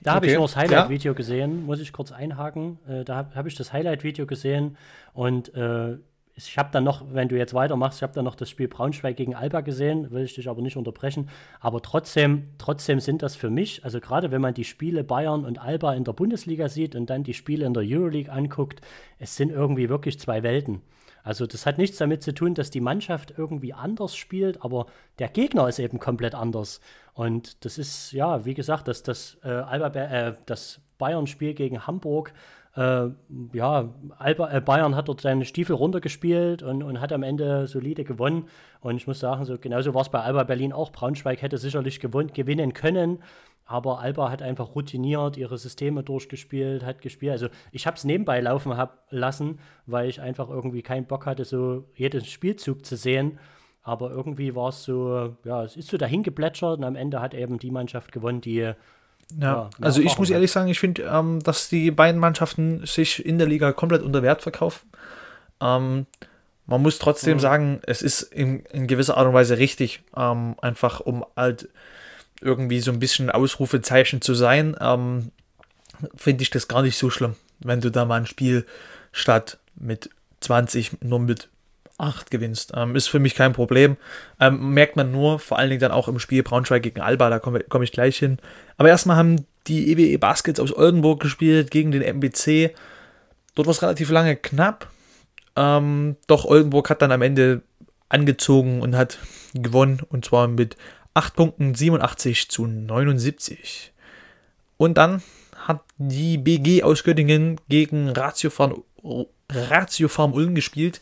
Da 0.00 0.14
habe 0.14 0.26
ich 0.26 0.34
nur 0.34 0.42
das 0.42 0.56
Highlight-Video 0.56 1.12
ja. 1.12 1.16
gesehen, 1.16 1.64
muss 1.64 1.78
ich 1.78 1.92
kurz 1.92 2.10
einhaken. 2.10 2.78
Äh, 2.88 3.04
da 3.04 3.16
habe 3.16 3.34
hab 3.36 3.46
ich 3.46 3.54
das 3.54 3.72
Highlight-Video 3.72 4.26
gesehen 4.26 4.76
und 5.14 5.54
äh, 5.54 5.96
ich 6.34 6.56
habe 6.56 6.70
dann 6.72 6.84
noch, 6.84 7.04
wenn 7.12 7.28
du 7.28 7.36
jetzt 7.36 7.52
weitermachst, 7.54 7.98
ich 7.98 8.02
habe 8.02 8.14
dann 8.14 8.24
noch 8.24 8.34
das 8.34 8.48
Spiel 8.48 8.68
Braunschweig 8.68 9.16
gegen 9.16 9.34
Alba 9.34 9.60
gesehen, 9.60 10.10
will 10.10 10.24
ich 10.24 10.34
dich 10.34 10.48
aber 10.48 10.62
nicht 10.62 10.76
unterbrechen. 10.76 11.28
Aber 11.60 11.82
trotzdem, 11.82 12.48
trotzdem 12.58 13.00
sind 13.00 13.22
das 13.22 13.36
für 13.36 13.50
mich, 13.50 13.84
also 13.84 14.00
gerade 14.00 14.30
wenn 14.30 14.40
man 14.40 14.54
die 14.54 14.64
Spiele 14.64 15.04
Bayern 15.04 15.44
und 15.44 15.58
Alba 15.58 15.94
in 15.94 16.04
der 16.04 16.12
Bundesliga 16.12 16.68
sieht 16.68 16.94
und 16.94 17.10
dann 17.10 17.22
die 17.22 17.34
Spiele 17.34 17.66
in 17.66 17.74
der 17.74 17.82
Euroleague 17.86 18.32
anguckt, 18.32 18.80
es 19.18 19.36
sind 19.36 19.50
irgendwie 19.50 19.88
wirklich 19.88 20.18
zwei 20.18 20.42
Welten. 20.42 20.80
Also 21.24 21.46
das 21.46 21.66
hat 21.66 21.78
nichts 21.78 21.98
damit 21.98 22.22
zu 22.22 22.34
tun, 22.34 22.54
dass 22.54 22.70
die 22.70 22.80
Mannschaft 22.80 23.34
irgendwie 23.36 23.74
anders 23.74 24.16
spielt, 24.16 24.64
aber 24.64 24.86
der 25.18 25.28
Gegner 25.28 25.68
ist 25.68 25.78
eben 25.78 25.98
komplett 25.98 26.34
anders. 26.34 26.80
Und 27.14 27.64
das 27.64 27.78
ist, 27.78 28.12
ja, 28.12 28.44
wie 28.44 28.54
gesagt, 28.54 28.88
das, 28.88 29.02
das, 29.02 29.38
äh, 29.44 29.50
äh, 29.50 30.34
das 30.46 30.80
Bayern-Spiel 30.98 31.54
gegen 31.54 31.86
Hamburg 31.86 32.32
äh, 32.74 33.08
ja, 33.52 33.94
Alba, 34.18 34.50
äh, 34.50 34.60
Bayern 34.60 34.96
hat 34.96 35.08
dort 35.08 35.20
seine 35.20 35.44
Stiefel 35.44 35.76
runtergespielt 35.76 36.62
und, 36.62 36.82
und 36.82 37.00
hat 37.00 37.12
am 37.12 37.22
Ende 37.22 37.66
solide 37.66 38.04
gewonnen. 38.04 38.48
Und 38.80 38.96
ich 38.96 39.06
muss 39.06 39.20
sagen, 39.20 39.44
so 39.44 39.58
genauso 39.58 39.92
war 39.94 40.02
es 40.02 40.08
bei 40.08 40.20
Alba 40.20 40.44
Berlin 40.44 40.72
auch. 40.72 40.90
Braunschweig 40.90 41.42
hätte 41.42 41.58
sicherlich 41.58 42.00
gewonnen, 42.00 42.32
gewinnen 42.32 42.72
können. 42.72 43.18
Aber 43.64 44.00
Alba 44.00 44.30
hat 44.30 44.42
einfach 44.42 44.74
routiniert 44.74 45.36
ihre 45.36 45.58
Systeme 45.58 46.02
durchgespielt, 46.02 46.84
hat 46.84 47.00
gespielt. 47.00 47.32
Also 47.32 47.48
ich 47.72 47.86
habe 47.86 47.96
es 47.96 48.04
nebenbei 48.04 48.40
laufen 48.40 48.76
hab 48.76 49.06
lassen, 49.10 49.60
weil 49.86 50.08
ich 50.08 50.20
einfach 50.20 50.48
irgendwie 50.48 50.82
keinen 50.82 51.06
Bock 51.06 51.26
hatte, 51.26 51.44
so 51.44 51.84
jeden 51.94 52.24
Spielzug 52.24 52.84
zu 52.84 52.96
sehen. 52.96 53.38
Aber 53.82 54.10
irgendwie 54.10 54.54
war 54.54 54.68
es 54.68 54.84
so, 54.84 55.36
ja, 55.44 55.64
es 55.64 55.76
ist 55.76 55.88
so 55.88 55.96
dahin 55.96 56.22
geplätschert 56.22 56.78
und 56.78 56.84
am 56.84 56.96
Ende 56.96 57.20
hat 57.20 57.34
eben 57.34 57.58
die 57.58 57.70
Mannschaft 57.70 58.12
gewonnen, 58.12 58.40
die 58.40 58.72
ja, 59.40 59.70
also 59.80 60.00
ich 60.00 60.18
muss 60.18 60.30
ehrlich 60.30 60.50
sagen, 60.50 60.68
ich 60.68 60.78
finde, 60.78 61.02
ähm, 61.02 61.42
dass 61.42 61.68
die 61.68 61.90
beiden 61.90 62.20
Mannschaften 62.20 62.84
sich 62.86 63.24
in 63.24 63.38
der 63.38 63.46
Liga 63.46 63.72
komplett 63.72 64.02
unter 64.02 64.22
Wert 64.22 64.42
verkaufen. 64.42 64.88
Ähm, 65.60 66.06
man 66.66 66.82
muss 66.82 66.98
trotzdem 66.98 67.38
mhm. 67.38 67.40
sagen, 67.40 67.80
es 67.86 68.02
ist 68.02 68.22
in, 68.22 68.60
in, 68.66 68.86
gewisser 68.86 69.16
Art 69.16 69.26
und 69.26 69.34
Weise 69.34 69.58
richtig, 69.58 70.02
ähm, 70.16 70.56
einfach 70.60 71.00
um 71.00 71.24
halt 71.36 71.68
irgendwie 72.40 72.80
so 72.80 72.90
ein 72.90 72.98
bisschen 72.98 73.30
Ausrufezeichen 73.30 74.20
zu 74.20 74.34
sein, 74.34 74.76
ähm, 74.80 75.30
finde 76.16 76.42
ich 76.42 76.50
das 76.50 76.68
gar 76.68 76.82
nicht 76.82 76.96
so 76.96 77.10
schlimm, 77.10 77.36
wenn 77.60 77.80
du 77.80 77.90
da 77.90 78.04
mal 78.04 78.20
ein 78.20 78.26
Spiel 78.26 78.66
statt 79.12 79.58
mit 79.76 80.10
20 80.40 81.02
nur 81.02 81.20
mit 81.20 81.48
8 81.98 82.30
gewinnst. 82.30 82.72
Ähm, 82.74 82.96
ist 82.96 83.08
für 83.08 83.18
mich 83.18 83.34
kein 83.34 83.52
Problem. 83.52 83.96
Ähm, 84.40 84.74
merkt 84.74 84.96
man 84.96 85.12
nur, 85.12 85.38
vor 85.38 85.58
allen 85.58 85.70
Dingen 85.70 85.80
dann 85.80 85.92
auch 85.92 86.08
im 86.08 86.18
Spiel 86.18 86.42
Braunschweig 86.42 86.82
gegen 86.82 87.00
Alba, 87.00 87.30
da 87.30 87.38
komme 87.38 87.64
komm 87.68 87.82
ich 87.82 87.92
gleich 87.92 88.18
hin. 88.18 88.38
Aber 88.76 88.88
erstmal 88.88 89.16
haben 89.16 89.46
die 89.66 89.92
EWE 89.92 90.12
e 90.12 90.16
Baskets 90.16 90.60
aus 90.60 90.74
Oldenburg 90.76 91.20
gespielt 91.20 91.70
gegen 91.70 91.92
den 91.92 92.02
MBC. 92.02 92.74
Dort 93.54 93.66
war 93.66 93.72
es 93.72 93.82
relativ 93.82 94.10
lange 94.10 94.36
knapp. 94.36 94.90
Ähm, 95.56 96.16
doch 96.26 96.44
Oldenburg 96.44 96.90
hat 96.90 97.02
dann 97.02 97.12
am 97.12 97.22
Ende 97.22 97.62
angezogen 98.08 98.80
und 98.80 98.96
hat 98.96 99.18
gewonnen. 99.54 100.00
Und 100.08 100.24
zwar 100.24 100.48
mit 100.48 100.76
8 101.14 101.36
Punkten 101.36 101.74
87 101.74 102.48
zu 102.48 102.66
79. 102.66 103.92
Und 104.76 104.98
dann 104.98 105.22
hat 105.56 105.82
die 105.98 106.38
BG 106.38 106.82
aus 106.82 107.04
Göttingen 107.04 107.60
gegen 107.68 108.08
Ratio 108.08 108.50
Farm, 108.50 108.82
Ratio 109.50 110.08
Farm 110.08 110.32
Ulm 110.32 110.54
gespielt. 110.54 111.00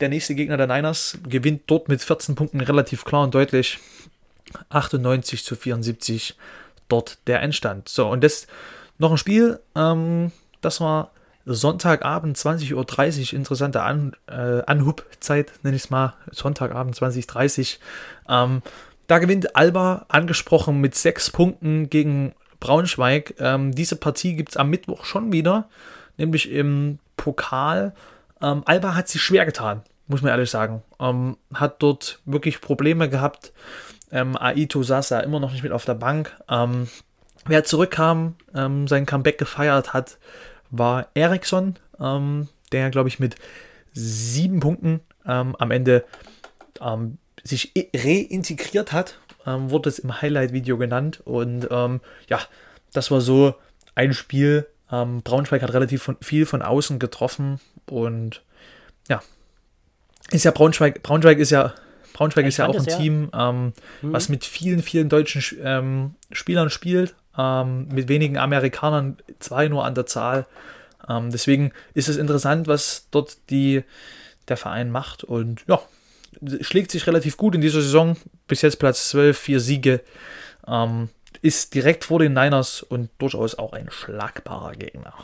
Der 0.00 0.08
nächste 0.08 0.34
Gegner 0.34 0.56
der 0.56 0.66
Niners 0.66 1.18
gewinnt 1.26 1.62
dort 1.66 1.88
mit 1.88 2.02
14 2.02 2.34
Punkten 2.34 2.60
relativ 2.60 3.04
klar 3.04 3.24
und 3.24 3.34
deutlich. 3.34 3.78
98 4.68 5.44
zu 5.44 5.56
74 5.56 6.36
dort 6.88 7.18
der 7.26 7.42
Endstand. 7.42 7.88
So, 7.88 8.08
und 8.08 8.22
das 8.22 8.46
noch 8.98 9.10
ein 9.10 9.18
Spiel, 9.18 9.60
ähm, 9.74 10.32
das 10.60 10.80
war 10.80 11.10
Sonntagabend 11.44 12.36
20.30 12.36 13.32
Uhr, 13.32 13.38
interessante 13.38 13.82
An, 13.82 14.16
äh, 14.26 14.62
Anhubzeit, 14.66 15.52
nenne 15.62 15.76
ich 15.76 15.84
es 15.84 15.90
mal, 15.90 16.14
Sonntagabend 16.30 16.96
20.30 16.96 17.78
Uhr. 18.28 18.34
Ähm, 18.34 18.62
da 19.06 19.18
gewinnt 19.18 19.54
Alba, 19.54 20.06
angesprochen 20.08 20.80
mit 20.80 20.96
sechs 20.96 21.30
Punkten 21.30 21.88
gegen 21.88 22.34
Braunschweig. 22.58 23.34
Ähm, 23.38 23.72
diese 23.72 23.96
Partie 23.96 24.34
gibt 24.34 24.50
es 24.50 24.56
am 24.56 24.70
Mittwoch 24.70 25.04
schon 25.04 25.32
wieder, 25.32 25.68
nämlich 26.16 26.50
im 26.50 26.98
Pokal. 27.16 27.94
Ähm, 28.42 28.62
Alba 28.66 28.94
hat 28.94 29.08
sich 29.08 29.22
schwer 29.22 29.46
getan, 29.46 29.82
muss 30.06 30.22
man 30.22 30.30
ehrlich 30.30 30.50
sagen. 30.50 30.82
Ähm, 31.00 31.36
hat 31.54 31.82
dort 31.82 32.20
wirklich 32.24 32.60
Probleme 32.60 33.08
gehabt. 33.08 33.52
Ähm, 34.12 34.36
Aito 34.36 34.82
saß 34.82 35.08
da 35.08 35.20
immer 35.20 35.40
noch 35.40 35.52
nicht 35.52 35.62
mit 35.62 35.72
auf 35.72 35.84
der 35.84 35.94
Bank. 35.94 36.36
Ähm, 36.48 36.88
wer 37.46 37.64
zurückkam, 37.64 38.36
ähm, 38.54 38.88
sein 38.88 39.06
Comeback 39.06 39.38
gefeiert 39.38 39.92
hat, 39.92 40.18
war 40.70 41.08
Eriksson, 41.14 41.76
ähm, 42.00 42.48
der, 42.72 42.90
glaube 42.90 43.08
ich, 43.08 43.18
mit 43.18 43.36
sieben 43.92 44.60
Punkten 44.60 45.00
am 45.24 45.72
Ende 45.72 46.04
sich 47.42 47.72
reintegriert 47.96 48.92
hat. 48.92 49.18
wurde 49.44 49.88
es 49.88 49.98
im 49.98 50.22
Highlight-Video 50.22 50.78
genannt. 50.78 51.20
Und 51.24 51.66
ja, 52.28 52.40
das 52.92 53.10
war 53.10 53.20
so 53.20 53.56
ein 53.96 54.12
Spiel, 54.12 54.68
Braunschweig 54.88 55.62
hat 55.62 55.72
relativ 55.72 56.04
von, 56.04 56.16
viel 56.20 56.46
von 56.46 56.62
außen 56.62 57.00
getroffen 57.00 57.58
und 57.90 58.42
ja, 59.08 59.22
ist 60.30 60.44
ja 60.44 60.50
Braunschweig, 60.50 61.02
Braunschweig 61.02 61.38
ist 61.38 61.50
ja, 61.50 61.74
Braunschweig 62.12 62.44
ja, 62.44 62.48
ist 62.48 62.56
ja 62.56 62.66
auch 62.66 62.76
ein 62.76 62.84
ja. 62.84 62.96
Team, 62.96 63.30
ähm, 63.34 63.72
mhm. 64.02 64.12
was 64.12 64.28
mit 64.28 64.44
vielen, 64.44 64.82
vielen 64.82 65.08
deutschen 65.08 65.42
ähm, 65.62 66.14
Spielern 66.32 66.70
spielt, 66.70 67.14
ähm, 67.38 67.88
mit 67.88 68.08
wenigen 68.08 68.38
Amerikanern, 68.38 69.18
zwei 69.38 69.68
nur 69.68 69.84
an 69.84 69.94
der 69.94 70.06
Zahl. 70.06 70.46
Ähm, 71.08 71.30
deswegen 71.30 71.72
ist 71.94 72.08
es 72.08 72.16
interessant, 72.16 72.66
was 72.66 73.06
dort 73.10 73.36
die, 73.50 73.84
der 74.48 74.56
Verein 74.56 74.90
macht 74.90 75.24
und 75.24 75.64
ja, 75.68 75.80
schlägt 76.60 76.90
sich 76.90 77.06
relativ 77.06 77.36
gut 77.36 77.54
in 77.54 77.60
dieser 77.60 77.80
Saison. 77.80 78.16
Bis 78.48 78.62
jetzt 78.62 78.78
Platz 78.78 79.08
12, 79.10 79.38
vier 79.38 79.60
Siege. 79.60 80.00
Ähm, 80.66 81.08
ist 81.42 81.74
direkt 81.74 82.04
vor 82.04 82.18
den 82.18 82.32
Niners 82.32 82.82
und 82.82 83.10
durchaus 83.18 83.56
auch 83.56 83.72
ein 83.72 83.90
schlagbarer 83.90 84.72
Gegner. 84.72 85.14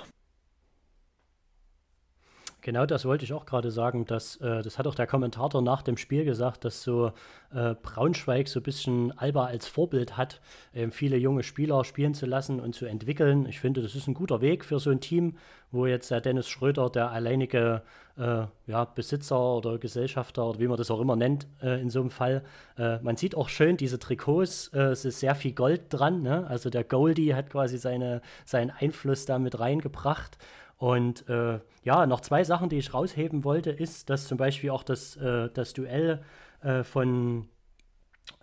Genau 2.62 2.86
das 2.86 3.04
wollte 3.04 3.24
ich 3.24 3.32
auch 3.32 3.44
gerade 3.44 3.72
sagen. 3.72 4.06
Dass, 4.06 4.36
äh, 4.36 4.62
das 4.62 4.78
hat 4.78 4.86
auch 4.86 4.94
der 4.94 5.08
Kommentator 5.08 5.60
nach 5.60 5.82
dem 5.82 5.96
Spiel 5.96 6.24
gesagt, 6.24 6.64
dass 6.64 6.82
so 6.82 7.12
äh, 7.52 7.74
Braunschweig 7.74 8.46
so 8.46 8.60
ein 8.60 8.62
bisschen 8.62 9.18
Alba 9.18 9.46
als 9.46 9.66
Vorbild 9.66 10.16
hat, 10.16 10.40
äh, 10.72 10.88
viele 10.90 11.16
junge 11.16 11.42
Spieler 11.42 11.84
spielen 11.84 12.14
zu 12.14 12.24
lassen 12.24 12.60
und 12.60 12.74
zu 12.74 12.86
entwickeln. 12.86 13.46
Ich 13.46 13.58
finde, 13.58 13.82
das 13.82 13.96
ist 13.96 14.06
ein 14.06 14.14
guter 14.14 14.40
Weg 14.40 14.64
für 14.64 14.78
so 14.78 14.90
ein 14.90 15.00
Team, 15.00 15.36
wo 15.72 15.86
jetzt 15.86 16.12
der 16.12 16.20
Dennis 16.20 16.48
Schröder 16.48 16.88
der 16.88 17.10
alleinige 17.10 17.82
äh, 18.16 18.44
ja, 18.66 18.84
Besitzer 18.84 19.56
oder 19.56 19.78
Gesellschafter 19.78 20.46
oder 20.46 20.60
wie 20.60 20.68
man 20.68 20.76
das 20.76 20.90
auch 20.92 21.00
immer 21.00 21.16
nennt 21.16 21.48
äh, 21.62 21.80
in 21.80 21.90
so 21.90 22.00
einem 22.00 22.10
Fall. 22.10 22.44
Äh, 22.78 22.98
man 23.00 23.16
sieht 23.16 23.34
auch 23.34 23.48
schön 23.48 23.76
diese 23.76 23.98
Trikots, 23.98 24.68
es 24.68 25.04
ist 25.04 25.18
sehr 25.18 25.34
viel 25.34 25.52
Gold 25.52 25.82
dran. 25.88 26.22
Ne? 26.22 26.46
Also 26.46 26.70
der 26.70 26.84
Goldie 26.84 27.34
hat 27.34 27.50
quasi 27.50 27.76
seine, 27.76 28.22
seinen 28.44 28.70
Einfluss 28.70 29.26
da 29.26 29.40
mit 29.40 29.58
reingebracht. 29.58 30.38
Und 30.82 31.28
äh, 31.28 31.60
ja, 31.84 32.06
noch 32.06 32.22
zwei 32.22 32.42
Sachen, 32.42 32.68
die 32.68 32.78
ich 32.78 32.92
rausheben 32.92 33.44
wollte, 33.44 33.70
ist, 33.70 34.10
dass 34.10 34.26
zum 34.26 34.36
Beispiel 34.36 34.70
auch 34.70 34.82
das, 34.82 35.14
äh, 35.14 35.48
das 35.54 35.74
Duell 35.74 36.24
äh, 36.60 36.82
von 36.82 37.46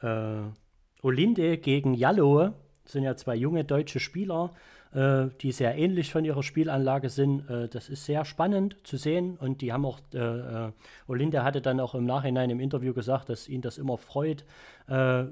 äh, 0.01 0.43
Olinde 1.01 1.57
gegen 1.57 1.93
Jallo, 1.95 2.53
sind 2.85 3.03
ja 3.03 3.17
zwei 3.17 3.35
junge 3.35 3.65
deutsche 3.65 3.99
Spieler, 3.99 4.53
äh, 4.93 5.25
die 5.41 5.51
sehr 5.51 5.75
ähnlich 5.77 6.13
von 6.13 6.23
ihrer 6.23 6.41
Spielanlage 6.41 7.09
sind. 7.09 7.41
Äh, 7.49 7.67
das 7.67 7.89
ist 7.89 8.05
sehr 8.05 8.23
spannend 8.23 8.77
zu 8.83 8.95
sehen. 8.95 9.35
Und 9.35 9.59
die 9.59 9.73
haben 9.73 9.85
auch, 9.85 9.99
Olinde 11.09 11.43
hatte 11.43 11.59
dann 11.59 11.81
auch 11.81 11.93
im 11.93 12.05
Nachhinein 12.05 12.49
im 12.51 12.61
Interview 12.61 12.93
gesagt, 12.93 13.27
dass 13.27 13.49
ihn 13.49 13.61
das 13.61 13.77
immer 13.77 13.97
freut, 13.97 14.45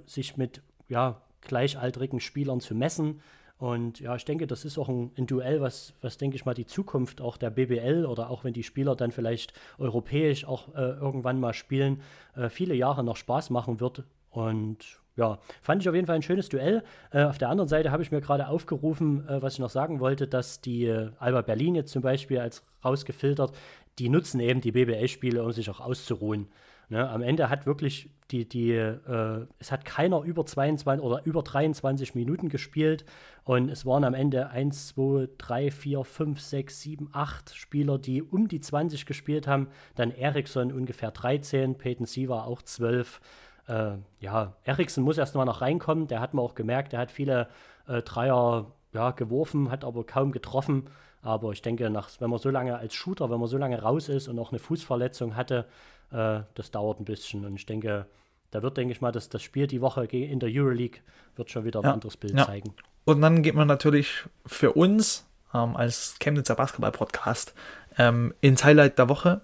sich 0.05 0.35
mit 0.35 0.61
ja, 0.89 1.21
gleichaltrigen 1.39 2.19
Spielern 2.19 2.59
zu 2.59 2.75
messen 2.75 3.21
und 3.59 3.99
ja, 3.99 4.15
ich 4.15 4.23
denke, 4.23 4.45
das 4.45 4.65
ist 4.65 4.77
auch 4.77 4.87
ein, 4.87 5.11
ein, 5.17 5.25
Duell, 5.25 5.61
was, 5.61 5.93
was, 6.01 6.17
denke 6.17 6.35
ich 6.35 6.45
mal, 6.45 6.53
die 6.53 6.67
Zukunft 6.67 7.21
auch 7.21 7.37
der 7.37 7.49
BBL 7.49 8.05
oder 8.05 8.29
auch 8.29 8.43
wenn 8.43 8.53
die 8.53 8.63
Spieler 8.63 8.95
dann 8.95 9.11
vielleicht 9.11 9.53
europäisch 9.79 10.45
auch 10.45 10.75
äh, 10.75 10.91
irgendwann 10.91 11.39
mal 11.39 11.53
spielen, 11.53 12.01
äh, 12.35 12.49
viele 12.49 12.75
Jahre 12.75 13.03
noch 13.03 13.15
Spaß 13.15 13.49
machen 13.49 13.79
wird. 13.79 14.03
Und 14.29 14.99
ja, 15.15 15.39
fand 15.63 15.81
ich 15.81 15.89
auf 15.89 15.95
jeden 15.95 16.05
Fall 16.05 16.17
ein 16.17 16.21
schönes 16.21 16.49
Duell. 16.49 16.83
Äh, 17.11 17.23
auf 17.23 17.39
der 17.39 17.49
anderen 17.49 17.67
Seite 17.67 17.91
habe 17.91 18.03
ich 18.03 18.11
mir 18.11 18.21
gerade 18.21 18.47
aufgerufen, 18.47 19.27
äh, 19.27 19.41
was 19.41 19.53
ich 19.53 19.59
noch 19.59 19.71
sagen 19.71 19.99
wollte, 19.99 20.27
dass 20.27 20.61
die 20.61 20.85
äh, 20.85 21.09
Alba 21.17 21.41
Berlin 21.41 21.73
jetzt 21.73 21.91
zum 21.91 22.03
Beispiel 22.03 22.39
als 22.39 22.63
rausgefiltert, 22.85 23.53
die 23.97 24.09
nutzen 24.09 24.39
eben 24.39 24.61
die 24.61 24.71
BBL-Spiele, 24.71 25.43
um 25.43 25.51
sich 25.51 25.71
auch 25.71 25.79
auszuruhen. 25.79 26.47
Ne, 26.89 27.09
am 27.09 27.21
Ende 27.21 27.49
hat 27.49 27.65
wirklich 27.65 28.09
die, 28.31 28.47
die, 28.47 28.71
äh, 28.71 29.45
es 29.59 29.71
hat 29.71 29.83
keiner 29.83 30.21
über 30.21 30.45
22 30.45 31.03
oder 31.03 31.25
über 31.25 31.43
23 31.43 32.15
Minuten 32.15 32.47
gespielt 32.47 33.05
und 33.43 33.69
es 33.69 33.85
waren 33.85 34.05
am 34.05 34.13
Ende 34.13 34.49
1, 34.49 34.89
2, 34.89 35.27
3, 35.37 35.71
4, 35.71 36.03
5, 36.05 36.39
6, 36.39 36.81
7, 36.81 37.09
8 37.11 37.55
Spieler, 37.55 37.97
die 37.97 38.21
um 38.21 38.47
die 38.47 38.61
20 38.61 39.05
gespielt 39.05 39.47
haben. 39.47 39.67
Dann 39.95 40.11
Eriksson 40.11 40.71
ungefähr 40.71 41.11
13, 41.11 41.77
Peyton 41.77 42.05
Siva 42.05 42.43
auch 42.43 42.61
12. 42.61 43.19
Äh, 43.67 43.97
ja, 44.21 44.53
Eriksson 44.63 45.03
muss 45.03 45.17
erst 45.17 45.35
mal 45.35 45.45
noch 45.45 45.61
reinkommen, 45.61 46.07
der 46.07 46.21
hat 46.21 46.33
man 46.33 46.43
auch 46.43 46.55
gemerkt, 46.55 46.93
der 46.93 46.99
hat 46.99 47.11
viele 47.11 47.49
äh, 47.87 48.01
Dreier 48.01 48.71
ja, 48.93 49.11
geworfen, 49.11 49.71
hat 49.71 49.83
aber 49.83 50.05
kaum 50.05 50.31
getroffen. 50.31 50.85
Aber 51.21 51.51
ich 51.51 51.61
denke, 51.61 51.89
nach, 51.89 52.09
wenn 52.19 52.29
man 52.29 52.39
so 52.39 52.49
lange 52.49 52.77
als 52.77 52.93
Shooter, 52.93 53.29
wenn 53.29 53.39
man 53.39 53.49
so 53.49 53.57
lange 53.57 53.81
raus 53.81 54.07
ist 54.07 54.29
und 54.29 54.39
auch 54.39 54.51
eine 54.51 54.59
Fußverletzung 54.59 55.35
hatte, 55.35 55.65
äh, 56.11 56.41
das 56.55 56.71
dauert 56.71 56.99
ein 56.99 57.05
bisschen. 57.05 57.45
Und 57.45 57.55
ich 57.55 57.65
denke, 57.65 58.05
da 58.51 58.61
wird, 58.61 58.77
denke 58.77 58.91
ich 58.91 59.01
mal, 59.01 59.11
dass 59.11 59.29
das 59.29 59.41
Spiel 59.41 59.67
die 59.67 59.81
Woche 59.81 60.05
in 60.05 60.39
der 60.39 60.49
Euroleague 60.51 60.99
wird 61.35 61.51
schon 61.51 61.65
wieder 61.65 61.79
ein 61.79 61.85
Ja, 61.85 61.93
anderes 61.93 62.17
Bild 62.17 62.35
ja. 62.35 62.45
zeigen. 62.45 62.73
Und 63.05 63.21
dann 63.21 63.41
geht 63.41 63.55
man 63.55 63.67
natürlich 63.67 64.25
für 64.45 64.73
uns 64.73 65.25
ähm, 65.53 65.75
als 65.75 66.15
Chemnitzer 66.19 66.55
Basketball-Podcast 66.55 67.53
ähm, 67.97 68.33
ins 68.41 68.63
Highlight 68.63 68.97
der 68.97 69.09
Woche, 69.09 69.41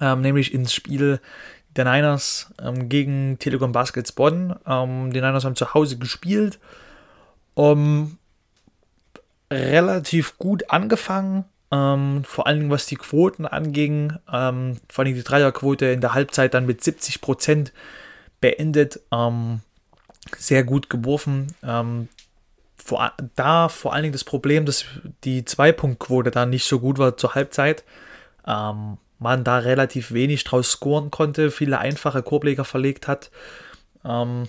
ähm, 0.00 0.20
nämlich 0.20 0.52
ins 0.52 0.72
Spiel 0.72 1.20
der 1.76 1.84
Niners 1.84 2.52
ähm, 2.60 2.88
gegen 2.88 3.38
Telekom 3.38 3.72
Baskets 3.72 4.12
Bonn. 4.12 4.56
Ähm, 4.66 5.12
die 5.12 5.20
Niners 5.20 5.44
haben 5.44 5.56
zu 5.56 5.74
Hause 5.74 5.98
gespielt, 5.98 6.58
um, 7.54 8.18
relativ 9.50 10.38
gut 10.38 10.70
angefangen, 10.70 11.44
ähm, 11.72 12.22
vor 12.24 12.46
allem 12.46 12.68
was 12.70 12.86
die 12.86 12.96
Quoten 12.96 13.46
anging, 13.46 14.12
ähm, 14.30 14.76
vor 14.90 15.04
allem 15.04 15.14
die 15.14 15.22
Dreierquote 15.22 15.86
in 15.86 16.02
der 16.02 16.12
Halbzeit 16.12 16.52
dann 16.52 16.66
mit 16.66 16.84
70 16.84 17.22
Prozent 17.22 17.72
beendet. 18.40 19.00
Ähm, 19.10 19.60
sehr 20.36 20.64
gut 20.64 20.90
geworfen. 20.90 21.54
Ähm, 21.62 22.08
vor, 22.76 23.12
da 23.36 23.68
vor 23.68 23.94
allen 23.94 24.02
Dingen 24.02 24.12
das 24.12 24.24
Problem, 24.24 24.66
dass 24.66 24.84
die 25.24 25.44
Zwei-Punkt-Quote 25.44 26.30
da 26.30 26.44
nicht 26.44 26.64
so 26.64 26.78
gut 26.78 26.98
war 26.98 27.16
zur 27.16 27.34
Halbzeit. 27.34 27.84
Ähm, 28.46 28.98
man 29.18 29.44
da 29.44 29.58
relativ 29.58 30.12
wenig 30.12 30.44
draus 30.44 30.72
scoren 30.72 31.10
konnte, 31.10 31.50
viele 31.50 31.78
einfache 31.78 32.22
Korbleger 32.22 32.64
verlegt 32.64 33.08
hat. 33.08 33.30
Ähm, 34.04 34.48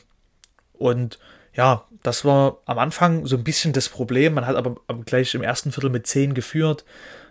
und 0.74 1.20
ja, 1.54 1.86
das 2.02 2.26
war 2.26 2.58
am 2.66 2.80
Anfang 2.80 3.26
so 3.26 3.38
ein 3.38 3.44
bisschen 3.44 3.74
das 3.74 3.90
Problem. 3.90 4.34
Man 4.34 4.48
hat 4.48 4.56
aber 4.56 4.76
gleich 5.06 5.34
im 5.36 5.44
ersten 5.44 5.72
Viertel 5.72 5.90
mit 5.90 6.08
10 6.08 6.34
geführt, 6.34 6.84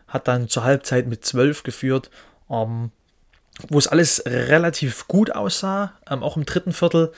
hat 0.07 0.29
dann 0.29 0.49
zur 0.49 0.65
Halbzeit 0.65 1.07
mit 1.07 1.25
12 1.25 1.63
geführt, 1.63 2.11
ähm, 2.51 2.91
wo 3.69 3.79
es 3.79 3.89
alles 3.89 4.23
relativ 4.27 5.09
gut 5.09 5.35
aussah. 5.35 5.93
Ähm, 6.09 6.23
auch 6.23 6.37
im 6.37 6.47
dritten 6.47 6.73
Viertel 6.73 7.13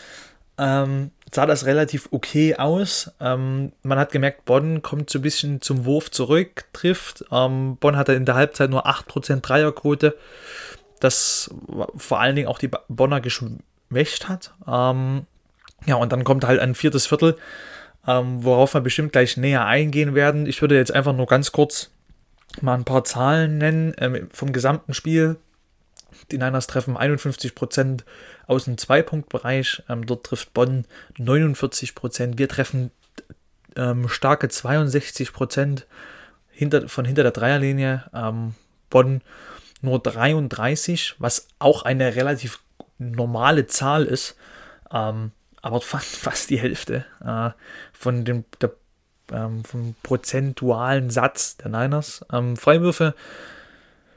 ähm, 0.58 1.10
sah 1.32 1.46
das 1.46 1.66
relativ 1.66 2.08
okay 2.10 2.56
aus. 2.56 3.12
Ähm, 3.20 3.72
man 3.82 3.98
hat 3.98 4.12
gemerkt, 4.12 4.44
Bonn 4.44 4.82
kommt 4.82 5.10
so 5.10 5.18
ein 5.18 5.22
bisschen 5.22 5.60
zum 5.60 5.84
Wurf 5.84 6.10
zurück, 6.10 6.64
trifft. 6.72 7.24
Ähm, 7.30 7.76
Bonn 7.78 7.96
hatte 7.96 8.14
in 8.14 8.24
der 8.24 8.36
Halbzeit 8.36 8.70
nur 8.70 8.86
8% 8.86 9.40
Dreierquote, 9.40 10.16
das 11.00 11.50
vor 11.96 12.20
allen 12.20 12.36
Dingen 12.36 12.48
auch 12.48 12.58
die 12.58 12.70
Bonner 12.88 13.20
geschwächt 13.20 14.28
hat. 14.28 14.54
Ähm, 14.66 15.26
ja, 15.86 15.96
und 15.96 16.12
dann 16.12 16.24
kommt 16.24 16.44
halt 16.44 16.60
ein 16.60 16.74
viertes 16.74 17.06
Viertel, 17.06 17.36
ähm, 18.06 18.44
worauf 18.44 18.74
wir 18.74 18.80
bestimmt 18.80 19.12
gleich 19.12 19.36
näher 19.36 19.66
eingehen 19.66 20.14
werden. 20.14 20.46
Ich 20.46 20.60
würde 20.60 20.76
jetzt 20.76 20.92
einfach 20.92 21.14
nur 21.14 21.26
ganz 21.26 21.52
kurz 21.52 21.90
mal 22.60 22.74
ein 22.74 22.84
paar 22.84 23.04
Zahlen 23.04 23.58
nennen 23.58 23.94
ähm, 23.98 24.28
vom 24.32 24.52
gesamten 24.52 24.94
Spiel. 24.94 25.36
Die 26.30 26.38
Niners 26.38 26.66
treffen 26.66 26.96
51% 26.96 28.00
aus 28.46 28.64
dem 28.64 28.78
Zwei-Punkt-Bereich. 28.78 29.82
Ähm, 29.88 30.06
dort 30.06 30.24
trifft 30.24 30.54
Bonn 30.54 30.86
49%. 31.18 32.38
Wir 32.38 32.48
treffen 32.48 32.90
ähm, 33.76 34.08
starke 34.08 34.46
62% 34.46 35.84
hinter, 36.50 36.88
von 36.88 37.04
hinter 37.04 37.22
der 37.22 37.32
Dreierlinie. 37.32 38.04
Ähm, 38.14 38.54
Bonn 38.90 39.22
nur 39.80 39.98
33, 39.98 41.16
was 41.18 41.48
auch 41.58 41.82
eine 41.82 42.16
relativ 42.16 42.60
normale 42.98 43.66
Zahl 43.66 44.04
ist. 44.04 44.36
Ähm, 44.92 45.32
aber 45.64 45.80
fast, 45.80 46.50
die 46.50 46.60
Hälfte 46.60 47.06
äh, 47.24 47.50
von 47.92 48.24
dem 48.24 48.44
der, 48.60 48.72
ähm, 49.32 49.64
vom 49.64 49.94
prozentualen 50.02 51.08
Satz 51.08 51.56
der 51.56 51.70
Niners. 51.70 52.24
Ähm, 52.30 52.56
Freiwürfe 52.56 53.14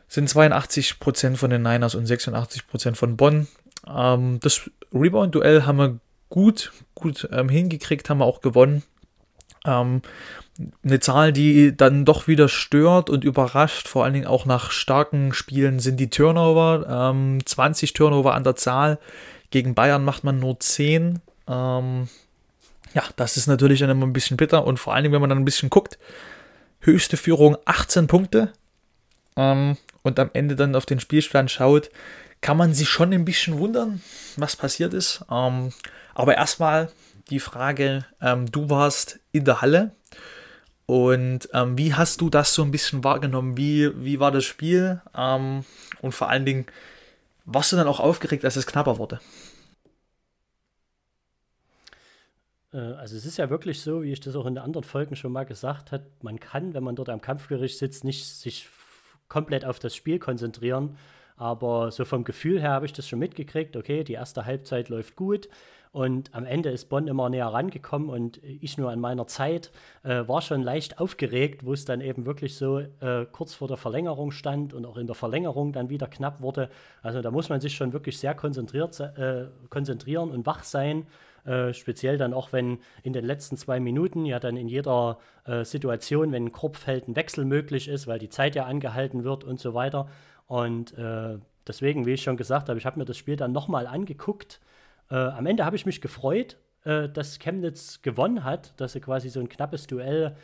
sind 0.10 0.30
82% 0.30 1.38
von 1.38 1.50
den 1.50 1.64
Niners 1.64 1.96
und 1.96 2.06
86% 2.06 2.96
von 2.96 3.16
Bonn. 3.16 3.48
Ähm, 3.88 4.40
das 4.42 4.70
Rebound-Duell 4.94 5.66
haben 5.66 5.78
wir 5.78 6.00
gut, 6.30 6.74
gut 6.96 7.30
ähm, 7.32 7.48
hingekriegt, 7.48 8.10
haben 8.10 8.18
wir 8.18 8.26
auch 8.26 8.42
gewonnen. 8.42 8.84
Ähm, 9.66 10.02
eine 10.84 11.00
Zahl, 11.00 11.32
die 11.32 11.78
dann 11.78 12.04
doch 12.04 12.28
wieder 12.28 12.50
stört 12.50 13.10
und 13.10 13.24
überrascht, 13.24 13.88
vor 13.88 14.04
allen 14.04 14.14
Dingen 14.14 14.28
auch 14.28 14.46
nach 14.46 14.72
starken 14.72 15.32
Spielen, 15.32 15.80
sind 15.80 15.98
die 16.00 16.10
Turnover. 16.10 17.14
20 17.46 17.94
Turnover 17.94 18.34
an 18.34 18.44
der 18.44 18.56
Zahl. 18.56 18.98
Gegen 19.52 19.76
Bayern 19.76 20.04
macht 20.04 20.24
man 20.24 20.40
nur 20.40 20.60
10. 20.60 21.22
Ähm, 21.48 22.10
ja, 22.94 23.04
das 23.16 23.38
ist 23.38 23.48
natürlich 23.48 23.80
dann 23.80 23.90
immer 23.90 24.06
ein 24.06 24.14
bisschen 24.14 24.38
bitter 24.38 24.66
und 24.66 24.80
vor 24.80 24.94
allen 24.94 25.04
Dingen, 25.04 25.14
wenn 25.14 25.22
man 25.22 25.30
dann 25.30 25.40
ein 25.40 25.46
bisschen 25.46 25.70
guckt, 25.70 25.98
höchste 26.80 27.18
Führung 27.18 27.58
18 27.66 28.08
Punkte 28.08 28.54
ähm, 29.36 29.78
und 30.04 30.20
am 30.20 30.30
Ende 30.34 30.56
dann 30.56 30.76
auf 30.76 30.86
den 30.86 31.00
Spielstand 31.00 31.52
schaut, 31.52 31.90
kann 32.42 32.58
man 32.58 32.74
sich 32.74 32.90
schon 32.90 33.14
ein 33.14 33.26
bisschen 33.26 33.58
wundern, 33.58 34.02
was 34.36 34.56
passiert 34.56 34.94
ist. 34.94 35.26
Ähm, 35.30 35.74
aber 36.14 36.36
erstmal 36.36 36.92
die 37.30 37.40
Frage, 37.40 38.06
ähm, 38.22 38.50
du 38.52 38.70
warst 38.70 39.20
in 39.32 39.46
der 39.46 39.62
Halle 39.62 39.96
und 40.86 41.50
ähm, 41.54 41.78
wie 41.78 41.94
hast 41.94 42.22
du 42.22 42.30
das 42.30 42.54
so 42.54 42.64
ein 42.64 42.72
bisschen 42.72 43.04
wahrgenommen? 43.04 43.58
Wie, 43.58 43.92
wie 44.04 44.20
war 44.20 44.32
das 44.32 44.46
Spiel? 44.46 45.02
Ähm, 45.16 45.66
und 46.02 46.12
vor 46.14 46.30
allen 46.30 46.46
Dingen, 46.46 46.66
warst 47.44 47.72
du 47.72 47.76
dann 47.76 47.88
auch 47.88 48.00
aufgeregt, 48.00 48.46
als 48.46 48.56
es 48.56 48.66
knapper 48.66 48.98
wurde? 48.98 49.16
Äh, 49.16 49.20
Also 52.72 53.16
es 53.16 53.26
ist 53.26 53.38
ja 53.38 53.50
wirklich 53.50 53.82
so, 53.82 54.04
wie 54.04 54.12
ich 54.12 54.20
das 54.20 54.36
auch 54.36 54.46
in 54.46 54.56
den 54.56 54.64
anderen 54.64 54.84
Folgen 54.84 55.16
schon 55.16 55.32
mal 55.32 55.46
gesagt 55.46 55.92
habe, 55.92 56.06
man 56.22 56.40
kann, 56.40 56.74
wenn 56.74 56.84
man 56.84 56.96
dort 56.96 57.10
am 57.10 57.22
Kampfgericht 57.22 57.78
sitzt, 57.78 58.04
nicht 58.04 58.26
sich 58.26 58.68
komplett 59.30 59.64
auf 59.64 59.80
das 59.80 59.96
Spiel 59.96 60.20
konzentrieren. 60.20 60.98
Aber 61.38 61.92
so 61.92 62.04
vom 62.04 62.24
Gefühl 62.24 62.60
her 62.60 62.72
habe 62.72 62.86
ich 62.86 62.94
das 62.94 63.08
schon 63.08 63.20
mitgekriegt, 63.20 63.78
okay, 63.78 64.04
die 64.04 64.14
erste 64.14 64.46
Halbzeit 64.46 64.90
läuft 64.90 65.16
gut 65.16 65.48
und 65.92 66.34
am 66.36 66.46
Ende 66.46 66.70
ist 66.70 66.90
Bonn 66.90 67.08
immer 67.08 67.30
näher 67.30 67.48
rangekommen 67.48 68.10
und 68.10 68.38
ich 68.44 68.78
nur 68.78 68.92
an 68.92 69.00
meiner 69.00 69.28
Zeit 69.28 69.72
äh, 70.04 70.28
war 70.28 70.42
schon 70.42 70.62
leicht 70.62 71.00
aufgeregt, 71.00 71.66
wo 71.66 71.74
es 71.74 71.86
dann 71.86 72.02
eben 72.02 72.26
wirklich 72.26 72.56
so 72.56 72.80
äh, 72.80 73.26
kurz 73.32 73.54
vor 73.54 73.68
der 73.68 73.78
Verlängerung 73.78 74.32
stand 74.32 74.74
und 74.74 74.86
auch 74.86 74.98
in 74.98 75.08
der 75.08 75.16
Verlängerung 75.16 75.74
dann 75.74 75.90
wieder 75.90 76.08
knapp 76.08 76.42
wurde. 76.42 76.70
Also 77.02 77.22
da 77.22 77.32
muss 77.32 77.50
man 77.50 77.62
sich 77.62 77.76
schon 77.76 77.94
wirklich 77.94 78.20
sehr 78.20 78.36
konzentriert, 78.36 79.00
äh, 79.00 79.48
konzentrieren 79.70 80.30
und 80.32 80.46
wach 80.46 80.64
sein. 80.64 81.08
Äh, 81.48 81.74
speziell 81.74 82.18
dann 82.18 82.34
auch, 82.34 82.52
wenn 82.52 82.80
in 83.04 83.14
den 83.14 83.24
letzten 83.24 83.56
zwei 83.56 83.80
Minuten 83.80 84.26
ja 84.26 84.38
dann 84.38 84.58
in 84.58 84.68
jeder 84.68 85.18
äh, 85.46 85.64
Situation, 85.64 86.34
wenn 86.34 86.48
ein 86.48 86.52
Korb 86.52 86.76
fällt, 86.76 87.08
ein 87.08 87.16
Wechsel 87.16 87.46
möglich 87.46 87.88
ist, 87.88 88.06
weil 88.06 88.20
die 88.20 88.28
Zeit 88.28 88.56
ja 88.56 88.66
angehalten 88.66 89.24
wird 89.24 89.46
und 89.46 89.58
so 89.58 89.74
weiter. 89.74 90.10
Und 90.46 90.98
äh, 90.98 91.38
deswegen, 91.66 92.06
wie 92.06 92.14
ich 92.14 92.24
schon 92.24 92.36
gesagt 92.36 92.68
habe, 92.68 92.78
ich 92.78 92.86
habe 92.86 93.00
mir 93.00 93.06
das 93.06 93.18
Spiel 93.18 93.38
dann 93.38 93.54
nochmal 93.54 93.88
angeguckt. 93.88 94.60
Äh, 95.10 95.16
am 95.16 95.46
Ende 95.46 95.64
habe 95.64 95.78
ich 95.78 95.86
mich 95.86 96.02
gefreut, 96.02 96.58
äh, 96.84 97.08
dass 97.08 97.40
Chemnitz 97.40 98.02
gewonnen 98.02 98.44
hat, 98.44 98.74
dass 98.82 98.92
sie 98.92 99.00
quasi 99.00 99.30
so 99.30 99.40
ein 99.40 99.50
knappes 99.50 99.88
Duell 99.88 100.36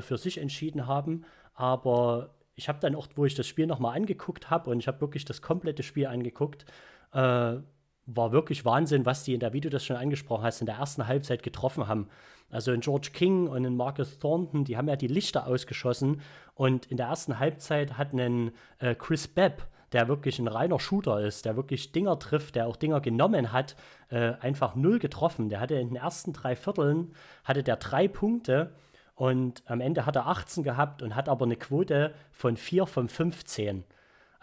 für 0.00 0.18
sich 0.18 0.38
entschieden 0.38 0.88
haben. 0.88 1.24
Aber 1.54 2.30
ich 2.56 2.68
habe 2.68 2.80
dann 2.80 2.96
auch, 2.96 3.06
wo 3.14 3.24
ich 3.24 3.36
das 3.36 3.46
Spiel 3.46 3.68
nochmal 3.68 3.94
angeguckt 3.94 4.50
habe 4.50 4.70
und 4.70 4.80
ich 4.80 4.88
habe 4.88 5.00
wirklich 5.00 5.24
das 5.24 5.42
komplette 5.42 5.84
Spiel 5.84 6.06
angeguckt, 6.06 6.64
äh, 7.12 7.58
war 8.06 8.32
wirklich 8.32 8.64
Wahnsinn, 8.64 9.04
was 9.04 9.24
die 9.24 9.34
in 9.34 9.40
der, 9.40 9.50
du 9.50 9.68
das 9.68 9.84
schon 9.84 9.96
angesprochen 9.96 10.44
hast, 10.44 10.60
in 10.60 10.66
der 10.66 10.76
ersten 10.76 11.06
Halbzeit 11.06 11.42
getroffen 11.42 11.88
haben. 11.88 12.08
Also 12.50 12.72
in 12.72 12.80
George 12.80 13.10
King 13.12 13.48
und 13.48 13.64
in 13.64 13.76
Marcus 13.76 14.18
Thornton, 14.18 14.64
die 14.64 14.76
haben 14.76 14.88
ja 14.88 14.96
die 14.96 15.08
Lichter 15.08 15.46
ausgeschossen 15.46 16.20
und 16.54 16.86
in 16.86 16.96
der 16.96 17.06
ersten 17.06 17.40
Halbzeit 17.40 17.98
hat 17.98 18.12
einen 18.12 18.52
äh, 18.78 18.94
Chris 18.94 19.26
Bepp, 19.26 19.66
der 19.92 20.08
wirklich 20.08 20.38
ein 20.38 20.48
reiner 20.48 20.78
Shooter 20.78 21.20
ist, 21.20 21.44
der 21.44 21.56
wirklich 21.56 21.92
Dinger 21.92 22.18
trifft, 22.18 22.54
der 22.54 22.68
auch 22.68 22.76
Dinger 22.76 23.00
genommen 23.00 23.52
hat, 23.52 23.76
äh, 24.10 24.34
einfach 24.40 24.76
null 24.76 24.98
getroffen. 25.00 25.48
Der 25.48 25.60
hatte 25.60 25.74
in 25.74 25.88
den 25.88 25.96
ersten 25.96 26.32
drei 26.32 26.54
Vierteln, 26.54 27.12
hatte 27.44 27.62
der 27.62 27.76
drei 27.76 28.06
Punkte 28.06 28.72
und 29.16 29.62
am 29.66 29.80
Ende 29.80 30.06
hat 30.06 30.14
er 30.14 30.26
18 30.26 30.62
gehabt 30.62 31.02
und 31.02 31.16
hat 31.16 31.28
aber 31.28 31.46
eine 31.46 31.56
Quote 31.56 32.14
von 32.30 32.56
4 32.56 32.86
von 32.86 33.08
15. 33.08 33.84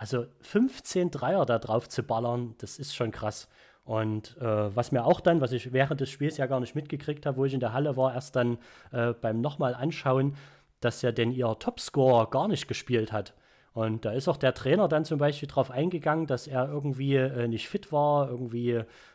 Also 0.03 0.25
15 0.41 1.11
Dreier 1.11 1.45
da 1.45 1.59
drauf 1.59 1.87
zu 1.87 2.03
ballern, 2.03 2.55
das 2.57 2.77
ist 2.77 2.93
schon 2.93 3.11
krass. 3.11 3.47
Und 3.85 4.35
äh, 4.41 4.75
was 4.75 4.91
mir 4.91 5.05
auch 5.05 5.21
dann, 5.21 5.39
was 5.39 5.53
ich 5.53 5.71
während 5.71 6.01
des 6.01 6.09
Spiels 6.09 6.35
ja 6.35 6.45
gar 6.45 6.59
nicht 6.59 6.75
mitgekriegt 6.75 7.25
habe, 7.25 7.37
wo 7.37 7.45
ich 7.45 7.53
in 7.53 7.61
der 7.61 7.71
Halle 7.71 7.95
war, 7.95 8.13
erst 8.13 8.35
dann 8.35 8.57
äh, 8.91 9.13
beim 9.13 9.39
nochmal 9.39 9.73
anschauen, 9.73 10.35
dass 10.81 11.03
ja 11.03 11.13
denn 11.13 11.31
ihr 11.31 11.55
Topscorer 11.57 12.29
gar 12.29 12.49
nicht 12.49 12.67
gespielt 12.67 13.13
hat. 13.13 13.33
Und 13.71 14.03
da 14.03 14.11
ist 14.11 14.27
auch 14.27 14.35
der 14.35 14.53
Trainer 14.53 14.89
dann 14.89 15.05
zum 15.05 15.19
Beispiel 15.19 15.47
darauf 15.47 15.71
eingegangen, 15.71 16.27
dass 16.27 16.47
er 16.47 16.67
irgendwie 16.67 17.15
äh, 17.15 17.47
nicht 17.47 17.69
fit 17.69 17.93
war, 17.93 18.29
irgendwie, 18.29 18.71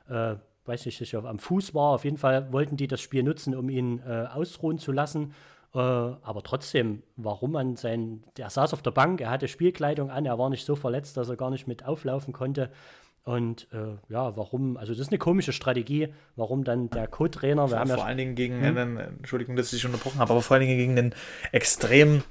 äh, 0.08 0.36
weiß 0.64 0.86
nicht, 0.86 0.96
sich 0.96 1.14
am 1.14 1.38
Fuß 1.38 1.74
war. 1.74 1.92
Auf 1.92 2.04
jeden 2.04 2.16
Fall 2.16 2.50
wollten 2.50 2.78
die 2.78 2.88
das 2.88 3.02
Spiel 3.02 3.24
nutzen, 3.24 3.54
um 3.54 3.68
ihn 3.68 4.00
äh, 4.08 4.24
ausruhen 4.32 4.78
zu 4.78 4.92
lassen. 4.92 5.34
Äh, 5.78 5.80
aber 5.80 6.42
trotzdem, 6.42 7.04
warum 7.14 7.52
man 7.52 7.76
sein, 7.76 8.24
der 8.36 8.50
saß 8.50 8.72
auf 8.72 8.82
der 8.82 8.90
Bank, 8.90 9.20
er 9.20 9.30
hatte 9.30 9.46
Spielkleidung 9.46 10.10
an, 10.10 10.26
er 10.26 10.36
war 10.36 10.50
nicht 10.50 10.66
so 10.66 10.74
verletzt, 10.74 11.16
dass 11.16 11.28
er 11.28 11.36
gar 11.36 11.50
nicht 11.50 11.68
mit 11.68 11.84
auflaufen 11.84 12.32
konnte. 12.32 12.70
Und 13.22 13.68
äh, 13.72 13.94
ja, 14.12 14.36
warum, 14.36 14.76
also 14.76 14.92
das 14.92 15.02
ist 15.02 15.10
eine 15.10 15.18
komische 15.18 15.52
Strategie, 15.52 16.08
warum 16.34 16.64
dann 16.64 16.90
der 16.90 17.06
Co-Trainer, 17.06 17.70
wir 17.70 17.78
haben 17.78 17.90
vor 17.90 17.98
ja 17.98 18.04
allen 18.04 18.18
Dingen 18.18 18.34
gegen 18.34 18.60
hm? 18.60 18.76
einen, 18.76 18.98
Entschuldigung, 19.18 19.54
dass 19.54 19.72
ich 19.72 19.86
unterbrochen 19.86 20.18
habe, 20.18 20.32
aber 20.32 20.42
vor 20.42 20.56
allen 20.56 20.66
Dingen 20.66 20.78
gegen 20.78 20.96
den 20.96 21.14
extrem 21.52 22.24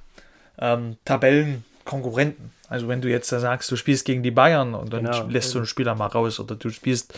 ähm, 0.60 0.98
Tabellen 1.06 1.64
Konkurrenten. 1.86 2.52
Also 2.68 2.89
wenn 2.89 3.00
du 3.00 3.10
jetzt 3.10 3.32
da 3.32 3.39
sagst, 3.39 3.72
du 3.72 3.78
spielst 3.78 4.04
gegen 4.04 4.24
die 4.24 4.32
Bayern 4.32 4.74
und 4.74 4.91
dann 4.91 5.06
genau. 5.06 5.26
lässt 5.28 5.54
du 5.54 5.60
einen 5.60 5.68
Spieler 5.68 5.95
mal 5.95 6.08
raus 6.08 6.38
oder 6.39 6.56
du 6.56 6.70
spielst 6.70 7.18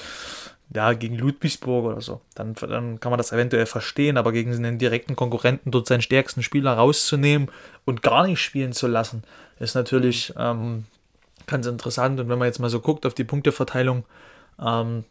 ja, 0.74 0.94
gegen 0.94 1.18
Ludwigsburg 1.18 1.86
oder 1.86 2.02
so, 2.02 2.22
dann, 2.36 2.54
dann 2.54 3.00
kann 3.00 3.12
man 3.12 3.18
das 3.18 3.32
eventuell 3.32 3.66
verstehen, 3.66 4.18
aber 4.18 4.32
gegen 4.32 4.54
einen 4.54 4.78
direkten 4.78 5.16
Konkurrenten 5.16 5.72
dort 5.72 5.88
seinen 5.88 6.02
stärksten 6.02 6.44
Spieler 6.44 6.74
rauszunehmen 6.74 7.50
und 7.86 8.04
gar 8.04 8.28
nicht 8.28 8.42
spielen 8.42 8.74
zu 8.74 8.88
lassen, 8.88 9.24
ist 9.60 9.76
natürlich 9.76 10.34
ähm, 10.38 10.86
ganz 11.48 11.66
interessant. 11.66 12.20
Und 12.20 12.30
wenn 12.30 12.38
man 12.38 12.48
jetzt 12.48 12.60
mal 12.60 12.70
so 12.70 12.80
guckt 12.80 13.06
auf 13.06 13.14
die 13.16 13.24
Punkteverteilung 13.24 14.06
ähm, 14.62 15.06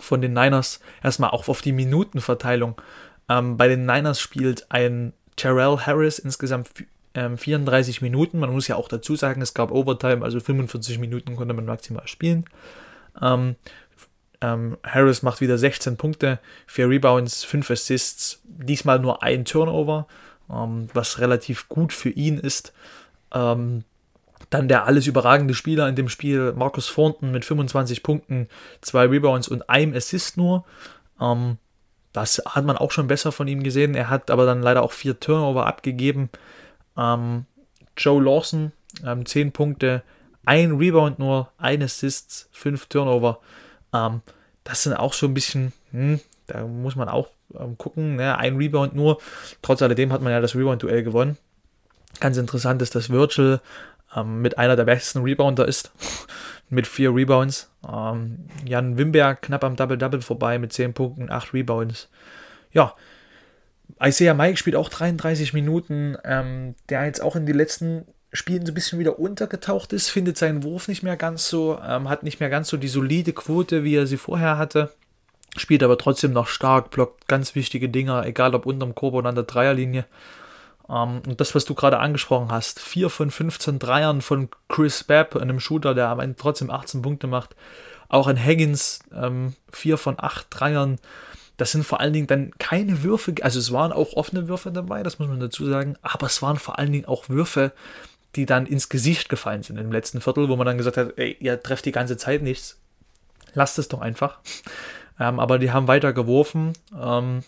von 0.00 0.20
den 0.20 0.32
Niners, 0.32 0.80
erstmal 1.02 1.30
auch 1.30 1.48
auf 1.48 1.60
die 1.60 1.72
Minutenverteilung. 1.72 2.80
Ähm, 3.28 3.56
bei 3.56 3.68
den 3.68 3.86
Niners 3.86 4.20
spielt 4.20 4.70
ein 4.70 5.12
Terrell 5.36 5.78
Harris 5.78 6.18
insgesamt 6.18 6.70
34 7.14 7.96
ähm, 8.00 8.04
Minuten. 8.04 8.38
Man 8.38 8.52
muss 8.52 8.68
ja 8.68 8.76
auch 8.76 8.88
dazu 8.88 9.16
sagen, 9.16 9.42
es 9.42 9.54
gab 9.54 9.70
Overtime, 9.70 10.24
also 10.24 10.40
45 10.40 10.98
Minuten 10.98 11.36
konnte 11.36 11.54
man 11.54 11.64
maximal 11.64 12.06
spielen. 12.06 12.44
Ähm, 13.20 13.56
ähm, 14.44 14.76
Harris 14.84 15.22
macht 15.22 15.40
wieder 15.40 15.56
16 15.56 15.96
Punkte, 15.96 16.38
4 16.66 16.88
Rebounds, 16.88 17.44
5 17.44 17.70
Assists, 17.70 18.42
diesmal 18.44 18.98
nur 18.98 19.22
ein 19.22 19.46
Turnover, 19.46 20.06
ähm, 20.50 20.88
was 20.92 21.18
relativ 21.18 21.68
gut 21.68 21.92
für 21.92 22.10
ihn 22.10 22.38
ist. 22.38 22.74
Ähm, 23.32 23.84
dann 24.50 24.68
der 24.68 24.84
alles 24.84 25.06
überragende 25.06 25.54
Spieler 25.54 25.88
in 25.88 25.96
dem 25.96 26.10
Spiel, 26.10 26.52
Marcus 26.52 26.92
Thornton 26.92 27.30
mit 27.30 27.44
25 27.44 28.02
Punkten, 28.02 28.48
2 28.82 29.06
Rebounds 29.06 29.48
und 29.48 29.70
einem 29.70 29.94
Assist 29.94 30.36
nur. 30.36 30.64
Ähm, 31.18 31.56
das 32.12 32.42
hat 32.46 32.66
man 32.66 32.76
auch 32.76 32.90
schon 32.90 33.08
besser 33.08 33.32
von 33.32 33.48
ihm 33.48 33.62
gesehen. 33.62 33.94
Er 33.94 34.10
hat 34.10 34.30
aber 34.30 34.44
dann 34.44 34.62
leider 34.62 34.82
auch 34.82 34.92
vier 34.92 35.18
Turnover 35.18 35.66
abgegeben. 35.66 36.28
Ähm, 36.98 37.46
Joe 37.96 38.22
Lawson, 38.22 38.72
ähm, 39.04 39.24
10 39.24 39.52
Punkte, 39.52 40.02
ein 40.44 40.72
Rebound 40.72 41.18
nur, 41.18 41.50
ein 41.56 41.82
Assist, 41.82 42.48
5 42.52 42.86
Turnover. 42.86 43.40
Ähm, 43.94 44.20
das 44.64 44.82
sind 44.82 44.94
auch 44.94 45.12
so 45.12 45.26
ein 45.26 45.34
bisschen, 45.34 45.72
hm, 45.92 46.20
da 46.46 46.66
muss 46.66 46.96
man 46.96 47.08
auch 47.08 47.28
ähm, 47.58 47.78
gucken. 47.78 48.16
Ne? 48.16 48.36
Ein 48.36 48.56
Rebound 48.56 48.94
nur. 48.94 49.18
Trotz 49.62 49.82
alledem 49.82 50.12
hat 50.12 50.20
man 50.20 50.32
ja 50.32 50.40
das 50.40 50.54
Rebound-Duell 50.54 51.02
gewonnen. 51.02 51.38
Ganz 52.20 52.36
interessant 52.36 52.82
ist, 52.82 52.94
dass 52.94 53.10
Virgil 53.10 53.60
ähm, 54.14 54.42
mit 54.42 54.58
einer 54.58 54.76
der 54.76 54.84
besten 54.84 55.22
Rebounder 55.22 55.66
ist. 55.66 55.92
mit 56.70 56.86
vier 56.86 57.14
Rebounds. 57.14 57.70
Ähm, 57.86 58.46
Jan 58.64 58.98
Wimberg 58.98 59.42
knapp 59.42 59.64
am 59.64 59.76
Double-Double 59.76 60.22
vorbei 60.22 60.58
mit 60.58 60.72
10 60.72 60.94
Punkten, 60.94 61.30
8 61.30 61.54
Rebounds. 61.54 62.08
Ja, 62.72 62.94
Isaiah 64.02 64.34
Mike 64.34 64.56
spielt 64.56 64.76
auch 64.76 64.88
33 64.88 65.52
Minuten, 65.52 66.16
ähm, 66.24 66.74
der 66.88 67.04
jetzt 67.04 67.22
auch 67.22 67.36
in 67.36 67.46
den 67.46 67.56
letzten 67.56 68.06
Spielen 68.34 68.66
so 68.66 68.72
ein 68.72 68.74
bisschen 68.74 68.98
wieder 68.98 69.18
untergetaucht 69.18 69.92
ist, 69.92 70.10
findet 70.10 70.36
seinen 70.36 70.64
Wurf 70.64 70.88
nicht 70.88 71.02
mehr 71.02 71.16
ganz 71.16 71.48
so, 71.48 71.78
ähm, 71.86 72.08
hat 72.08 72.24
nicht 72.24 72.40
mehr 72.40 72.50
ganz 72.50 72.68
so 72.68 72.76
die 72.76 72.88
solide 72.88 73.32
Quote, 73.32 73.84
wie 73.84 73.94
er 73.94 74.06
sie 74.06 74.16
vorher 74.16 74.58
hatte, 74.58 74.90
spielt 75.56 75.82
aber 75.82 75.96
trotzdem 75.98 76.32
noch 76.32 76.48
stark, 76.48 76.90
blockt 76.90 77.28
ganz 77.28 77.54
wichtige 77.54 77.88
Dinger, 77.88 78.26
egal 78.26 78.54
ob 78.54 78.66
unterm 78.66 78.94
Korb 78.94 79.14
oder 79.14 79.28
an 79.28 79.36
der 79.36 79.44
Dreierlinie. 79.44 80.04
Ähm, 80.88 81.22
und 81.26 81.40
das, 81.40 81.54
was 81.54 81.64
du 81.64 81.74
gerade 81.74 81.98
angesprochen 81.98 82.50
hast, 82.50 82.80
4 82.80 83.08
von 83.10 83.30
15 83.30 83.78
Dreiern 83.78 84.20
von 84.20 84.48
Chris 84.68 85.04
Babb, 85.04 85.36
einem 85.36 85.60
Shooter, 85.60 85.94
der 85.94 86.08
am 86.08 86.20
Ende 86.20 86.36
trotzdem 86.36 86.70
18 86.70 87.02
Punkte 87.02 87.26
macht. 87.26 87.54
Auch 88.08 88.26
ein 88.26 88.44
Higgins, 88.44 89.00
ähm, 89.14 89.54
4 89.72 89.96
von 89.96 90.16
8 90.18 90.46
Dreiern. 90.50 90.98
Das 91.56 91.70
sind 91.70 91.84
vor 91.84 92.00
allen 92.00 92.12
Dingen 92.12 92.26
dann 92.26 92.50
keine 92.58 93.04
Würfe, 93.04 93.32
also 93.42 93.60
es 93.60 93.72
waren 93.72 93.92
auch 93.92 94.14
offene 94.14 94.48
Würfe 94.48 94.72
dabei, 94.72 95.04
das 95.04 95.20
muss 95.20 95.28
man 95.28 95.38
dazu 95.38 95.64
sagen, 95.64 95.94
aber 96.02 96.26
es 96.26 96.42
waren 96.42 96.58
vor 96.58 96.80
allen 96.80 96.90
Dingen 96.90 97.04
auch 97.04 97.28
Würfe, 97.28 97.70
die 98.36 98.46
dann 98.46 98.66
ins 98.66 98.88
Gesicht 98.88 99.28
gefallen 99.28 99.62
sind 99.62 99.78
im 99.78 99.92
letzten 99.92 100.20
Viertel, 100.20 100.48
wo 100.48 100.56
man 100.56 100.66
dann 100.66 100.78
gesagt 100.78 100.96
hat, 100.96 101.18
ey, 101.18 101.36
ihr 101.40 101.62
trefft 101.62 101.84
die 101.84 101.92
ganze 101.92 102.16
Zeit 102.16 102.42
nichts, 102.42 102.78
lasst 103.54 103.78
es 103.78 103.88
doch 103.88 104.00
einfach. 104.00 104.38
Ähm, 105.18 105.38
aber 105.38 105.58
die 105.58 105.70
haben 105.70 105.88
weiter 105.88 106.12
geworfen. 106.12 106.72
Ähm, 107.00 107.44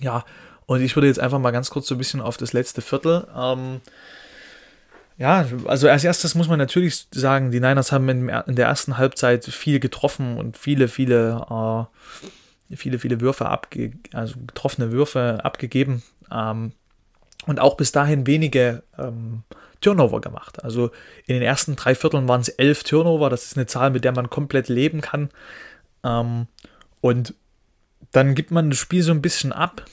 ja, 0.00 0.24
und 0.66 0.82
ich 0.82 0.96
würde 0.96 1.08
jetzt 1.08 1.20
einfach 1.20 1.38
mal 1.38 1.50
ganz 1.50 1.70
kurz 1.70 1.86
so 1.86 1.94
ein 1.94 1.98
bisschen 1.98 2.20
auf 2.20 2.36
das 2.36 2.52
letzte 2.52 2.82
Viertel. 2.82 3.26
Ähm, 3.36 3.80
ja, 5.18 5.46
also 5.66 5.88
als 5.88 6.04
erstes 6.04 6.34
muss 6.34 6.48
man 6.48 6.58
natürlich 6.58 7.06
sagen, 7.10 7.50
die 7.50 7.60
Niners 7.60 7.90
haben 7.90 8.08
in, 8.08 8.54
der 8.54 8.66
ersten 8.66 8.98
Halbzeit 8.98 9.44
viel 9.44 9.80
getroffen 9.80 10.36
und 10.36 10.58
viele, 10.58 10.88
viele, 10.88 11.88
äh, 12.70 12.76
viele, 12.76 12.98
viele 12.98 13.20
Würfe 13.20 13.46
abge 13.46 13.92
also 14.12 14.34
getroffene 14.46 14.92
Würfe 14.92 15.40
abgegeben. 15.42 16.02
Ähm, 16.30 16.72
und 17.46 17.60
auch 17.60 17.76
bis 17.76 17.92
dahin 17.92 18.26
wenige 18.26 18.82
ähm, 18.98 19.44
Turnover 19.80 20.20
gemacht. 20.20 20.62
Also 20.64 20.90
in 21.26 21.34
den 21.34 21.42
ersten 21.42 21.76
drei 21.76 21.94
Vierteln 21.94 22.28
waren 22.28 22.40
es 22.40 22.48
elf 22.48 22.82
Turnover. 22.82 23.30
Das 23.30 23.44
ist 23.44 23.56
eine 23.56 23.66
Zahl, 23.66 23.90
mit 23.90 24.04
der 24.04 24.12
man 24.12 24.30
komplett 24.30 24.68
leben 24.68 25.00
kann. 25.00 25.30
Ähm, 26.04 26.46
und 27.00 27.34
dann 28.12 28.34
gibt 28.34 28.50
man 28.50 28.70
das 28.70 28.78
Spiel 28.78 29.02
so 29.02 29.12
ein 29.12 29.22
bisschen 29.22 29.52
ab. 29.52 29.84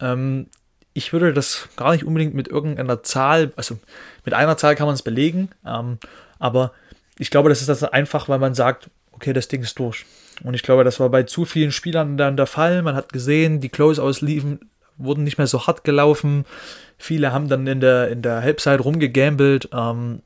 Ähm, 0.00 0.46
ich 0.94 1.12
würde 1.12 1.32
das 1.32 1.68
gar 1.76 1.92
nicht 1.92 2.04
unbedingt 2.04 2.34
mit 2.34 2.48
irgendeiner 2.48 3.02
Zahl, 3.02 3.52
also 3.56 3.78
mit 4.24 4.34
einer 4.34 4.56
Zahl 4.56 4.76
kann 4.76 4.86
man 4.86 4.94
es 4.94 5.02
belegen, 5.02 5.48
ähm, 5.66 5.98
aber 6.38 6.72
ich 7.18 7.30
glaube, 7.30 7.48
das 7.48 7.60
ist 7.60 7.68
das 7.68 7.82
einfach, 7.82 8.28
weil 8.28 8.38
man 8.38 8.54
sagt, 8.54 8.90
okay, 9.12 9.32
das 9.32 9.48
Ding 9.48 9.62
ist 9.62 9.78
durch. 9.78 10.04
Und 10.42 10.54
ich 10.54 10.62
glaube, 10.62 10.84
das 10.84 10.98
war 10.98 11.08
bei 11.08 11.22
zu 11.22 11.44
vielen 11.44 11.72
Spielern 11.72 12.16
dann 12.16 12.36
der 12.36 12.46
Fall. 12.46 12.82
Man 12.82 12.96
hat 12.96 13.12
gesehen, 13.12 13.60
die 13.60 13.68
Closeouts 13.68 14.22
liefen, 14.22 14.70
wurden 14.96 15.24
nicht 15.24 15.38
mehr 15.38 15.46
so 15.46 15.66
hart 15.66 15.84
gelaufen. 15.84 16.44
Viele 17.02 17.32
haben 17.32 17.48
dann 17.48 17.66
in 17.66 17.80
der, 17.80 18.10
in 18.10 18.22
der 18.22 18.42
Halbzeit 18.42 18.78
rumgegambelt. 18.78 19.70
Ähm, 19.72 20.22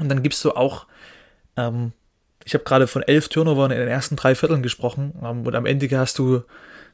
und 0.00 0.08
dann 0.08 0.22
gibst 0.22 0.42
du 0.42 0.52
auch, 0.52 0.86
ähm, 1.58 1.92
ich 2.46 2.54
habe 2.54 2.64
gerade 2.64 2.86
von 2.86 3.02
elf 3.02 3.28
Turnovern 3.28 3.70
in 3.70 3.78
den 3.78 3.88
ersten 3.88 4.16
drei 4.16 4.34
Vierteln 4.34 4.62
gesprochen. 4.62 5.12
Ähm, 5.22 5.46
und 5.46 5.54
am 5.54 5.66
Ende 5.66 5.86
hast 5.98 6.18
du 6.18 6.42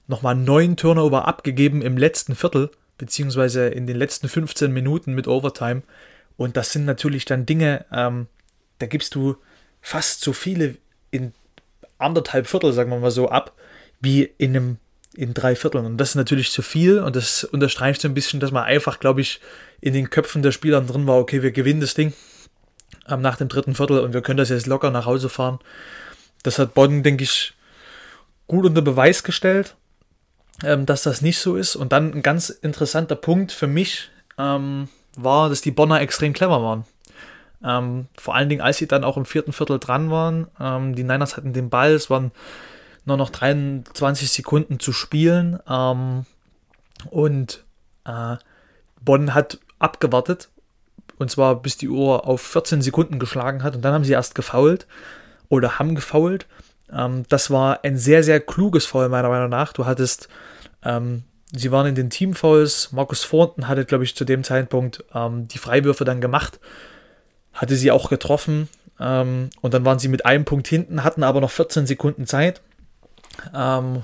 nochmal 0.08 0.34
neun 0.34 0.76
Turnover 0.76 1.28
abgegeben 1.28 1.80
im 1.80 1.96
letzten 1.96 2.34
Viertel, 2.34 2.72
beziehungsweise 2.98 3.68
in 3.68 3.86
den 3.86 3.94
letzten 3.94 4.28
15 4.28 4.72
Minuten 4.72 5.14
mit 5.14 5.28
Overtime. 5.28 5.82
Und 6.36 6.56
das 6.56 6.72
sind 6.72 6.84
natürlich 6.84 7.24
dann 7.24 7.46
Dinge, 7.46 7.84
ähm, 7.92 8.26
da 8.80 8.86
gibst 8.86 9.14
du 9.14 9.36
fast 9.80 10.22
so 10.22 10.32
viele 10.32 10.76
in 11.12 11.34
anderthalb 11.98 12.48
Viertel, 12.48 12.72
sagen 12.72 12.90
wir 12.90 12.98
mal 12.98 13.12
so, 13.12 13.28
ab, 13.28 13.52
wie 14.00 14.24
in 14.38 14.56
einem 14.56 14.78
in 15.14 15.34
drei 15.34 15.56
Vierteln. 15.56 15.86
Und 15.86 15.96
das 15.98 16.10
ist 16.10 16.14
natürlich 16.14 16.50
zu 16.50 16.62
viel 16.62 17.00
und 17.00 17.16
das 17.16 17.44
unterstreicht 17.44 18.00
so 18.00 18.08
ein 18.08 18.14
bisschen, 18.14 18.40
dass 18.40 18.52
man 18.52 18.64
einfach, 18.64 19.00
glaube 19.00 19.20
ich, 19.20 19.40
in 19.80 19.92
den 19.92 20.10
Köpfen 20.10 20.42
der 20.42 20.52
Spieler 20.52 20.80
drin 20.80 21.06
war, 21.06 21.18
okay, 21.18 21.42
wir 21.42 21.52
gewinnen 21.52 21.80
das 21.80 21.94
Ding 21.94 22.12
ähm, 23.08 23.20
nach 23.20 23.36
dem 23.36 23.48
dritten 23.48 23.74
Viertel 23.74 24.00
und 24.00 24.12
wir 24.12 24.22
können 24.22 24.36
das 24.36 24.50
jetzt 24.50 24.66
locker 24.66 24.90
nach 24.90 25.06
Hause 25.06 25.28
fahren. 25.28 25.58
Das 26.42 26.58
hat 26.58 26.74
Bonn, 26.74 27.02
denke 27.02 27.24
ich, 27.24 27.54
gut 28.46 28.66
unter 28.66 28.82
Beweis 28.82 29.22
gestellt 29.22 29.74
ähm, 30.62 30.86
dass 30.86 31.02
das 31.02 31.22
nicht 31.22 31.38
so 31.38 31.56
ist. 31.56 31.76
Und 31.76 31.92
dann 31.92 32.12
ein 32.12 32.22
ganz 32.22 32.50
interessanter 32.50 33.16
Punkt 33.16 33.52
für 33.52 33.66
mich 33.66 34.10
ähm, 34.38 34.88
war, 35.16 35.48
dass 35.48 35.60
die 35.60 35.70
Bonner 35.70 36.00
extrem 36.00 36.32
clever 36.32 36.62
waren. 36.62 36.84
Ähm, 37.62 38.06
vor 38.16 38.34
allen 38.34 38.48
Dingen, 38.48 38.62
als 38.62 38.78
sie 38.78 38.88
dann 38.88 39.04
auch 39.04 39.16
im 39.16 39.26
vierten 39.26 39.52
Viertel 39.52 39.78
dran 39.78 40.10
waren. 40.10 40.48
Ähm, 40.58 40.94
die 40.94 41.04
Niners 41.04 41.36
hatten 41.36 41.52
den 41.52 41.70
Ball, 41.70 41.92
es 41.92 42.10
waren 42.10 42.32
nur 43.04 43.16
noch 43.16 43.30
23 43.30 44.30
Sekunden 44.30 44.80
zu 44.80 44.92
spielen. 44.92 45.58
Ähm, 45.68 46.26
und 47.10 47.64
äh, 48.04 48.36
Bonn 49.00 49.34
hat 49.34 49.58
abgewartet. 49.78 50.48
Und 51.18 51.30
zwar 51.30 51.56
bis 51.56 51.76
die 51.76 51.88
Uhr 51.88 52.26
auf 52.26 52.40
14 52.40 52.82
Sekunden 52.82 53.18
geschlagen 53.18 53.62
hat. 53.62 53.76
Und 53.76 53.82
dann 53.82 53.92
haben 53.92 54.04
sie 54.04 54.12
erst 54.12 54.34
gefault 54.34 54.86
oder 55.48 55.78
haben 55.78 55.94
gefault. 55.94 56.46
Ähm, 56.92 57.24
das 57.28 57.50
war 57.50 57.84
ein 57.84 57.96
sehr, 57.96 58.22
sehr 58.22 58.40
kluges 58.40 58.86
Foul, 58.86 59.08
meiner 59.08 59.28
Meinung 59.28 59.50
nach. 59.50 59.72
Du 59.72 59.86
hattest, 59.86 60.28
ähm, 60.82 61.24
sie 61.52 61.70
waren 61.72 61.86
in 61.86 61.94
den 61.94 62.10
Teamfouls. 62.10 62.92
Markus 62.92 63.28
Thornton 63.28 63.68
hatte, 63.68 63.84
glaube 63.84 64.04
ich, 64.04 64.16
zu 64.16 64.24
dem 64.24 64.44
Zeitpunkt 64.44 65.04
ähm, 65.14 65.48
die 65.48 65.58
Freiwürfe 65.58 66.04
dann 66.04 66.20
gemacht. 66.20 66.58
Hatte 67.52 67.76
sie 67.76 67.90
auch 67.90 68.08
getroffen. 68.08 68.68
Ähm, 68.98 69.50
und 69.60 69.74
dann 69.74 69.84
waren 69.84 69.98
sie 69.98 70.08
mit 70.08 70.26
einem 70.26 70.44
Punkt 70.44 70.68
hinten, 70.68 71.04
hatten 71.04 71.22
aber 71.22 71.40
noch 71.40 71.50
14 71.50 71.86
Sekunden 71.86 72.26
Zeit, 72.26 72.60
ähm, 73.54 74.02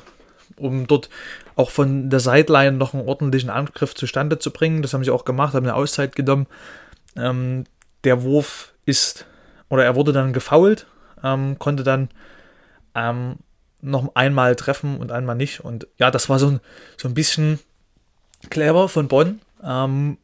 um 0.57 0.87
dort 0.87 1.09
auch 1.55 1.71
von 1.71 2.11
der 2.11 2.21
Sideline 2.21 2.77
noch 2.77 2.95
einen 2.95 3.07
ordentlichen 3.07 3.51
Angriff 3.51 3.95
zustande 3.95 4.39
zu 4.39 4.51
bringen. 4.51 4.83
Das 4.83 4.95
haben 4.95 5.05
sie 5.05 5.11
auch 5.11 5.25
gemacht, 5.25 5.55
haben 5.55 5.67
eine 5.67 5.75
Auszeit 5.75 6.15
genommen. 6.17 6.47
Ähm, 7.17 7.65
der 8.05 8.23
Wurf 8.23 8.73
ist, 8.85 9.27
oder 9.69 9.85
er 9.85 9.97
wurde 9.97 10.13
dann 10.13 10.33
gefoult, 10.33 10.87
ähm, 11.23 11.59
konnte 11.59 11.83
dann 11.83 12.09
ähm, 12.95 13.37
noch 13.81 14.15
einmal 14.15 14.57
treffen 14.57 14.99
und 14.99 15.13
einmal 15.13 15.37
nicht. 15.37 15.61
Und 15.61 15.87
ja, 15.99 16.11
das 16.11 16.29
war 16.29 16.39
so 16.39 16.49
ein, 16.49 16.61
so 16.97 17.09
ein 17.09 17.15
bisschen 17.15 17.59
clever 18.51 18.89
von 18.89 19.09
Bonn. 19.09 19.41
Ähm, 19.63 20.19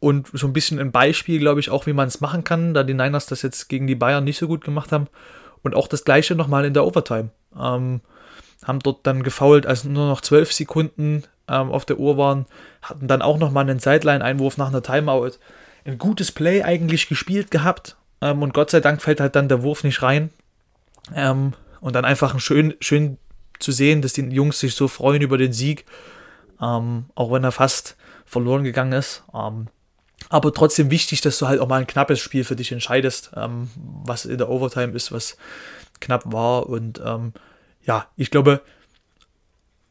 und 0.00 0.28
so 0.34 0.46
ein 0.46 0.52
bisschen 0.52 0.78
ein 0.78 0.92
Beispiel, 0.92 1.38
glaube 1.38 1.60
ich, 1.60 1.70
auch, 1.70 1.86
wie 1.86 1.94
man 1.94 2.08
es 2.08 2.20
machen 2.20 2.44
kann, 2.44 2.74
da 2.74 2.82
die 2.82 2.92
Niners 2.92 3.24
das 3.24 3.40
jetzt 3.40 3.68
gegen 3.70 3.86
die 3.86 3.94
Bayern 3.94 4.24
nicht 4.24 4.36
so 4.36 4.46
gut 4.46 4.62
gemacht 4.62 4.92
haben. 4.92 5.06
Und 5.62 5.74
auch 5.74 5.88
das 5.88 6.04
gleiche 6.04 6.34
nochmal 6.34 6.66
in 6.66 6.74
der 6.74 6.84
Overtime. 6.84 7.30
Ähm, 7.58 8.02
haben 8.64 8.80
dort 8.80 9.06
dann 9.06 9.22
gefoult, 9.22 9.66
als 9.66 9.84
nur 9.84 10.08
noch 10.08 10.20
zwölf 10.20 10.52
Sekunden 10.52 11.24
ähm, 11.48 11.70
auf 11.70 11.84
der 11.84 11.98
Uhr 11.98 12.16
waren, 12.16 12.46
hatten 12.82 13.06
dann 13.06 13.22
auch 13.22 13.38
nochmal 13.38 13.64
einen 13.64 13.78
Sideline-Einwurf 13.78 14.56
nach 14.56 14.68
einer 14.68 14.82
Timeout. 14.82 15.32
Ein 15.84 15.98
gutes 15.98 16.32
Play 16.32 16.62
eigentlich 16.62 17.08
gespielt 17.08 17.50
gehabt 17.50 17.96
ähm, 18.20 18.42
und 18.42 18.54
Gott 18.54 18.70
sei 18.70 18.80
Dank 18.80 19.02
fällt 19.02 19.20
halt 19.20 19.36
dann 19.36 19.48
der 19.48 19.62
Wurf 19.62 19.84
nicht 19.84 20.02
rein. 20.02 20.30
Ähm, 21.14 21.52
und 21.80 21.94
dann 21.94 22.06
einfach 22.06 22.38
schön, 22.40 22.74
schön 22.80 23.18
zu 23.58 23.70
sehen, 23.70 24.00
dass 24.00 24.14
die 24.14 24.22
Jungs 24.22 24.58
sich 24.58 24.74
so 24.74 24.88
freuen 24.88 25.20
über 25.20 25.36
den 25.36 25.52
Sieg, 25.52 25.84
ähm, 26.60 27.04
auch 27.14 27.30
wenn 27.30 27.44
er 27.44 27.52
fast 27.52 27.96
verloren 28.24 28.64
gegangen 28.64 28.92
ist. 28.92 29.22
Ähm, 29.34 29.68
aber 30.30 30.54
trotzdem 30.54 30.90
wichtig, 30.90 31.20
dass 31.20 31.38
du 31.38 31.46
halt 31.46 31.60
auch 31.60 31.68
mal 31.68 31.80
ein 31.80 31.86
knappes 31.86 32.20
Spiel 32.20 32.44
für 32.44 32.56
dich 32.56 32.72
entscheidest, 32.72 33.32
ähm, 33.36 33.68
was 33.76 34.24
in 34.24 34.38
der 34.38 34.48
Overtime 34.48 34.94
ist, 34.94 35.12
was 35.12 35.36
knapp 36.00 36.22
war. 36.32 36.66
Und 36.66 37.02
ja, 37.84 38.08
ich 38.16 38.30
glaube, 38.30 38.60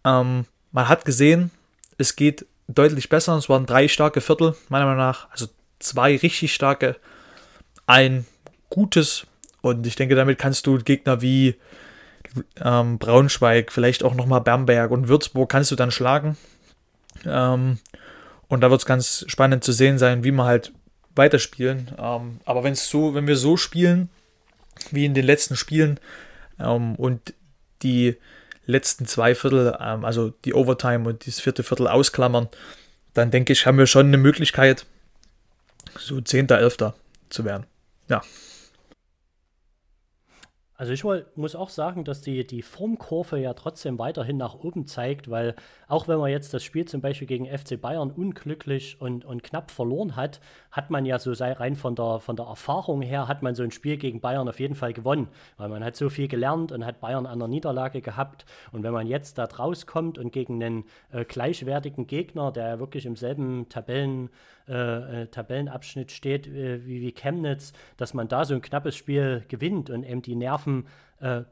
ähm, 0.04 0.46
man 0.72 0.90
hat 0.90 1.06
gesehen, 1.06 1.52
es 1.98 2.16
geht 2.16 2.46
deutlich 2.68 3.10
besser. 3.10 3.36
Es 3.38 3.50
waren 3.50 3.66
drei 3.66 3.88
starke 3.88 4.22
Viertel, 4.22 4.56
meiner 4.70 4.86
Meinung 4.86 5.00
nach. 5.00 5.30
Also 5.32 5.48
zwei 5.80 6.18
richtig 6.18 6.54
starke, 6.54 6.96
ein 7.86 8.26
gutes. 8.70 9.28
Und 9.62 9.86
ich 9.88 9.96
denke, 9.96 10.16
damit 10.16 10.40
kannst 10.40 10.68
du 10.68 10.78
Gegner 10.78 11.22
wie 11.22 11.56
ähm, 12.60 12.98
Braunschweig, 12.98 13.72
vielleicht 13.72 14.04
auch 14.04 14.16
nochmal 14.16 14.42
Bamberg 14.42 14.92
und 14.92 15.08
Würzburg 15.08 15.50
kannst 15.50 15.72
du 15.72 15.76
dann 15.76 15.92
schlagen. 15.92 16.38
Ähm, 17.26 17.80
und 18.48 18.62
da 18.62 18.70
wird 18.70 18.82
es 18.82 18.86
ganz 18.86 19.24
spannend 19.28 19.64
zu 19.64 19.72
sehen 19.72 19.98
sein, 19.98 20.24
wie 20.24 20.32
wir 20.32 20.46
halt 20.46 20.74
weiterspielen. 21.16 21.92
Ähm, 21.98 22.40
aber 22.46 22.64
wenn 22.64 22.76
so, 22.76 23.14
wenn 23.14 23.28
wir 23.28 23.38
so 23.38 23.56
spielen, 23.56 24.10
wie 24.92 25.06
in 25.06 25.14
den 25.14 25.26
letzten 25.26 25.56
Spielen 25.56 26.00
ähm, 26.60 26.96
und 26.96 27.34
die 27.84 28.18
letzten 28.66 29.06
zwei 29.06 29.36
Viertel, 29.36 29.78
ähm, 29.80 30.06
also 30.06 30.34
die 30.46 30.54
Overtime 30.54 31.08
und 31.08 31.28
das 31.28 31.40
vierte 31.40 31.64
Viertel 31.64 31.88
ausklammern, 31.88 32.50
dann 33.14 33.32
denke 33.32 33.54
ich, 33.54 33.66
haben 33.66 33.78
wir 33.78 33.88
schon 33.88 34.08
eine 34.08 34.18
Möglichkeit, 34.18 34.86
so 35.98 36.20
10., 36.20 36.50
11. 36.50 36.94
zu 37.30 37.46
werden. 37.46 37.66
Ja. 38.10 38.22
Also 40.84 40.92
ich 40.92 41.06
muss 41.38 41.56
auch 41.56 41.70
sagen, 41.70 42.04
dass 42.04 42.20
die, 42.20 42.46
die 42.46 42.62
Formkurve 42.62 43.40
ja 43.40 43.54
trotzdem 43.54 44.00
weiterhin 44.00 44.36
nach 44.36 44.54
oben 44.54 44.86
zeigt, 44.86 45.32
weil 45.32 45.56
auch 45.88 46.10
wenn 46.10 46.20
man 46.20 46.30
jetzt 46.30 46.54
das 46.54 46.62
Spiel 46.62 46.84
zum 46.84 47.00
Beispiel 47.00 47.26
gegen 47.26 47.46
FC 47.46 47.80
Bayern 47.80 48.12
unglücklich 48.12 49.00
und, 49.00 49.24
und 49.24 49.44
knapp 49.44 49.72
verloren 49.72 50.18
hat, 50.18 50.42
hat 50.72 50.90
man 50.90 51.06
ja 51.06 51.20
so 51.20 51.32
rein 51.32 51.78
von 51.78 51.96
der, 51.96 52.20
von 52.20 52.36
der 52.36 52.48
Erfahrung 52.48 53.02
her, 53.02 53.30
hat 53.30 53.44
man 53.44 53.56
so 53.56 53.64
ein 53.64 53.72
Spiel 53.72 53.96
gegen 53.96 54.20
Bayern 54.20 54.50
auf 54.50 54.60
jeden 54.60 54.76
Fall 54.76 54.92
gewonnen, 54.92 55.30
weil 55.56 55.70
man 55.70 55.86
hat 55.86 55.96
so 55.96 56.10
viel 56.10 56.28
gelernt 56.28 56.74
und 56.74 56.86
hat 56.86 57.00
Bayern 57.00 57.28
an 57.28 57.40
der 57.40 57.48
Niederlage 57.48 58.02
gehabt. 58.02 58.44
Und 58.74 58.84
wenn 58.84 58.92
man 58.92 59.08
jetzt 59.08 59.38
da 59.38 59.46
rauskommt 59.46 60.18
und 60.18 60.34
gegen 60.34 60.62
einen 60.62 60.84
äh, 61.14 61.24
gleichwertigen 61.24 62.08
Gegner, 62.08 62.52
der 62.52 62.68
ja 62.68 62.80
wirklich 62.80 63.06
im 63.06 63.16
selben 63.16 63.70
Tabellen 63.70 64.32
äh, 64.68 65.24
äh, 65.24 65.28
Tabellenabschnitt 65.28 66.12
steht 66.12 66.48
äh, 66.48 66.86
wie, 66.86 67.02
wie 67.02 67.12
Chemnitz, 67.12 67.74
dass 67.98 68.14
man 68.14 68.28
da 68.28 68.46
so 68.46 68.54
ein 68.54 68.62
knappes 68.62 68.96
Spiel 68.96 69.44
gewinnt 69.48 69.90
und 69.90 70.04
eben 70.04 70.22
die 70.22 70.36
Nerven 70.36 70.88
äh, 71.20 71.44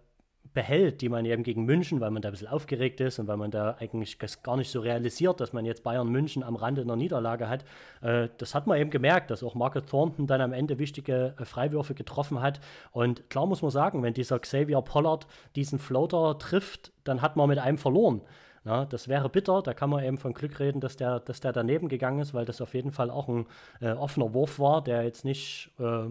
behält, 0.53 1.01
die 1.01 1.09
man 1.09 1.26
eben 1.26 1.43
gegen 1.43 1.64
München, 1.64 2.01
weil 2.01 2.12
man 2.12 2.22
da 2.22 2.30
ein 2.30 2.34
bisschen 2.34 2.47
aufgeregt 2.47 2.99
ist 2.99 3.20
und 3.20 3.28
weil 3.28 3.38
man 3.38 3.51
da 3.51 3.78
eigentlich 3.80 4.18
gar 4.43 4.57
nicht 4.57 4.70
so 4.70 4.82
realisiert, 4.82 5.39
dass 5.39 5.53
man 5.53 5.66
jetzt 5.66 5.84
Bayern 5.84 6.09
München 6.09 6.43
am 6.43 6.55
Rande 6.55 6.82
einer 6.82 6.95
Niederlage 6.95 7.47
hat. 7.47 7.64
Äh, 8.01 8.30
das 8.38 8.53
hat 8.53 8.68
man 8.68 8.78
eben 8.78 8.89
gemerkt, 8.89 9.32
dass 9.32 9.43
auch 9.43 9.55
Margaret 9.55 9.88
Thornton 9.88 10.28
dann 10.28 10.41
am 10.41 10.53
Ende 10.53 10.78
wichtige 10.80 11.36
äh, 11.38 11.45
Freiwürfe 11.45 11.93
getroffen 11.93 12.41
hat. 12.41 12.59
Und 12.91 13.30
klar 13.30 13.45
muss 13.45 13.62
man 13.62 13.72
sagen, 13.72 14.03
wenn 14.03 14.14
dieser 14.14 14.39
Xavier 14.39 14.82
Pollard 14.82 15.26
diesen 15.55 15.80
Floater 15.80 16.38
trifft, 16.38 16.91
dann 17.03 17.22
hat 17.22 17.36
man 17.36 17.47
mit 17.47 17.59
einem 17.59 17.78
verloren. 17.78 18.22
Ja, 18.64 18.86
das 18.86 19.07
wäre 19.07 19.28
bitter, 19.28 19.64
da 19.64 19.74
kann 19.74 19.89
man 19.89 20.03
eben 20.03 20.20
von 20.20 20.34
Glück 20.34 20.59
reden, 20.59 20.82
dass 20.82 20.95
der, 20.95 21.20
dass 21.20 21.39
der 21.39 21.51
daneben 21.51 21.89
gegangen 21.89 22.20
ist, 22.20 22.36
weil 22.36 22.45
das 22.45 22.62
auf 22.62 22.76
jeden 22.76 22.91
Fall 22.91 23.09
auch 23.09 23.28
ein 23.28 23.47
äh, 23.80 23.91
offener 23.91 24.36
Wurf 24.36 24.59
war, 24.59 24.84
der 24.84 25.03
jetzt 25.03 25.26
nicht, 25.26 25.72
äh, 25.80 26.09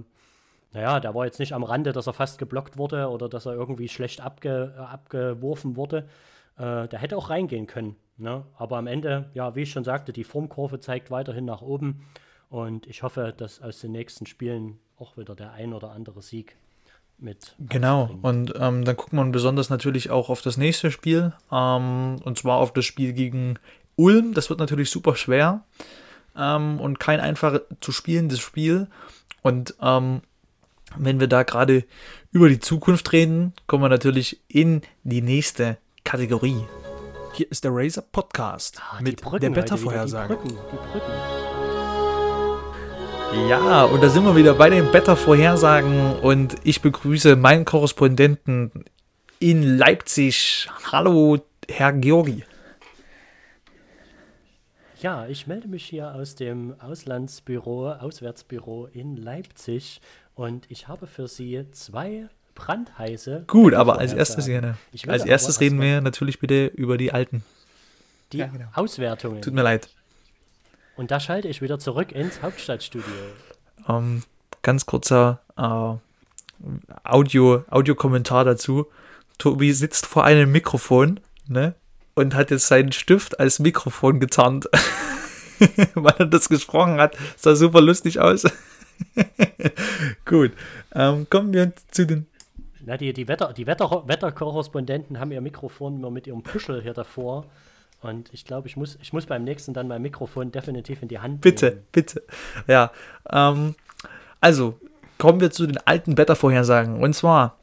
naja, 0.73 0.99
der 0.99 1.15
war 1.15 1.27
jetzt 1.27 1.39
nicht 1.39 1.53
am 1.53 1.63
Rande, 1.63 1.93
dass 1.93 2.09
er 2.09 2.13
fast 2.13 2.39
geblockt 2.39 2.77
wurde 2.77 3.09
oder 3.09 3.29
dass 3.29 3.47
er 3.47 3.55
irgendwie 3.55 3.89
schlecht 3.89 4.21
abge, 4.21 4.75
äh, 4.77 4.81
abgeworfen 4.81 5.77
wurde. 5.77 6.09
Äh, 6.59 6.89
der 6.89 6.99
hätte 6.99 7.17
auch 7.17 7.31
reingehen 7.31 7.69
können. 7.69 7.95
Ne? 8.17 8.45
Aber 8.57 8.79
am 8.79 8.89
Ende, 8.89 9.31
ja, 9.33 9.55
wie 9.55 9.63
ich 9.63 9.71
schon 9.71 9.85
sagte, 9.85 10.13
die 10.13 10.25
Formkurve 10.25 10.81
zeigt 10.81 11.11
weiterhin 11.13 11.45
nach 11.45 11.63
oben 11.63 12.05
und 12.49 12.87
ich 12.89 13.05
hoffe, 13.05 13.33
dass 13.37 13.63
aus 13.63 13.81
den 13.81 13.93
nächsten 13.93 14.27
Spielen 14.27 14.81
auch 14.99 15.17
wieder 15.17 15.37
der 15.37 15.53
ein 15.53 15.73
oder 15.73 15.93
andere 15.93 16.21
Sieg 16.21 16.57
mit. 17.23 17.55
Genau, 17.59 18.11
und 18.23 18.55
ähm, 18.59 18.85
dann 18.85 18.97
guckt 18.97 19.13
man 19.13 19.33
besonders 19.33 19.71
natürlich 19.71 20.11
auch 20.11 20.29
auf 20.29 20.43
das 20.43 20.57
nächste 20.57 20.91
Spiel, 20.91 21.33
ähm, 21.53 22.17
und 22.25 22.39
zwar 22.39 22.59
auf 22.59 22.73
das 22.73 22.85
Spiel 22.85 23.13
gegen 23.13 23.59
Ulm. 23.97 24.35
Das 24.35 24.51
wird 24.51 24.61
natürlich 24.61 24.91
super 24.91 25.17
schwer 25.17 25.65
ähm, 26.37 26.81
und 26.81 27.01
kein 27.01 27.21
einfach 27.21 27.61
zu 27.81 27.93
spielendes 27.93 28.41
Spiel. 28.41 28.89
Und 29.43 29.75
ähm, 29.81 30.23
wenn 30.97 31.21
wir 31.21 31.29
da 31.29 31.43
gerade 31.43 31.85
über 32.33 32.49
die 32.49 32.61
Zukunft 32.61 33.13
reden, 33.13 33.53
kommen 33.67 33.85
wir 33.85 33.89
natürlich 33.89 34.41
in 34.49 34.83
die 35.05 35.23
nächste 35.23 35.79
Kategorie. 36.05 36.65
Hier 37.35 37.51
ist 37.51 37.65
der 37.65 37.71
Razer 37.73 38.03
Podcast 38.03 38.83
ah, 38.91 39.01
mit 39.01 39.21
Brücken, 39.21 39.41
der 39.41 39.57
Wettervorhersage. 39.57 40.37
Die 40.37 40.49
Brücken, 40.49 40.59
die 40.73 40.77
Brücken. 40.77 41.40
Ja, 43.33 43.85
und 43.85 44.03
da 44.03 44.09
sind 44.09 44.25
wir 44.25 44.35
wieder 44.35 44.55
bei 44.55 44.71
den 44.71 44.93
Wettervorhersagen 44.93 46.17
und 46.17 46.57
ich 46.65 46.83
begrüße 46.83 47.37
meinen 47.37 47.65
Korrespondenten 47.65 48.73
in 49.39 49.63
Leipzig. 49.79 50.69
Hallo, 50.91 51.39
Herr 51.69 51.93
Georgi. 51.93 52.43
Ja, 55.01 55.27
ich 55.29 55.47
melde 55.47 55.69
mich 55.69 55.85
hier 55.85 56.13
aus 56.13 56.35
dem 56.35 56.75
Auslandsbüro, 56.81 57.93
Auswärtsbüro 57.93 58.89
in 58.93 59.17
Leipzig 59.17 60.01
und 60.35 60.67
ich 60.69 60.89
habe 60.89 61.07
für 61.07 61.29
Sie 61.29 61.65
zwei 61.71 62.29
brandheiße. 62.57 63.45
Gut, 63.47 63.75
aber 63.75 63.99
als 63.99 64.13
erstes, 64.13 64.47
gerne. 64.47 64.77
als 65.07 65.25
erstes 65.25 65.61
reden 65.61 65.81
wir 65.81 66.01
natürlich 66.01 66.41
bitte 66.41 66.67
über 66.67 66.99
die 66.99 67.13
alten. 67.13 67.45
Die 68.33 68.39
ja, 68.39 68.49
genau. 68.49 68.67
Auswertungen. 68.75 69.41
Tut 69.41 69.55
mir 69.55 69.63
leid. 69.63 69.89
Und 71.01 71.11
da 71.11 71.19
schalte 71.19 71.49
ich 71.49 71.63
wieder 71.63 71.79
zurück 71.79 72.13
ins 72.13 72.43
Hauptstadtstudio. 72.43 73.07
Ähm, 73.89 74.23
ganz 74.61 74.85
kurzer 74.85 75.41
äh, 75.57 75.95
Audio, 77.05 77.65
Audiokommentar 77.71 78.45
dazu. 78.45 78.85
Tobi 79.39 79.73
sitzt 79.73 80.05
vor 80.05 80.25
einem 80.25 80.53
Mikrofon, 80.53 81.19
ne? 81.49 81.75
Und 82.15 82.35
hat 82.35 82.51
jetzt 82.51 82.67
seinen 82.67 82.93
Stift 82.93 83.41
als 83.41 83.61
Mikrofon 83.61 84.21
gezahnt. 84.21 84.69
Weil 85.95 86.17
er 86.19 86.27
das 86.27 86.51
gesprochen 86.51 87.01
hat. 87.01 87.17
Sah 87.39 87.57
super 87.57 87.81
lustig 87.81 88.21
aus. 88.21 88.45
Gut. 90.27 90.53
Ähm, 90.95 91.27
kommen 91.31 91.55
wir 91.55 91.73
zu 91.93 92.07
den. 92.07 92.27
Na, 92.85 92.99
die, 92.99 93.15
die, 93.15 93.27
Wetter, 93.27 93.55
die 93.55 93.67
Wetter, 93.67 94.07
Wetterkorrespondenten 94.07 95.19
haben 95.19 95.33
ihr 95.33 95.41
Mikrofon 95.41 95.97
immer 95.97 96.11
mit 96.11 96.27
ihrem 96.27 96.43
Puschel 96.43 96.83
hier 96.83 96.93
davor. 96.93 97.47
Und 98.03 98.31
ich 98.33 98.45
glaube, 98.45 98.67
ich 98.67 98.77
muss, 98.77 98.99
ich 99.03 99.13
muss 99.13 99.27
beim 99.27 99.45
nächsten 99.45 99.75
dann 99.75 99.89
mein 99.89 100.03
Mikrofon 100.03 100.53
definitiv 100.53 101.03
in 101.03 101.09
die 101.09 101.19
Hand 101.19 101.41
bitte, 101.43 101.67
nehmen. 101.67 101.83
Bitte, 101.93 102.21
bitte. 102.21 102.67
Ja. 102.67 102.91
Ähm, 103.31 103.75
also, 104.41 104.79
kommen 105.19 105.41
wir 105.41 105.51
zu 105.51 105.67
den 105.67 105.79
alten 105.79 106.17
Wettervorhersagen. 106.17 107.03
Und 107.03 107.15
zwar 107.15 107.59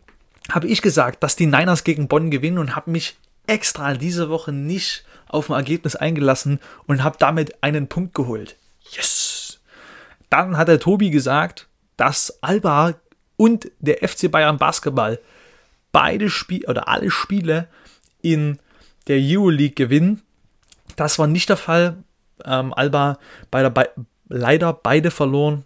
habe 0.51 0.67
ich 0.67 0.81
gesagt, 0.81 1.23
dass 1.23 1.35
die 1.35 1.47
Niners 1.47 1.83
gegen 1.83 2.07
Bonn 2.07 2.31
gewinnen 2.31 2.59
und 2.59 2.75
habe 2.75 2.91
mich 2.91 3.17
extra 3.47 3.93
diese 3.95 4.29
Woche 4.29 4.51
nicht 4.51 5.05
auf 5.27 5.49
ein 5.49 5.55
Ergebnis 5.55 5.95
eingelassen 5.95 6.59
und 6.85 7.03
habe 7.03 7.17
damit 7.19 7.63
einen 7.63 7.88
Punkt 7.88 8.13
geholt. 8.13 8.57
Yes! 8.91 9.59
Dann 10.29 10.57
hat 10.57 10.67
der 10.67 10.79
Tobi 10.79 11.09
gesagt, 11.09 11.67
dass 11.95 12.38
Alba 12.41 12.93
und 13.38 13.71
der 13.79 14.07
FC 14.07 14.29
Bayern 14.29 14.57
Basketball 14.57 15.19
beide 15.91 16.29
Spiele 16.29 16.67
oder 16.67 16.88
alle 16.88 17.09
Spiele 17.09 17.67
in 18.21 18.59
der 19.07 19.19
Euroleague 19.19 19.73
gewinnen 19.73 20.21
das 20.95 21.19
war 21.19 21.27
nicht 21.27 21.49
der 21.49 21.57
Fall. 21.57 21.97
Ähm, 22.45 22.73
Alba 22.73 23.17
bei 23.51 23.67
Be 23.69 23.89
leider 24.29 24.73
beide 24.73 25.11
verloren. 25.11 25.63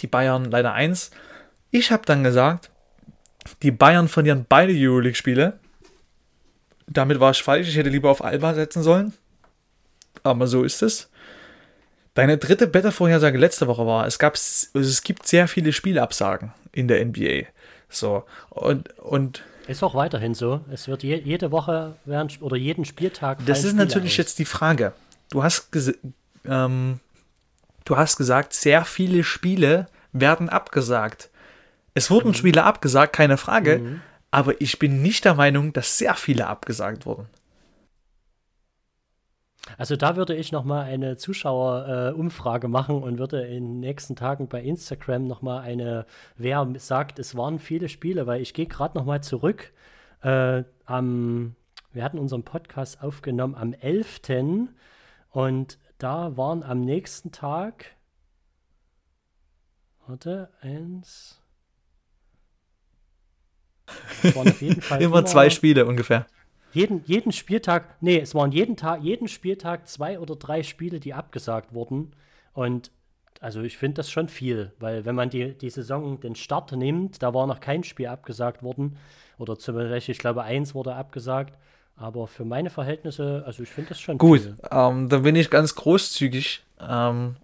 Die 0.00 0.06
Bayern 0.06 0.46
leider 0.46 0.72
eins. 0.72 1.10
Ich 1.70 1.92
habe 1.92 2.04
dann 2.06 2.24
gesagt, 2.24 2.70
die 3.62 3.70
Bayern 3.70 4.08
verlieren 4.08 4.46
beide 4.48 4.72
Euroleague-Spiele. 4.74 5.58
Damit 6.86 7.20
war 7.20 7.30
ich 7.30 7.42
falsch. 7.42 7.68
Ich 7.68 7.76
hätte 7.76 7.90
lieber 7.90 8.10
auf 8.10 8.24
Alba 8.24 8.54
setzen 8.54 8.82
sollen. 8.82 9.12
Aber 10.22 10.46
so 10.46 10.64
ist 10.64 10.82
es. 10.82 11.10
Deine 12.14 12.38
dritte 12.38 12.68
Beta-Vorhersage 12.68 13.38
letzte 13.38 13.66
Woche 13.66 13.86
war, 13.86 14.06
es, 14.06 14.20
gab, 14.20 14.34
es 14.34 15.02
gibt 15.02 15.26
sehr 15.26 15.48
viele 15.48 15.72
Spielabsagen 15.72 16.52
in 16.72 16.86
der 16.86 17.04
NBA. 17.04 17.48
So, 17.88 18.24
und, 18.50 18.96
und 18.98 19.42
ist 19.66 19.82
auch 19.82 19.94
weiterhin 19.94 20.34
so. 20.34 20.60
Es 20.70 20.88
wird 20.88 21.02
je, 21.02 21.16
jede 21.16 21.50
Woche 21.50 21.96
während, 22.04 22.40
oder 22.42 22.56
jeden 22.56 22.84
Spieltag. 22.84 23.38
Das 23.46 23.64
ist 23.64 23.74
natürlich 23.74 24.12
aus. 24.12 24.18
jetzt 24.18 24.38
die 24.38 24.44
Frage. 24.44 24.92
Du 25.30 25.42
hast, 25.42 25.68
ähm, 26.44 27.00
du 27.84 27.96
hast 27.96 28.16
gesagt, 28.16 28.52
sehr 28.52 28.84
viele 28.84 29.24
Spiele 29.24 29.86
werden 30.12 30.48
abgesagt. 30.48 31.30
Es 31.94 32.10
wurden 32.10 32.28
mhm. 32.28 32.34
Spiele 32.34 32.64
abgesagt, 32.64 33.14
keine 33.14 33.36
Frage. 33.36 33.78
Mhm. 33.78 34.00
Aber 34.30 34.60
ich 34.60 34.80
bin 34.80 35.00
nicht 35.00 35.24
der 35.24 35.34
Meinung, 35.34 35.72
dass 35.72 35.96
sehr 35.96 36.14
viele 36.14 36.48
abgesagt 36.48 37.06
wurden. 37.06 37.26
Also 39.78 39.96
da 39.96 40.16
würde 40.16 40.34
ich 40.34 40.52
nochmal 40.52 40.84
eine 40.84 41.16
Zuschauerumfrage 41.16 42.66
äh, 42.66 42.70
machen 42.70 43.02
und 43.02 43.18
würde 43.18 43.42
in 43.42 43.64
den 43.64 43.80
nächsten 43.80 44.16
Tagen 44.16 44.48
bei 44.48 44.62
Instagram 44.62 45.26
nochmal 45.26 45.62
eine, 45.62 46.06
wer 46.36 46.66
sagt, 46.78 47.18
es 47.18 47.36
waren 47.36 47.58
viele 47.58 47.88
Spiele, 47.88 48.26
weil 48.26 48.40
ich 48.40 48.54
gehe 48.54 48.66
gerade 48.66 48.96
nochmal 48.96 49.22
zurück. 49.22 49.72
Äh, 50.22 50.64
am, 50.86 51.56
wir 51.92 52.04
hatten 52.04 52.18
unseren 52.18 52.44
Podcast 52.44 53.02
aufgenommen 53.02 53.54
am 53.54 53.72
11. 53.72 54.20
und 55.30 55.78
da 55.98 56.36
waren 56.36 56.62
am 56.62 56.80
nächsten 56.80 57.32
Tag, 57.32 57.86
warte, 60.06 60.50
eins, 60.60 61.40
waren 64.34 64.48
auf 64.48 64.62
jeden 64.62 64.82
Fall 64.82 65.02
immer, 65.02 65.18
immer 65.18 65.26
zwei 65.26 65.50
Spiele 65.50 65.86
ungefähr 65.86 66.26
jeden, 66.74 67.02
jeden 67.06 67.32
Spieltag, 67.32 67.96
nee, 68.00 68.18
es 68.18 68.34
waren 68.34 68.52
jeden 68.52 68.76
Tag, 68.76 69.02
jeden 69.02 69.28
Spieltag 69.28 69.88
zwei 69.88 70.18
oder 70.18 70.36
drei 70.36 70.62
Spiele, 70.62 71.00
die 71.00 71.14
abgesagt 71.14 71.72
wurden. 71.74 72.12
Und 72.52 72.90
also 73.40 73.62
ich 73.62 73.76
finde 73.76 73.96
das 73.96 74.10
schon 74.10 74.28
viel, 74.28 74.72
weil 74.78 75.04
wenn 75.04 75.14
man 75.14 75.30
die, 75.30 75.56
die 75.56 75.70
Saison 75.70 76.20
den 76.20 76.34
Start 76.34 76.72
nimmt, 76.72 77.22
da 77.22 77.34
war 77.34 77.46
noch 77.46 77.60
kein 77.60 77.84
Spiel 77.84 78.06
abgesagt 78.06 78.62
worden. 78.62 78.96
Oder 79.38 79.58
zum 79.58 79.74
Beispiel, 79.74 80.14
ich 80.14 80.18
glaube, 80.18 80.42
eins 80.42 80.74
wurde 80.74 80.94
abgesagt. 80.94 81.58
Aber 81.96 82.26
für 82.26 82.44
meine 82.44 82.70
Verhältnisse, 82.70 83.44
also 83.46 83.62
ich 83.62 83.68
finde 83.68 83.90
das 83.90 84.00
schon 84.00 84.18
Gut. 84.18 84.46
Gut, 84.46 84.54
ähm, 84.70 85.08
da 85.08 85.18
bin 85.18 85.36
ich 85.36 85.50
ganz 85.50 85.74
großzügig. 85.74 86.64
Ähm, 86.80 87.36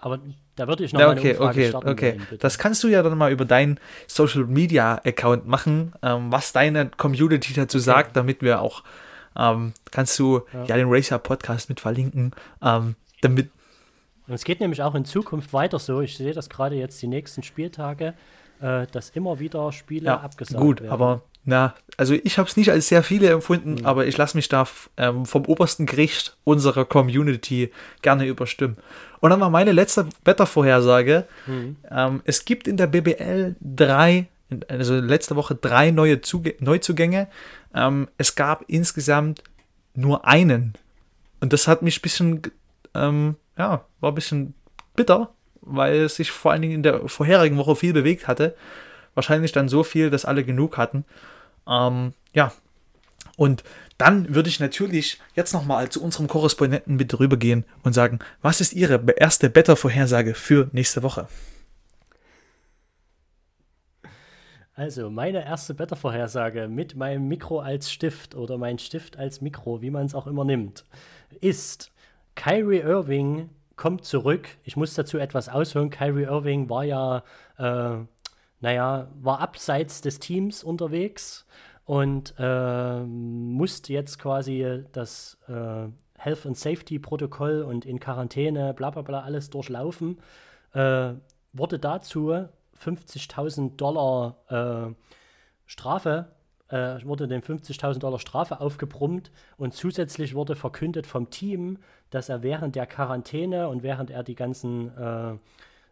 aber 0.00 0.20
da 0.58 0.66
würde 0.66 0.84
ich 0.84 0.92
noch 0.92 1.00
ja, 1.00 1.10
okay, 1.10 1.20
eine 1.20 1.30
Umfrage 1.30 1.60
okay, 1.60 1.68
starten. 1.68 1.88
Okay, 1.88 2.12
wollen, 2.18 2.38
das 2.40 2.58
kannst 2.58 2.82
du 2.82 2.88
ja 2.88 3.02
dann 3.02 3.16
mal 3.16 3.30
über 3.30 3.44
deinen 3.44 3.78
Social 4.06 4.44
Media 4.44 5.00
Account 5.04 5.46
machen, 5.46 5.92
ähm, 6.02 6.32
was 6.32 6.52
deine 6.52 6.90
Community 6.96 7.54
dazu 7.54 7.78
sagt, 7.78 8.16
damit 8.16 8.42
wir 8.42 8.60
auch 8.60 8.82
ähm, 9.36 9.72
kannst 9.90 10.18
du 10.18 10.42
ja. 10.52 10.64
ja. 10.64 10.76
den 10.76 10.88
Racer 10.88 11.18
Podcast 11.18 11.68
mit 11.68 11.80
verlinken, 11.80 12.32
ähm, 12.62 12.96
damit. 13.20 13.50
Und 14.26 14.34
es 14.34 14.44
geht 14.44 14.60
nämlich 14.60 14.82
auch 14.82 14.94
in 14.94 15.04
Zukunft 15.04 15.52
weiter 15.52 15.78
so. 15.78 16.00
Ich 16.00 16.16
sehe 16.16 16.34
das 16.34 16.50
gerade 16.50 16.74
jetzt 16.74 17.00
die 17.00 17.06
nächsten 17.06 17.42
Spieltage, 17.42 18.14
äh, 18.60 18.86
dass 18.90 19.10
immer 19.10 19.38
wieder 19.38 19.70
Spiele 19.72 20.06
ja, 20.06 20.20
abgesagt 20.20 20.60
gut, 20.60 20.80
werden. 20.80 20.90
Gut, 20.90 20.92
aber 20.92 21.22
na, 21.44 21.74
also 21.96 22.14
ich 22.14 22.38
habe 22.38 22.48
es 22.48 22.56
nicht 22.56 22.70
als 22.70 22.88
sehr 22.88 23.02
viele 23.02 23.30
empfunden, 23.30 23.76
mhm. 23.76 23.86
aber 23.86 24.06
ich 24.06 24.16
lasse 24.16 24.36
mich 24.36 24.48
da 24.48 24.66
ähm, 24.98 25.24
vom 25.24 25.46
obersten 25.46 25.86
Gericht 25.86 26.36
unserer 26.44 26.84
Community 26.84 27.72
gerne 28.02 28.26
überstimmen. 28.26 28.76
Und 29.20 29.30
dann 29.30 29.40
war 29.40 29.50
meine 29.50 29.72
letzte 29.72 30.08
Wettervorhersage. 30.24 31.24
Mhm. 31.46 31.76
Ähm, 31.90 32.22
es 32.24 32.44
gibt 32.44 32.68
in 32.68 32.76
der 32.76 32.86
BBL 32.86 33.56
drei, 33.60 34.28
also 34.68 34.96
letzte 34.96 35.36
Woche 35.36 35.54
drei 35.54 35.90
neue 35.90 36.20
Zuge 36.20 36.54
Neuzugänge. 36.60 37.28
Ähm, 37.74 38.08
es 38.16 38.34
gab 38.34 38.64
insgesamt 38.68 39.42
nur 39.94 40.26
einen. 40.26 40.74
Und 41.40 41.52
das 41.52 41.68
hat 41.68 41.82
mich 41.82 41.98
ein 41.98 42.02
bisschen, 42.02 42.42
ähm, 42.94 43.36
ja, 43.56 43.84
war 44.00 44.12
ein 44.12 44.14
bisschen 44.14 44.54
bitter, 44.94 45.30
weil 45.60 46.02
es 46.02 46.16
sich 46.16 46.30
vor 46.30 46.52
allen 46.52 46.62
Dingen 46.62 46.74
in 46.74 46.82
der 46.82 47.08
vorherigen 47.08 47.56
Woche 47.56 47.76
viel 47.76 47.92
bewegt 47.92 48.28
hatte. 48.28 48.54
Wahrscheinlich 49.14 49.52
dann 49.52 49.68
so 49.68 49.82
viel, 49.82 50.10
dass 50.10 50.24
alle 50.24 50.44
genug 50.44 50.76
hatten. 50.76 51.04
Ähm, 51.68 52.12
ja, 52.32 52.52
und 53.38 53.62
dann 53.98 54.34
würde 54.34 54.48
ich 54.48 54.58
natürlich 54.58 55.20
jetzt 55.36 55.52
nochmal 55.52 55.90
zu 55.90 56.02
unserem 56.02 56.26
Korrespondenten 56.26 56.96
mit 56.96 57.18
rübergehen 57.20 57.64
und 57.84 57.92
sagen, 57.92 58.18
was 58.42 58.60
ist 58.60 58.72
Ihre 58.72 59.00
erste 59.16 59.48
Better-Vorhersage 59.48 60.34
für 60.34 60.68
nächste 60.72 61.04
Woche? 61.04 61.28
Also, 64.74 65.08
meine 65.08 65.44
erste 65.44 65.72
Better-Vorhersage 65.72 66.66
mit 66.66 66.96
meinem 66.96 67.28
Mikro 67.28 67.60
als 67.60 67.92
Stift 67.92 68.34
oder 68.34 68.58
mein 68.58 68.80
Stift 68.80 69.16
als 69.16 69.40
Mikro, 69.40 69.82
wie 69.82 69.90
man 69.90 70.04
es 70.04 70.16
auch 70.16 70.26
immer 70.26 70.44
nimmt, 70.44 70.84
ist 71.40 71.92
Kyrie 72.34 72.80
Irving 72.80 73.50
kommt 73.76 74.04
zurück. 74.04 74.48
Ich 74.64 74.76
muss 74.76 74.94
dazu 74.94 75.16
etwas 75.16 75.48
ausholen. 75.48 75.90
Kyrie 75.90 76.24
Irving 76.24 76.68
war 76.68 76.82
ja, 76.82 77.22
äh, 77.56 77.98
naja, 78.60 79.08
war 79.14 79.38
abseits 79.38 80.00
des 80.00 80.18
Teams 80.18 80.64
unterwegs 80.64 81.46
und 81.88 82.34
äh, 82.38 83.00
musste 83.00 83.94
jetzt 83.94 84.18
quasi 84.18 84.84
das 84.92 85.38
äh, 85.48 85.88
Health 86.18 86.44
and 86.44 86.54
Safety 86.54 86.98
Protokoll 86.98 87.62
und 87.62 87.86
in 87.86 87.98
Quarantäne, 87.98 88.74
bla 88.74 88.90
bla 88.90 89.00
bla, 89.00 89.20
alles 89.20 89.48
durchlaufen. 89.48 90.18
Äh, 90.74 91.14
wurde 91.54 91.78
dazu 91.78 92.46
50.000 92.78 93.76
Dollar 93.76 94.36
äh, 94.50 94.94
Strafe, 95.64 96.26
äh, 96.68 97.02
wurde 97.04 97.26
den 97.26 97.40
50.000 97.40 98.00
Dollar 98.00 98.18
Strafe 98.18 98.60
aufgebrummt 98.60 99.30
und 99.56 99.72
zusätzlich 99.72 100.34
wurde 100.34 100.56
verkündet 100.56 101.06
vom 101.06 101.30
Team, 101.30 101.78
dass 102.10 102.28
er 102.28 102.42
während 102.42 102.76
der 102.76 102.86
Quarantäne 102.86 103.66
und 103.70 103.82
während 103.82 104.10
er 104.10 104.24
die 104.24 104.34
ganzen 104.34 104.94
äh, 104.94 105.38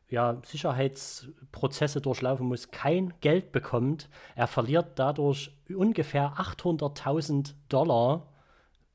ja, 0.08 0.36
Sicherheitsprozesse 0.44 2.00
durchlaufen 2.00 2.46
muss, 2.46 2.70
kein 2.70 3.12
Geld 3.20 3.52
bekommt. 3.52 4.08
Er 4.34 4.46
verliert 4.46 4.98
dadurch 4.98 5.50
ungefähr 5.74 6.34
800.000 6.36 7.54
Dollar 7.68 8.28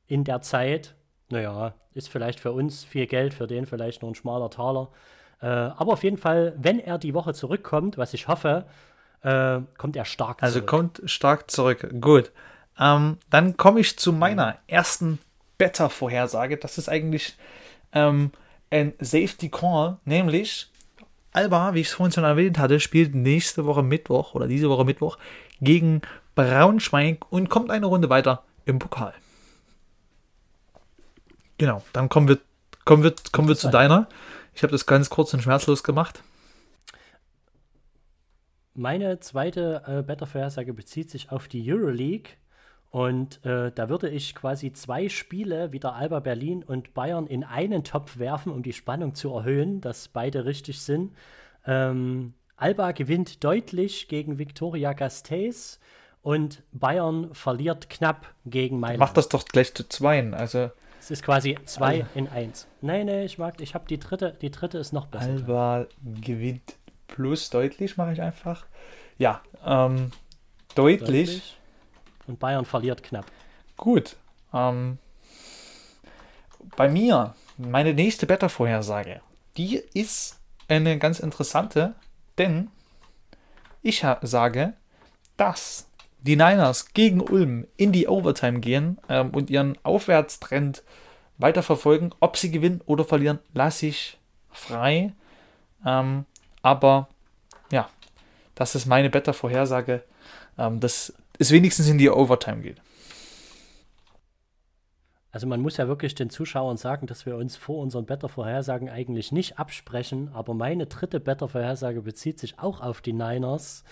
in 0.08 0.24
der 0.24 0.42
Zeit. 0.42 0.96
Naja, 1.30 1.74
ist 1.94 2.10
vielleicht 2.10 2.40
für 2.40 2.52
uns 2.52 2.84
viel 2.84 3.08
Geld, 3.08 3.34
für 3.34 3.48
den 3.48 3.66
vielleicht 3.66 4.02
nur 4.02 4.12
ein 4.12 4.16
schmaler 4.16 4.50
Taler. 4.50 4.90
Äh, 5.42 5.48
aber 5.48 5.94
auf 5.94 6.04
jeden 6.04 6.18
Fall, 6.18 6.54
wenn 6.58 6.80
er 6.80 6.98
die 6.98 7.14
Woche 7.14 7.34
zurückkommt, 7.34 7.98
was 7.98 8.14
ich 8.14 8.28
hoffe, 8.28 8.66
äh, 9.22 9.60
kommt 9.78 9.96
er 9.96 10.06
stark 10.06 10.42
also 10.42 10.60
zurück. 10.60 10.74
Also 10.74 10.78
kommt 10.78 11.02
stark 11.10 11.52
zurück. 11.52 11.94
Gut. 12.00 12.32
Ähm, 12.80 13.18
dann 13.30 13.58
komme 13.58 13.82
ich 13.82 14.00
zu 14.00 14.14
meiner 14.14 14.58
ersten 14.68 15.20
Better-Vorhersage. 15.58 16.58
Das 16.58 16.78
ist 16.78 16.88
eigentlich 16.88 17.38
ähm, 17.92 18.32
ein 18.70 18.94
Safety 19.00 19.50
Call, 19.50 19.98
nämlich 20.06 20.71
Alba, 21.32 21.74
wie 21.74 21.82
ich 21.82 21.88
es 21.88 21.94
vorhin 21.94 22.12
schon 22.12 22.24
erwähnt 22.24 22.58
hatte, 22.58 22.80
spielt 22.80 23.16
nächste 23.16 23.66
Woche 23.66 23.84
Mittwoch 23.84 24.36
oder 24.36 24.48
diese 24.48 24.70
Woche 24.70 24.86
Mittwoch 24.86 25.18
gegen 25.62 26.02
Braunschweig 26.36 27.32
und 27.32 27.50
kommt 27.50 27.72
eine 27.72 27.86
Runde 27.86 28.10
weiter 28.10 28.44
im 28.66 28.80
Pokal. 28.80 29.14
Genau, 31.58 31.84
dann 31.94 32.10
kommen 32.10 32.28
wir, 32.28 32.40
kommen 32.86 33.04
wir, 33.04 33.14
kommen 33.32 33.48
wir 33.48 33.56
zu 33.56 33.70
deiner. 33.70 34.08
Ich 34.54 34.64
habe 34.64 34.72
das 34.72 34.86
ganz 34.86 35.10
kurz 35.10 35.34
und 35.34 35.42
schmerzlos 35.42 35.84
gemacht. 35.84 36.24
Meine 38.74 39.20
zweite 39.20 39.84
äh, 39.86 40.02
Better-Vorhersage 40.02 40.74
bezieht 40.74 41.10
sich 41.10 41.32
auf 41.32 41.48
die 41.48 41.72
Euroleague. 41.72 42.32
Und 42.92 43.44
äh, 43.46 43.72
da 43.72 43.88
würde 43.88 44.10
ich 44.10 44.36
quasi 44.36 44.74
zwei 44.74 45.08
Spiele, 45.08 45.72
wieder 45.72 45.96
Alba 45.96 46.20
Berlin 46.20 46.62
und 46.62 46.94
Bayern, 46.94 47.26
in 47.26 47.46
einen 47.46 47.86
Topf 47.86 48.20
werfen, 48.20 48.52
um 48.52 48.64
die 48.64 48.74
Spannung 48.74 49.16
zu 49.16 49.34
erhöhen, 49.34 49.80
dass 49.80 50.10
beide 50.10 50.44
richtig 50.44 50.82
sind. 50.82 51.14
Ähm, 51.66 52.34
Alba 52.58 52.92
gewinnt 52.92 53.46
deutlich 53.46 54.10
gegen 54.10 54.38
Viktoria 54.38 54.92
Gasteiz 54.92 55.80
und 56.22 56.64
Bayern 56.74 57.34
verliert 57.34 57.90
knapp 57.90 58.28
gegen 58.46 58.82
Mailand. 58.82 59.00
Mach 59.00 59.14
das 59.14 59.30
doch 59.30 59.46
gleich 59.46 59.74
zu 59.74 59.88
zweien, 59.88 60.34
also. 60.34 60.70
Es 61.00 61.12
ist 61.12 61.24
quasi 61.24 61.58
zwei 61.64 62.06
in 62.14 62.28
eins. 62.28 62.68
Nein, 62.82 63.06
nein, 63.06 63.24
ich 63.24 63.38
mag, 63.38 63.62
ich 63.62 63.74
habe 63.74 63.86
die 63.88 64.00
dritte, 64.00 64.38
die 64.42 64.52
dritte 64.52 64.78
ist 64.78 64.92
noch 64.92 65.08
besser. 65.08 65.30
Alba 65.30 65.88
gewinnt 66.04 66.76
plus 67.08 67.50
deutlich, 67.50 67.96
mache 67.96 68.12
ich 68.12 68.22
einfach. 68.22 68.66
Ja, 69.18 69.42
ähm, 69.66 70.12
deutlich. 70.76 71.30
deutlich 71.30 71.61
und 72.28 72.40
Bayern 72.40 72.66
verliert 72.66 73.04
knapp. 73.04 73.26
Gut. 73.78 74.16
Ähm, 74.54 74.98
bei 76.76 76.90
mir, 76.90 77.36
meine 77.58 77.94
nächste 77.94 78.30
Wettervorhersage, 78.30 79.22
die 79.58 79.82
ist 79.94 80.40
eine 80.68 80.98
ganz 80.98 81.20
interessante, 81.20 81.96
denn 82.38 82.70
ich 83.82 84.06
sage, 84.22 84.74
dass 85.38 85.88
die 86.22 86.36
Niners 86.36 86.94
gegen 86.94 87.20
Ulm 87.20 87.68
in 87.78 87.92
die 87.92 88.08
Overtime 88.08 88.60
gehen 88.60 89.00
ähm, 89.10 89.32
und 89.32 89.50
ihren 89.50 89.78
Aufwärtstrend 89.84 90.84
weiterverfolgen. 91.38 92.14
Ob 92.20 92.38
sie 92.38 92.52
gewinnen 92.52 92.82
oder 92.86 93.04
verlieren, 93.04 93.40
lasse 93.54 93.88
ich 93.88 94.20
frei. 94.52 95.14
Ähm, 95.86 96.26
aber 96.62 97.10
ja, 97.72 97.90
das 98.54 98.76
ist 98.76 98.86
meine 98.86 99.12
Wettervorhersage. 99.12 100.04
Ähm, 100.58 100.80
das 100.80 101.14
es 101.42 101.52
wenigstens 101.52 101.90
in 101.90 101.98
die 101.98 102.10
Overtime 102.10 102.62
geht. 102.62 102.82
Also 105.32 105.48
man 105.48 105.62
muss 105.62 105.78
ja 105.78 105.88
wirklich 105.88 106.14
den 106.14 106.30
Zuschauern 106.30 106.78
sagen, 106.78 107.08
dass 107.08 107.26
wir 107.26 107.38
uns 107.38 107.56
vor 107.56 107.82
unseren 107.82 108.10
Wettervorhersagen 108.10 108.90
eigentlich 108.90 109.32
nicht 109.32 109.58
absprechen, 109.58 110.30
aber 110.34 110.54
meine 110.54 110.88
dritte 110.88 111.26
Wettervorhersage 111.26 112.02
bezieht 112.02 112.38
sich 112.38 112.60
auch 112.60 112.82
auf 112.82 113.02
die 113.02 113.14
Niners. 113.14 113.84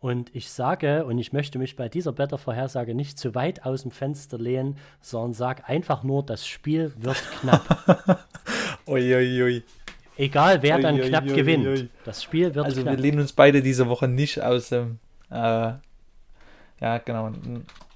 Und 0.00 0.34
ich 0.34 0.50
sage, 0.50 1.04
und 1.04 1.18
ich 1.18 1.32
möchte 1.32 1.58
mich 1.58 1.76
bei 1.76 1.88
dieser 1.88 2.16
Wettervorhersage 2.18 2.94
nicht 2.94 3.18
zu 3.18 3.34
weit 3.34 3.64
aus 3.64 3.82
dem 3.82 3.90
Fenster 3.90 4.38
lehnen, 4.38 4.78
sondern 5.00 5.32
sage 5.32 5.66
einfach 5.66 6.02
nur, 6.02 6.24
das 6.24 6.46
Spiel 6.46 6.92
wird 6.96 7.22
knapp. 7.40 8.24
Uiuiui. 8.86 9.42
Ui, 9.42 9.42
ui. 9.42 9.62
Egal, 10.16 10.62
wer 10.62 10.78
dann 10.78 10.96
ui, 10.96 11.08
knapp 11.08 11.26
gewinnt. 11.26 11.90
Das 12.04 12.22
Spiel 12.22 12.54
wird 12.54 12.64
also 12.64 12.82
knapp. 12.82 12.92
Also 12.92 12.98
wir 12.98 13.10
lehnen 13.10 13.20
uns 13.20 13.32
beide 13.32 13.62
diese 13.62 13.88
Woche 13.88 14.08
nicht 14.08 14.42
aus 14.42 14.70
dem, 14.70 14.98
äh, 15.30 15.72
ja 16.80 16.98
genau, 16.98 17.32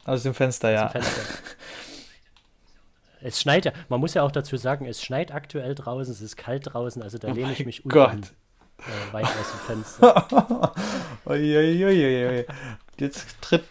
aus 0.05 0.23
dem 0.23 0.35
Fenster, 0.35 0.71
ja. 0.71 0.89
Dem 0.89 1.03
Fenster. 1.03 1.23
Es 3.23 3.41
schneit 3.41 3.67
ja, 3.67 3.73
man 3.89 4.01
muss 4.01 4.15
ja 4.15 4.23
auch 4.23 4.33
dazu 4.33 4.57
sagen, 4.57 4.87
es 4.87 5.03
schneit 5.03 5.33
aktuell 5.33 5.75
draußen, 5.75 6.13
es 6.13 6.23
ist 6.23 6.37
kalt 6.37 6.73
draußen, 6.73 7.03
also 7.03 7.19
da 7.19 7.29
oh 7.29 7.33
lehne 7.33 7.53
ich 7.53 7.67
mich 7.67 7.83
Gott. 7.85 8.13
Un, 8.13 8.23
äh, 8.79 9.13
weit 9.13 9.27
aus 9.27 9.51
dem 9.51 9.61
Fenster. 9.67 10.75
Uiuiui. 11.27 12.47
Jetzt 12.99 13.41
tritt. 13.43 13.65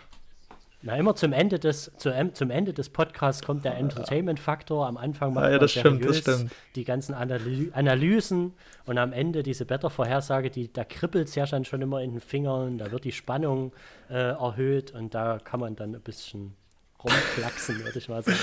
Na, 0.82 0.96
immer 0.96 1.14
zum 1.14 1.34
Ende 1.34 1.60
des, 1.60 1.92
zu, 1.98 2.14
zum 2.34 2.50
Ende 2.52 2.72
des 2.72 2.90
Podcasts 2.90 3.44
kommt 3.44 3.66
der 3.66 3.78
Entertainment-Faktor. 3.78 4.88
Am 4.88 4.96
Anfang 4.96 5.34
macht 5.34 5.44
ja, 5.44 5.50
ja, 5.50 5.56
man 5.58 5.62
das 5.62 5.72
stimmt, 5.72 6.06
das 6.06 6.18
stimmt. 6.20 6.52
die 6.76 6.86
ganzen 6.86 7.14
Analy 7.14 7.70
Analysen 7.74 8.54
und 8.86 8.98
am 8.98 9.12
Ende 9.12 9.44
diese 9.44 9.70
Wettervorhersage, 9.70 10.50
die, 10.50 10.72
da 10.72 10.86
kribbelt 10.86 11.28
es 11.28 11.36
ja 11.36 11.46
schon, 11.46 11.66
schon 11.66 11.82
immer 11.82 12.02
in 12.02 12.12
den 12.12 12.22
Fingern, 12.22 12.78
da 12.78 12.92
wird 12.92 13.04
die 13.04 13.12
Spannung 13.12 13.74
äh, 14.10 14.14
erhöht 14.14 14.92
und 14.92 15.14
da 15.14 15.40
kann 15.44 15.60
man 15.60 15.76
dann 15.76 15.96
ein 15.96 16.02
bisschen 16.02 16.56
rumflaxen, 17.04 17.84
würde 17.84 17.98
ich 17.98 18.08
mal 18.08 18.24
sagen. 18.24 18.38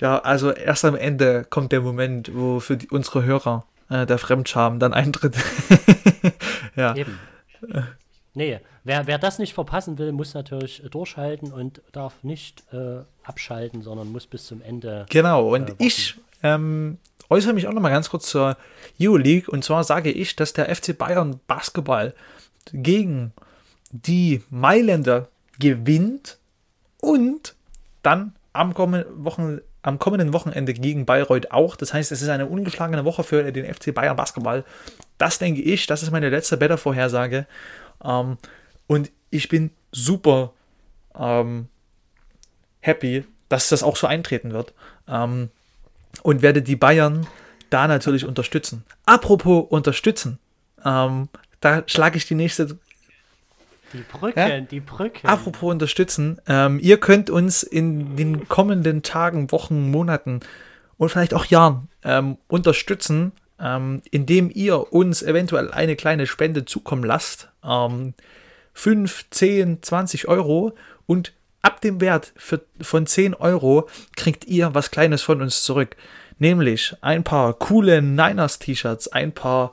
Ja, 0.00 0.18
also 0.18 0.50
erst 0.50 0.86
am 0.86 0.96
Ende 0.96 1.44
kommt 1.44 1.72
der 1.72 1.82
Moment, 1.82 2.34
wo 2.34 2.60
für 2.60 2.78
die, 2.78 2.88
unsere 2.88 3.24
Hörer 3.24 3.66
äh, 3.90 4.06
der 4.06 4.16
Fremdscham 4.16 4.78
dann 4.78 4.94
eintritt. 4.94 5.36
ja. 6.76 6.96
Eben. 6.96 7.18
Nee, 8.34 8.60
wer, 8.84 9.06
wer 9.06 9.18
das 9.18 9.38
nicht 9.38 9.52
verpassen 9.52 9.98
will, 9.98 10.12
muss 10.12 10.32
natürlich 10.32 10.82
durchhalten 10.90 11.52
und 11.52 11.82
darf 11.92 12.22
nicht 12.22 12.62
äh, 12.72 13.00
abschalten, 13.24 13.82
sondern 13.82 14.10
muss 14.10 14.26
bis 14.26 14.46
zum 14.46 14.62
Ende. 14.62 15.04
Genau, 15.10 15.54
und 15.54 15.70
äh, 15.70 15.74
ich 15.78 16.16
ähm, 16.42 16.98
äußere 17.28 17.52
mich 17.52 17.66
auch 17.66 17.72
noch 17.72 17.82
mal 17.82 17.90
ganz 17.90 18.08
kurz 18.10 18.28
zur 18.28 18.56
EU-League. 19.00 19.48
Und 19.48 19.64
zwar 19.64 19.84
sage 19.84 20.10
ich, 20.10 20.34
dass 20.36 20.52
der 20.52 20.74
FC 20.74 20.96
Bayern 20.96 21.40
Basketball 21.46 22.14
gegen 22.72 23.32
die 23.90 24.42
Mailänder 24.50 25.28
gewinnt 25.58 26.38
und 27.00 27.54
dann 28.02 28.34
am 28.52 28.74
kommenden, 28.74 29.24
Wochen, 29.24 29.60
am 29.82 29.98
kommenden 29.98 30.32
Wochenende 30.32 30.72
gegen 30.74 31.04
Bayreuth 31.04 31.50
auch. 31.50 31.76
Das 31.76 31.92
heißt, 31.92 32.12
es 32.12 32.22
ist 32.22 32.28
eine 32.28 32.46
ungeschlagene 32.46 33.04
Woche 33.04 33.24
für 33.24 33.52
den 33.52 33.72
FC 33.72 33.94
Bayern 33.94 34.16
Basketball. 34.16 34.64
Das 35.18 35.38
denke 35.38 35.60
ich, 35.60 35.86
das 35.86 36.02
ist 36.02 36.10
meine 36.10 36.30
letzte 36.30 36.56
Better-Vorhersage. 36.56 37.46
Ähm, 38.04 38.38
und 38.86 39.10
ich 39.30 39.48
bin 39.48 39.70
super 39.90 40.52
ähm, 41.18 41.68
happy, 42.80 43.24
dass 43.48 43.68
das 43.68 43.82
auch 43.82 43.96
so 43.96 44.06
eintreten 44.06 44.52
wird. 44.52 44.74
Ähm, 45.08 45.50
und 46.22 46.42
werde 46.42 46.62
die 46.62 46.76
Bayern 46.76 47.26
da 47.70 47.88
natürlich 47.88 48.26
unterstützen. 48.26 48.84
Apropos 49.06 49.66
unterstützen, 49.70 50.38
ähm, 50.84 51.28
da 51.60 51.82
schlage 51.86 52.18
ich 52.18 52.26
die 52.26 52.34
nächste 52.34 52.78
die 53.92 54.04
Brücke, 54.10 54.40
ja? 54.40 54.60
die 54.60 54.80
Brücke. 54.80 55.28
Apropos 55.28 55.70
unterstützen, 55.70 56.40
ähm, 56.46 56.78
ihr 56.80 56.98
könnt 56.98 57.30
uns 57.30 57.62
in 57.62 58.16
den 58.16 58.48
kommenden 58.48 59.02
Tagen, 59.02 59.52
Wochen, 59.52 59.90
Monaten 59.90 60.40
und 60.96 61.10
vielleicht 61.10 61.34
auch 61.34 61.44
Jahren 61.46 61.88
ähm, 62.02 62.38
unterstützen, 62.48 63.32
ähm, 63.62 64.02
indem 64.10 64.50
ihr 64.52 64.92
uns 64.92 65.22
eventuell 65.22 65.70
eine 65.70 65.96
kleine 65.96 66.26
Spende 66.26 66.64
zukommen 66.64 67.04
lasst. 67.04 67.48
Ähm, 67.64 68.14
5, 68.74 69.26
10, 69.30 69.82
20 69.82 70.28
Euro 70.28 70.74
und 71.06 71.32
ab 71.60 71.80
dem 71.80 72.00
Wert 72.00 72.32
für, 72.36 72.62
von 72.80 73.06
10 73.06 73.34
Euro 73.34 73.88
kriegt 74.16 74.46
ihr 74.46 74.74
was 74.74 74.90
Kleines 74.90 75.22
von 75.22 75.40
uns 75.40 75.62
zurück. 75.62 75.96
Nämlich 76.38 76.94
ein 77.02 77.22
paar 77.22 77.54
coole 77.54 78.02
Niners-T-Shirts, 78.02 79.08
ein 79.08 79.32
paar 79.32 79.72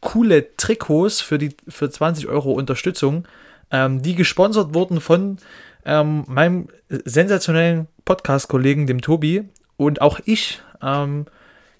coole 0.00 0.56
Trikots 0.56 1.20
für, 1.20 1.38
die, 1.38 1.56
für 1.68 1.88
20 1.90 2.28
Euro 2.28 2.52
Unterstützung 2.52 3.26
ähm, 3.70 4.02
die 4.02 4.14
gesponsert 4.14 4.74
wurden 4.74 5.00
von 5.00 5.38
ähm, 5.84 6.24
meinem 6.26 6.68
sensationellen 6.88 7.86
Podcast-Kollegen, 8.04 8.86
dem 8.86 9.00
Tobi. 9.00 9.48
Und 9.76 10.00
auch 10.02 10.20
ich 10.24 10.60
ähm, 10.82 11.26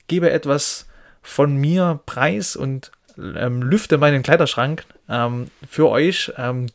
gebe 0.06 0.30
etwas 0.30 0.86
von 1.22 1.56
mir 1.56 2.00
preis 2.06 2.56
und 2.56 2.92
ähm, 3.18 3.62
lüfte 3.62 3.98
meinen 3.98 4.22
Kleiderschrank 4.22 4.84
ähm, 5.08 5.48
für 5.68 5.88
euch. 5.88 6.32
Ähm, 6.36 6.66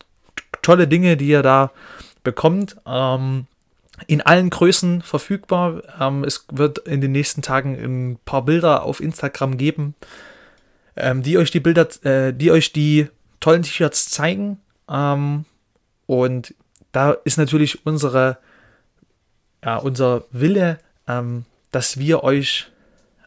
tolle 0.62 0.88
Dinge, 0.88 1.18
die 1.18 1.28
ihr 1.28 1.44
da 1.44 1.72
bekommt. 2.24 2.76
in 4.08 4.22
allen 4.22 4.50
Größen 4.50 5.04
verfügbar. 5.04 5.84
es 6.26 6.48
wird 6.52 6.80
in 6.80 7.00
den 7.02 7.12
nächsten 7.12 7.44
Tagen 7.44 7.76
ein 7.76 8.20
paar 8.26 8.44
Bilder 8.44 8.84
auf 8.84 9.00
Instagram 9.00 9.58
geben, 9.58 9.94
die 10.98 11.38
euch 11.38 11.52
die 11.52 11.60
Bilder, 11.60 11.88
äh, 12.04 12.34
die 12.34 12.50
euch 12.50 12.74
die 12.74 13.10
tollen 13.40 13.62
T-Shirts 13.62 14.10
zeigen. 14.10 14.60
Ähm, 14.90 15.46
und 16.08 16.56
da 16.92 17.12
ist 17.12 17.38
natürlich 17.38 17.86
unsere, 17.86 18.38
ja, 19.64 19.78
unser 19.78 20.24
Wille, 20.32 20.80
ähm, 21.08 21.46
dass 21.72 21.98
wir 21.98 22.24
euch 22.24 22.72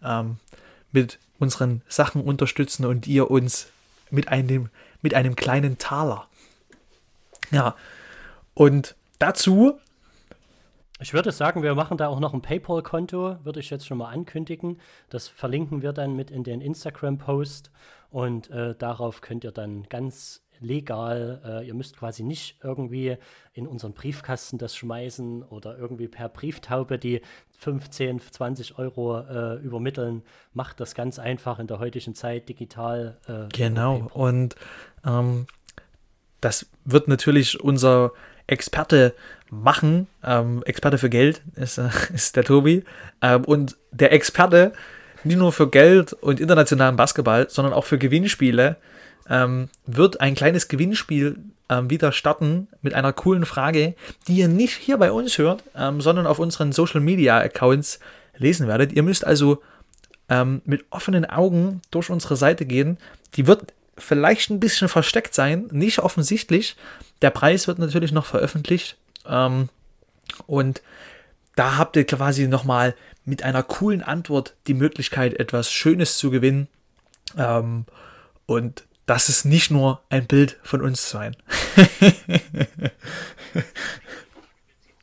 ähm, 0.02 0.38
mit 0.92 1.18
unseren 1.38 1.82
Sachen 1.88 2.22
unterstützen 2.22 2.84
und 2.84 3.06
ihr 3.06 3.30
uns 3.30 3.68
mit 4.10 4.28
einem, 4.28 4.70
mit 5.02 5.14
einem 5.14 5.36
kleinen 5.36 5.78
Taler. 5.78 6.26
Ja, 7.50 7.76
und 8.54 8.96
dazu. 9.18 9.78
Ich 11.00 11.14
würde 11.14 11.30
sagen, 11.30 11.62
wir 11.62 11.74
machen 11.74 11.96
da 11.96 12.08
auch 12.08 12.18
noch 12.18 12.34
ein 12.34 12.42
PayPal-Konto, 12.42 13.44
würde 13.44 13.60
ich 13.60 13.70
jetzt 13.70 13.86
schon 13.86 13.98
mal 13.98 14.10
ankündigen. 14.10 14.80
Das 15.10 15.28
verlinken 15.28 15.80
wir 15.82 15.92
dann 15.92 16.16
mit 16.16 16.30
in 16.30 16.42
den 16.42 16.60
Instagram-Post 16.60 17.70
und 18.10 18.50
äh, 18.50 18.74
darauf 18.74 19.20
könnt 19.20 19.44
ihr 19.44 19.52
dann 19.52 19.84
ganz 19.88 20.42
legal. 20.60 21.40
Äh, 21.44 21.66
ihr 21.66 21.74
müsst 21.74 21.96
quasi 21.96 22.22
nicht 22.22 22.56
irgendwie 22.62 23.16
in 23.52 23.66
unseren 23.66 23.92
Briefkasten 23.92 24.58
das 24.58 24.76
schmeißen 24.76 25.42
oder 25.42 25.78
irgendwie 25.78 26.08
per 26.08 26.28
Brieftaube 26.28 26.98
die 26.98 27.20
15, 27.58 28.20
20 28.20 28.78
Euro 28.78 29.20
äh, 29.20 29.56
übermitteln. 29.56 30.22
Macht 30.54 30.80
das 30.80 30.94
ganz 30.94 31.18
einfach 31.18 31.58
in 31.58 31.66
der 31.66 31.78
heutigen 31.78 32.14
Zeit 32.14 32.48
digital. 32.48 33.16
Äh, 33.26 33.48
genau. 33.52 34.08
Und 34.14 34.54
ähm, 35.04 35.46
das 36.40 36.66
wird 36.84 37.08
natürlich 37.08 37.60
unser 37.60 38.12
Experte 38.46 39.14
machen. 39.50 40.06
Ähm, 40.24 40.62
Experte 40.64 40.98
für 40.98 41.10
Geld 41.10 41.42
ist, 41.56 41.78
äh, 41.78 41.88
ist 42.14 42.36
der 42.36 42.44
Tobi. 42.44 42.84
Ähm, 43.22 43.44
und 43.44 43.76
der 43.90 44.12
Experte 44.12 44.72
nicht 45.24 45.36
nur 45.36 45.52
für 45.52 45.68
Geld 45.68 46.12
und 46.12 46.40
internationalen 46.40 46.96
Basketball, 46.96 47.48
sondern 47.50 47.72
auch 47.72 47.84
für 47.84 47.98
Gewinnspiele 47.98 48.76
ähm, 49.28 49.68
wird 49.86 50.20
ein 50.20 50.34
kleines 50.34 50.68
Gewinnspiel 50.68 51.36
ähm, 51.68 51.90
wieder 51.90 52.12
starten 52.12 52.68
mit 52.82 52.94
einer 52.94 53.12
coolen 53.12 53.44
Frage, 53.44 53.94
die 54.26 54.36
ihr 54.36 54.48
nicht 54.48 54.76
hier 54.76 54.96
bei 54.96 55.12
uns 55.12 55.36
hört, 55.38 55.62
ähm, 55.76 56.00
sondern 56.00 56.26
auf 56.26 56.38
unseren 56.38 56.72
Social 56.72 57.00
Media 57.00 57.38
Accounts 57.38 58.00
lesen 58.36 58.68
werdet. 58.68 58.92
Ihr 58.92 59.02
müsst 59.02 59.26
also 59.26 59.62
ähm, 60.28 60.62
mit 60.64 60.84
offenen 60.90 61.24
Augen 61.24 61.82
durch 61.90 62.10
unsere 62.10 62.36
Seite 62.36 62.64
gehen. 62.64 62.98
Die 63.34 63.46
wird 63.46 63.72
vielleicht 63.96 64.50
ein 64.50 64.60
bisschen 64.60 64.88
versteckt 64.88 65.34
sein, 65.34 65.68
nicht 65.70 65.98
offensichtlich. 65.98 66.76
Der 67.22 67.30
Preis 67.30 67.66
wird 67.66 67.78
natürlich 67.78 68.12
noch 68.12 68.26
veröffentlicht. 68.26 68.96
Ähm, 69.26 69.68
und 70.46 70.82
da 71.56 71.76
habt 71.76 71.96
ihr 71.96 72.06
quasi 72.06 72.46
nochmal 72.46 72.94
mit 73.24 73.42
einer 73.42 73.62
coolen 73.62 74.02
Antwort 74.02 74.54
die 74.68 74.74
Möglichkeit, 74.74 75.34
etwas 75.34 75.70
Schönes 75.70 76.16
zu 76.16 76.30
gewinnen. 76.30 76.68
Ähm, 77.36 77.84
und 78.46 78.84
das 79.08 79.28
ist 79.30 79.44
nicht 79.44 79.70
nur 79.70 80.02
ein 80.10 80.26
Bild 80.26 80.58
von 80.62 80.82
uns 80.82 81.08
sein. 81.08 81.34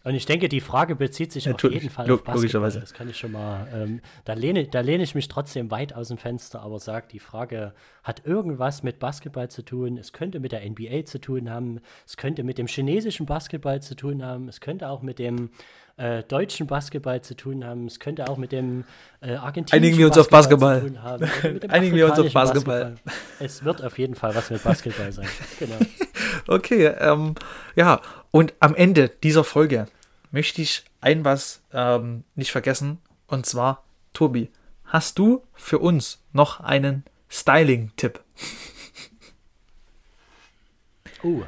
Und 0.03 0.13
ich 0.13 0.27
denke, 0.27 0.47
die 0.49 0.61
Frage 0.61 0.95
bezieht 0.95 1.31
sich 1.31 1.47
Natürlich, 1.47 1.77
auf 1.77 1.81
jeden 1.81 1.91
Fall 1.91 2.11
auf 2.11 2.23
Basketball. 2.23 2.71
Das 2.71 2.93
kann 2.93 3.09
ich 3.09 3.17
schon 3.17 3.31
mal. 3.31 3.67
Ähm, 3.73 4.01
da, 4.23 4.33
lehne, 4.33 4.67
da 4.67 4.81
lehne 4.81 5.01
ich 5.01 5.15
mich 5.15 5.27
trotzdem 5.27 5.71
weit 5.71 5.95
aus 5.95 6.09
dem 6.09 6.19
Fenster, 6.19 6.61
aber 6.61 6.77
sage, 6.77 7.07
die 7.11 7.17
Frage 7.17 7.73
hat 8.03 8.23
irgendwas 8.23 8.83
mit 8.83 8.99
Basketball 8.99 9.49
zu 9.49 9.63
tun. 9.63 9.97
Es 9.97 10.13
könnte 10.13 10.39
mit 10.39 10.51
der 10.51 10.63
NBA 10.69 11.05
zu 11.05 11.19
tun 11.19 11.49
haben. 11.49 11.79
Es 12.05 12.17
könnte 12.17 12.43
mit 12.43 12.59
dem 12.59 12.67
chinesischen 12.67 13.25
Basketball 13.25 13.81
zu 13.81 13.95
tun 13.95 14.23
haben. 14.23 14.47
Es 14.47 14.61
könnte 14.61 14.89
auch 14.89 15.01
mit 15.01 15.17
dem 15.17 15.49
äh, 15.97 16.23
deutschen 16.23 16.67
Basketball 16.67 17.21
zu 17.21 17.35
tun 17.35 17.63
haben. 17.63 17.87
Es 17.87 17.99
könnte 17.99 18.27
auch 18.27 18.37
mit 18.37 18.51
dem 18.51 18.83
äh, 19.21 19.35
argentinischen 19.35 19.75
Einigen 19.75 19.97
wir 19.97 20.07
uns 20.07 20.27
Basketball 20.27 20.77
auf 20.77 20.81
Basketball. 20.81 20.81
Zu 20.81 20.87
tun 20.87 21.03
haben. 21.03 21.69
Einigen 21.69 21.95
wir 21.95 22.05
uns 22.07 22.19
auf 22.19 22.33
Basketball. 22.33 22.83
Basketball. 22.83 23.13
Es 23.39 23.63
wird 23.63 23.83
auf 23.83 23.97
jeden 23.97 24.15
Fall 24.15 24.35
was 24.35 24.49
mit 24.49 24.63
Basketball 24.63 25.11
sein. 25.11 25.27
Genau. 25.59 25.77
okay, 26.47 26.87
ähm, 26.87 27.35
ja. 27.75 28.01
Und 28.31 28.53
am 28.59 28.75
Ende 28.75 29.09
dieser 29.09 29.45
Folge 29.45 29.87
möchte 30.31 30.61
ich 30.61 30.83
ein 30.99 31.23
was 31.23 31.61
ähm, 31.71 32.25
nicht 32.35 32.51
vergessen. 32.51 32.97
Und 33.27 33.45
zwar, 33.45 33.83
Tobi, 34.11 34.49
hast 34.83 35.17
du 35.17 35.43
für 35.53 35.79
uns 35.79 36.21
noch 36.33 36.59
einen 36.59 37.05
Styling-Tipp? 37.29 38.19
Oh. 41.23 41.43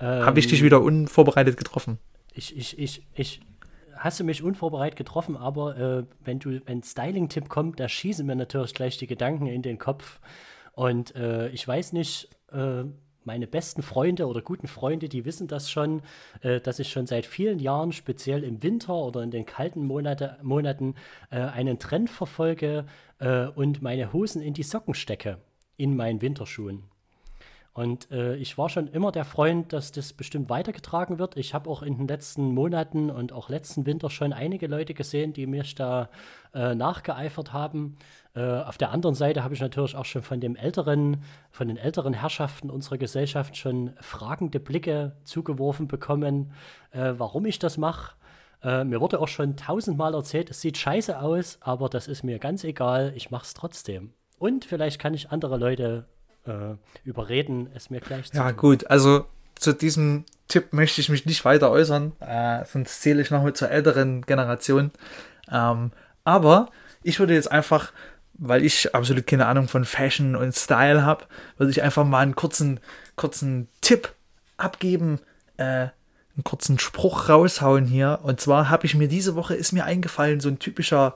Ähm, 0.00 0.26
Habe 0.26 0.40
ich 0.40 0.48
dich 0.48 0.64
wieder 0.64 0.82
unvorbereitet 0.82 1.56
getroffen? 1.56 1.98
Ich, 2.34 2.56
ich, 2.56 2.78
ich, 2.78 3.06
ich 3.14 3.40
hast 4.02 4.18
du 4.18 4.24
mich 4.24 4.42
unvorbereitet 4.42 4.96
getroffen, 4.96 5.36
aber 5.36 5.76
äh, 5.76 6.04
wenn 6.24 6.40
du, 6.40 6.60
wenn 6.66 6.82
Styling-Tipp 6.82 7.48
kommt, 7.48 7.78
da 7.78 7.88
schießen 7.88 8.26
mir 8.26 8.34
natürlich 8.34 8.74
gleich 8.74 8.98
die 8.98 9.06
Gedanken 9.06 9.46
in 9.46 9.62
den 9.62 9.78
Kopf. 9.78 10.20
Und 10.72 11.14
äh, 11.14 11.48
ich 11.50 11.66
weiß 11.66 11.92
nicht, 11.92 12.28
äh, 12.50 12.84
meine 13.24 13.46
besten 13.46 13.82
Freunde 13.82 14.26
oder 14.26 14.42
guten 14.42 14.66
Freunde, 14.66 15.08
die 15.08 15.24
wissen 15.24 15.46
das 15.46 15.70
schon, 15.70 16.02
äh, 16.40 16.60
dass 16.60 16.80
ich 16.80 16.90
schon 16.90 17.06
seit 17.06 17.26
vielen 17.26 17.60
Jahren, 17.60 17.92
speziell 17.92 18.42
im 18.42 18.60
Winter 18.64 18.94
oder 18.94 19.22
in 19.22 19.30
den 19.30 19.46
kalten 19.46 19.86
Monate, 19.86 20.36
Monaten, 20.42 20.96
äh, 21.30 21.38
einen 21.38 21.78
Trend 21.78 22.10
verfolge 22.10 22.86
äh, 23.20 23.46
und 23.46 23.82
meine 23.82 24.12
Hosen 24.12 24.42
in 24.42 24.54
die 24.54 24.64
Socken 24.64 24.94
stecke 24.94 25.38
in 25.76 25.94
meinen 25.94 26.20
Winterschuhen. 26.22 26.91
Und 27.74 28.10
äh, 28.10 28.36
ich 28.36 28.58
war 28.58 28.68
schon 28.68 28.88
immer 28.88 29.12
der 29.12 29.24
Freund, 29.24 29.72
dass 29.72 29.92
das 29.92 30.12
bestimmt 30.12 30.50
weitergetragen 30.50 31.18
wird. 31.18 31.38
Ich 31.38 31.54
habe 31.54 31.70
auch 31.70 31.82
in 31.82 31.96
den 31.96 32.06
letzten 32.06 32.52
Monaten 32.52 33.10
und 33.10 33.32
auch 33.32 33.48
letzten 33.48 33.86
Winter 33.86 34.10
schon 34.10 34.34
einige 34.34 34.66
Leute 34.66 34.92
gesehen, 34.92 35.32
die 35.32 35.46
mich 35.46 35.74
da 35.74 36.10
äh, 36.52 36.74
nachgeeifert 36.74 37.54
haben. 37.54 37.96
Äh, 38.34 38.42
auf 38.42 38.76
der 38.76 38.90
anderen 38.90 39.14
Seite 39.14 39.42
habe 39.42 39.54
ich 39.54 39.60
natürlich 39.60 39.96
auch 39.96 40.04
schon 40.04 40.22
von 40.22 40.38
dem 40.38 40.54
älteren, 40.54 41.22
von 41.50 41.66
den 41.66 41.78
älteren 41.78 42.12
Herrschaften 42.12 42.68
unserer 42.68 42.98
Gesellschaft 42.98 43.56
schon 43.56 43.94
fragende 44.00 44.60
Blicke 44.60 45.16
zugeworfen 45.24 45.88
bekommen, 45.88 46.52
äh, 46.90 47.14
warum 47.16 47.46
ich 47.46 47.58
das 47.58 47.78
mache. 47.78 48.16
Äh, 48.62 48.84
mir 48.84 49.00
wurde 49.00 49.18
auch 49.18 49.28
schon 49.28 49.56
tausendmal 49.56 50.12
erzählt, 50.12 50.50
es 50.50 50.60
sieht 50.60 50.76
scheiße 50.76 51.18
aus, 51.18 51.56
aber 51.62 51.88
das 51.88 52.06
ist 52.06 52.22
mir 52.22 52.38
ganz 52.38 52.64
egal, 52.64 53.14
ich 53.16 53.30
mache 53.30 53.44
es 53.44 53.54
trotzdem. 53.54 54.12
Und 54.38 54.66
vielleicht 54.66 54.98
kann 54.98 55.14
ich 55.14 55.30
andere 55.30 55.56
Leute 55.56 56.06
äh, 56.46 56.74
überreden, 57.04 57.68
es 57.74 57.90
mir 57.90 58.00
gleich 58.00 58.30
zu 58.30 58.36
Ja, 58.36 58.48
tun. 58.50 58.56
gut, 58.56 58.86
also 58.90 59.26
zu 59.54 59.72
diesem 59.72 60.24
Tipp 60.48 60.72
möchte 60.72 61.00
ich 61.00 61.08
mich 61.08 61.24
nicht 61.26 61.44
weiter 61.44 61.70
äußern, 61.70 62.12
äh, 62.20 62.64
sonst 62.64 63.00
zähle 63.02 63.22
ich 63.22 63.30
noch 63.30 63.42
mit 63.42 63.56
zur 63.56 63.70
älteren 63.70 64.22
Generation. 64.22 64.90
Ähm, 65.50 65.92
aber 66.24 66.70
ich 67.02 67.18
würde 67.18 67.34
jetzt 67.34 67.50
einfach, 67.50 67.92
weil 68.34 68.64
ich 68.64 68.94
absolut 68.94 69.26
keine 69.26 69.46
Ahnung 69.46 69.68
von 69.68 69.84
Fashion 69.84 70.36
und 70.36 70.54
Style 70.54 71.04
habe, 71.04 71.24
würde 71.58 71.70
ich 71.70 71.82
einfach 71.82 72.04
mal 72.04 72.20
einen 72.20 72.34
kurzen, 72.36 72.80
kurzen 73.16 73.68
Tipp 73.80 74.12
abgeben, 74.56 75.20
äh, 75.56 75.88
einen 76.34 76.44
kurzen 76.44 76.78
Spruch 76.78 77.28
raushauen 77.28 77.84
hier. 77.86 78.20
Und 78.22 78.40
zwar 78.40 78.68
habe 78.70 78.86
ich 78.86 78.94
mir 78.94 79.08
diese 79.08 79.34
Woche, 79.36 79.54
ist 79.54 79.72
mir 79.72 79.84
eingefallen, 79.84 80.40
so 80.40 80.48
ein 80.48 80.58
typischer 80.58 81.14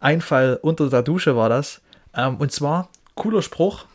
Einfall 0.00 0.58
unter 0.62 0.90
der 0.90 1.02
Dusche 1.02 1.36
war 1.36 1.48
das. 1.48 1.80
Ähm, 2.14 2.36
und 2.36 2.52
zwar, 2.52 2.88
cooler 3.14 3.42
Spruch, 3.42 3.86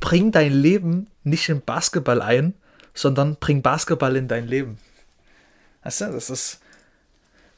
bring 0.00 0.32
dein 0.32 0.52
Leben 0.52 1.08
nicht 1.24 1.48
in 1.48 1.60
Basketball 1.60 2.22
ein, 2.22 2.54
sondern 2.94 3.36
bring 3.36 3.62
Basketball 3.62 4.16
in 4.16 4.28
dein 4.28 4.46
Leben. 4.46 4.78
Weißt 5.84 6.02
du, 6.02 6.12
das 6.12 6.30
ist 6.30 6.60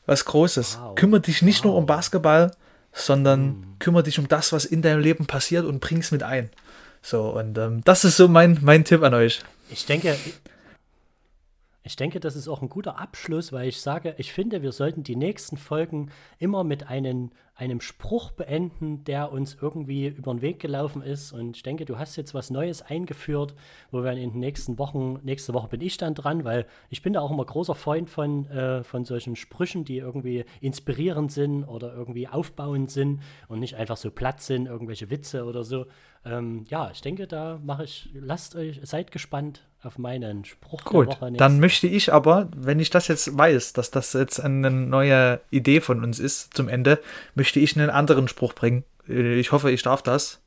was 0.07 0.25
Großes. 0.25 0.79
Wow. 0.81 0.95
Kümmere 0.95 1.21
dich 1.21 1.43
nicht 1.43 1.61
wow. 1.61 1.67
nur 1.67 1.77
um 1.77 1.87
Basketball, 1.87 2.53
sondern 2.93 3.47
mhm. 3.47 3.79
kümmere 3.79 4.03
dich 4.03 4.19
um 4.19 4.29
das, 4.29 4.53
was 4.53 4.65
in 4.65 4.83
deinem 4.83 5.01
Leben 5.01 5.27
passiert 5.27 5.65
und 5.65 5.81
bring 5.81 5.99
es 5.99 6.11
mit 6.11 6.23
ein. 6.23 6.51
So, 7.03 7.31
und 7.31 7.57
ähm, 7.57 7.83
das 7.85 8.05
ist 8.05 8.17
so 8.17 8.29
mein, 8.29 8.59
mein 8.63 8.85
Tipp 8.85 9.03
an 9.03 9.15
euch. 9.15 9.41
Ich 9.71 9.87
denke, 9.87 10.17
ich 11.83 11.97
denke, 11.97 12.21
das 12.21 12.37
ist 12.37 12.49
auch 12.49 12.61
ein 12.61 12.69
guter 12.69 12.99
Abschluss, 12.99 13.53
weil 13.53 13.69
ich 13.69 13.81
sage, 13.81 14.15
ich 14.19 14.33
finde, 14.33 14.63
wir 14.63 14.73
sollten 14.73 15.03
die 15.03 15.17
nächsten 15.17 15.57
Folgen 15.57 16.11
immer 16.39 16.63
mit 16.63 16.89
einem, 16.89 17.31
einem 17.61 17.83
Spruch 17.83 18.31
beenden, 18.31 19.05
der 19.05 19.31
uns 19.31 19.57
irgendwie 19.61 20.07
über 20.07 20.33
den 20.33 20.41
Weg 20.41 20.61
gelaufen 20.61 21.03
ist. 21.03 21.31
Und 21.33 21.57
ich 21.59 21.63
denke, 21.63 21.85
du 21.85 21.99
hast 21.99 22.17
jetzt 22.17 22.33
was 22.33 22.49
Neues 22.49 22.81
eingeführt, 22.81 23.55
wo 23.91 24.03
wir 24.03 24.13
in 24.13 24.31
den 24.31 24.41
nächsten 24.41 24.79
Wochen, 24.79 25.21
nächste 25.23 25.53
Woche 25.53 25.69
bin 25.69 25.83
ich 25.83 25.99
dann 25.99 26.15
dran, 26.15 26.45
weil 26.45 26.65
ich 26.89 27.03
bin 27.03 27.13
da 27.13 27.21
auch 27.21 27.31
immer 27.31 27.45
großer 27.45 27.75
Freund 27.75 28.09
von, 28.09 28.47
äh, 28.51 28.83
von 28.83 29.05
solchen 29.05 29.37
Sprüchen, 29.37 29.85
die 29.85 29.99
irgendwie 29.99 30.47
inspirierend 30.63 31.31
sind 31.31 31.65
oder 31.65 31.93
irgendwie 31.93 32.29
aufbauend 32.29 32.91
sind 32.91 33.21
und 33.49 33.61
nicht 33.61 33.77
einfach 33.77 33.99
so 33.99 34.11
platt 34.11 34.41
sind, 34.41 34.65
irgendwelche 34.65 35.11
Witze 35.11 35.45
oder 35.45 35.63
so. 35.63 35.85
Ähm, 36.25 36.65
ja, 36.69 36.91
ich 36.91 37.03
denke, 37.03 37.27
da 37.27 37.61
mache 37.63 37.85
ich, 37.85 38.09
lasst 38.15 38.57
euch, 38.57 38.81
seid 38.83 39.11
gespannt 39.11 39.67
auf 39.83 39.97
meinen 39.97 40.45
Spruch 40.45 40.85
Gut. 40.85 41.17
Dann 41.39 41.59
möchte 41.59 41.87
ich 41.87 42.13
aber, 42.13 42.49
wenn 42.55 42.81
ich 42.81 42.91
das 42.91 43.09
jetzt 43.09 43.37
weiß, 43.37 43.73
dass 43.73 43.91
das 43.91 44.13
jetzt 44.13 44.39
eine 44.39 44.71
neue 44.71 45.41
Idee 45.51 45.81
von 45.81 46.05
uns 46.05 46.19
ist 46.19 46.55
zum 46.55 46.69
Ende, 46.69 47.01
möchte 47.35 47.50
ich 47.59 47.77
einen 47.77 47.91
anderen 47.91 48.29
Spruch 48.29 48.53
bringen. 48.53 48.85
Ich 49.07 49.51
hoffe, 49.51 49.71
ich 49.71 49.83
darf 49.83 50.03
das. 50.03 50.41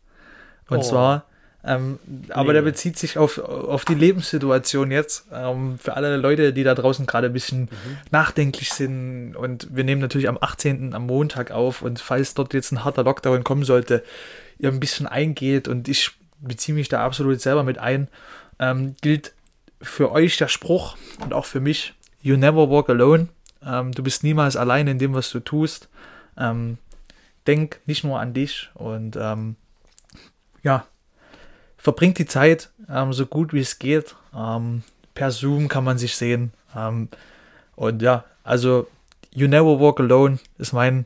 Und 0.69 0.79
oh. 0.79 0.81
zwar, 0.83 1.25
ähm, 1.65 1.97
aber 2.29 2.47
nee. 2.47 2.53
der 2.53 2.61
bezieht 2.61 2.97
sich 2.97 3.17
auf, 3.17 3.37
auf 3.37 3.85
die 3.85 3.95
Lebenssituation 3.95 4.91
jetzt. 4.91 5.27
Ähm, 5.31 5.79
für 5.79 5.95
alle 5.95 6.17
Leute, 6.17 6.51
die 6.51 6.63
da 6.63 6.75
draußen 6.75 7.05
gerade 7.05 7.27
ein 7.27 7.33
bisschen 7.33 7.61
mhm. 7.61 7.97
nachdenklich 8.11 8.73
sind. 8.73 9.35
Und 9.35 9.67
wir 9.71 9.83
nehmen 9.83 10.01
natürlich 10.01 10.27
am 10.27 10.37
18. 10.39 10.93
am 10.93 11.05
Montag 11.05 11.51
auf. 11.51 11.81
Und 11.81 12.01
falls 12.01 12.33
dort 12.33 12.53
jetzt 12.53 12.71
ein 12.71 12.83
harter 12.83 13.03
Lockdown 13.03 13.43
kommen 13.43 13.63
sollte, 13.63 14.03
ihr 14.59 14.69
ein 14.69 14.79
bisschen 14.79 15.07
eingeht 15.07 15.67
und 15.67 15.87
ich 15.87 16.11
beziehe 16.39 16.75
mich 16.75 16.89
da 16.89 17.03
absolut 17.03 17.39
selber 17.39 17.63
mit 17.63 17.77
ein, 17.77 18.09
ähm, 18.59 18.95
gilt 19.01 19.33
für 19.81 20.11
euch 20.11 20.37
der 20.37 20.49
Spruch 20.49 20.97
und 21.21 21.33
auch 21.33 21.45
für 21.45 21.59
mich, 21.59 21.93
you 22.21 22.35
never 22.35 22.69
walk 22.69 22.89
alone. 22.89 23.29
Ähm, 23.65 23.93
du 23.93 24.03
bist 24.03 24.23
niemals 24.23 24.57
allein 24.57 24.87
in 24.87 24.99
dem, 24.99 25.13
was 25.13 25.29
du 25.31 25.39
tust. 25.39 25.87
Ähm, 26.37 26.77
denk 27.47 27.79
nicht 27.85 28.03
nur 28.03 28.19
an 28.19 28.33
dich 28.33 28.69
und 28.73 29.15
ähm, 29.15 29.55
ja, 30.63 30.85
verbringt 31.77 32.17
die 32.17 32.25
Zeit 32.25 32.71
ähm, 32.89 33.13
so 33.13 33.25
gut 33.25 33.53
wie 33.53 33.59
es 33.59 33.79
geht. 33.79 34.15
Ähm, 34.35 34.83
per 35.13 35.31
Zoom 35.31 35.67
kann 35.67 35.83
man 35.83 35.97
sich 35.97 36.15
sehen. 36.15 36.53
und 37.75 38.01
ja, 38.01 38.23
also 38.43 38.87
you 39.31 39.47
never 39.47 39.79
walk 39.79 39.99
alone 39.99 40.39
ist 40.57 40.73
mein 40.73 41.05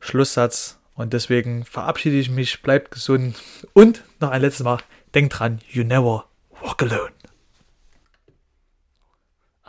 Schlusssatz. 0.00 0.78
Und 0.96 1.12
deswegen 1.12 1.64
verabschiede 1.64 2.16
ich 2.16 2.30
mich, 2.30 2.62
bleibt 2.62 2.92
gesund 2.92 3.36
und 3.72 4.02
noch 4.20 4.30
ein 4.30 4.40
letztes 4.40 4.64
Mal, 4.64 4.78
denkt 5.14 5.38
dran, 5.38 5.60
you 5.70 5.82
never 5.82 6.24
walk 6.62 6.82
alone. 6.82 7.10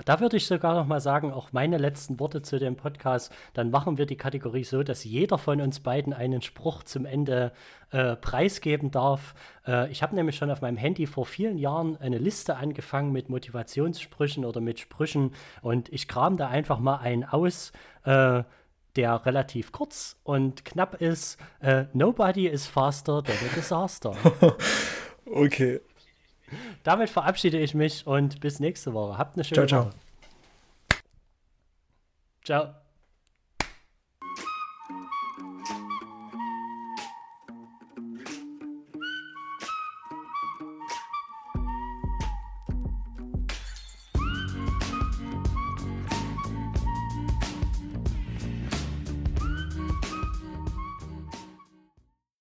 Da 0.04 0.20
würde 0.20 0.36
ich 0.36 0.46
sogar 0.46 0.76
noch 0.76 0.88
mal 0.88 1.00
sagen, 1.00 1.32
auch 1.32 1.54
meine 1.54 1.78
letzten 1.78 2.20
Worte 2.20 2.41
zu 2.41 2.60
dem 2.60 2.76
Podcast. 2.76 3.32
Dann 3.54 3.72
machen 3.72 3.98
wir 3.98 4.06
die 4.06 4.18
Kategorie 4.18 4.66
so, 4.66 4.84
dass 4.84 5.06
jeder 5.06 5.38
von 5.38 5.62
uns 5.62 5.80
beiden 5.80 6.12
einen 6.12 6.41
Spruch 6.41 6.84
zum 6.84 7.06
Ende 7.06 7.54
äh, 7.91 8.18
preisgeben 8.18 8.91
darf. 8.91 9.36
Äh, 9.66 9.89
ich 9.91 10.04
habe 10.04 10.14
nämlich 10.16 10.36
schon 10.36 10.52
auf 10.52 10.62
meinem 10.62 10.76
Handy 10.76 11.08
vor 11.08 11.26
vielen 11.26 11.58
Jahren 11.58 11.96
eine 11.98 12.18
Liste 12.18 12.58
angefangen 12.58 13.14
mit 13.14 13.30
Motivationssprüchen 13.30 14.43
oder 14.43 14.60
mit 14.60 14.82
Sprüchen 14.82 15.32
und 15.62 15.88
ich 15.93 16.10
kram 16.10 16.36
da 16.36 16.50
einfach 16.50 16.80
mal 16.80 16.98
einen 16.98 17.24
aus. 17.24 17.72
Äh, 18.04 18.43
der 18.96 19.26
relativ 19.26 19.74
kurz 19.74 20.16
und 20.24 20.64
knapp 20.64 21.02
ist. 21.02 21.38
Äh, 21.60 21.86
Nobody 21.91 22.48
is 22.48 22.66
faster 22.66 23.22
than 23.22 23.36
a 23.36 23.54
disaster. 23.54 24.16
okay. 25.26 25.82
Damit 26.84 27.09
verabschiede 27.09 27.59
ich 27.59 27.73
mich 27.73 28.05
und 28.05 28.39
bis 28.39 28.59
nächste 28.59 28.93
Woche. 28.93 29.17
Habt 29.17 29.35
eine 29.35 29.43
schöne 29.43 29.67
ciao, 29.67 29.85
Woche. 29.85 29.93
Ciao. 32.43 32.63
Ciao. 32.63 32.76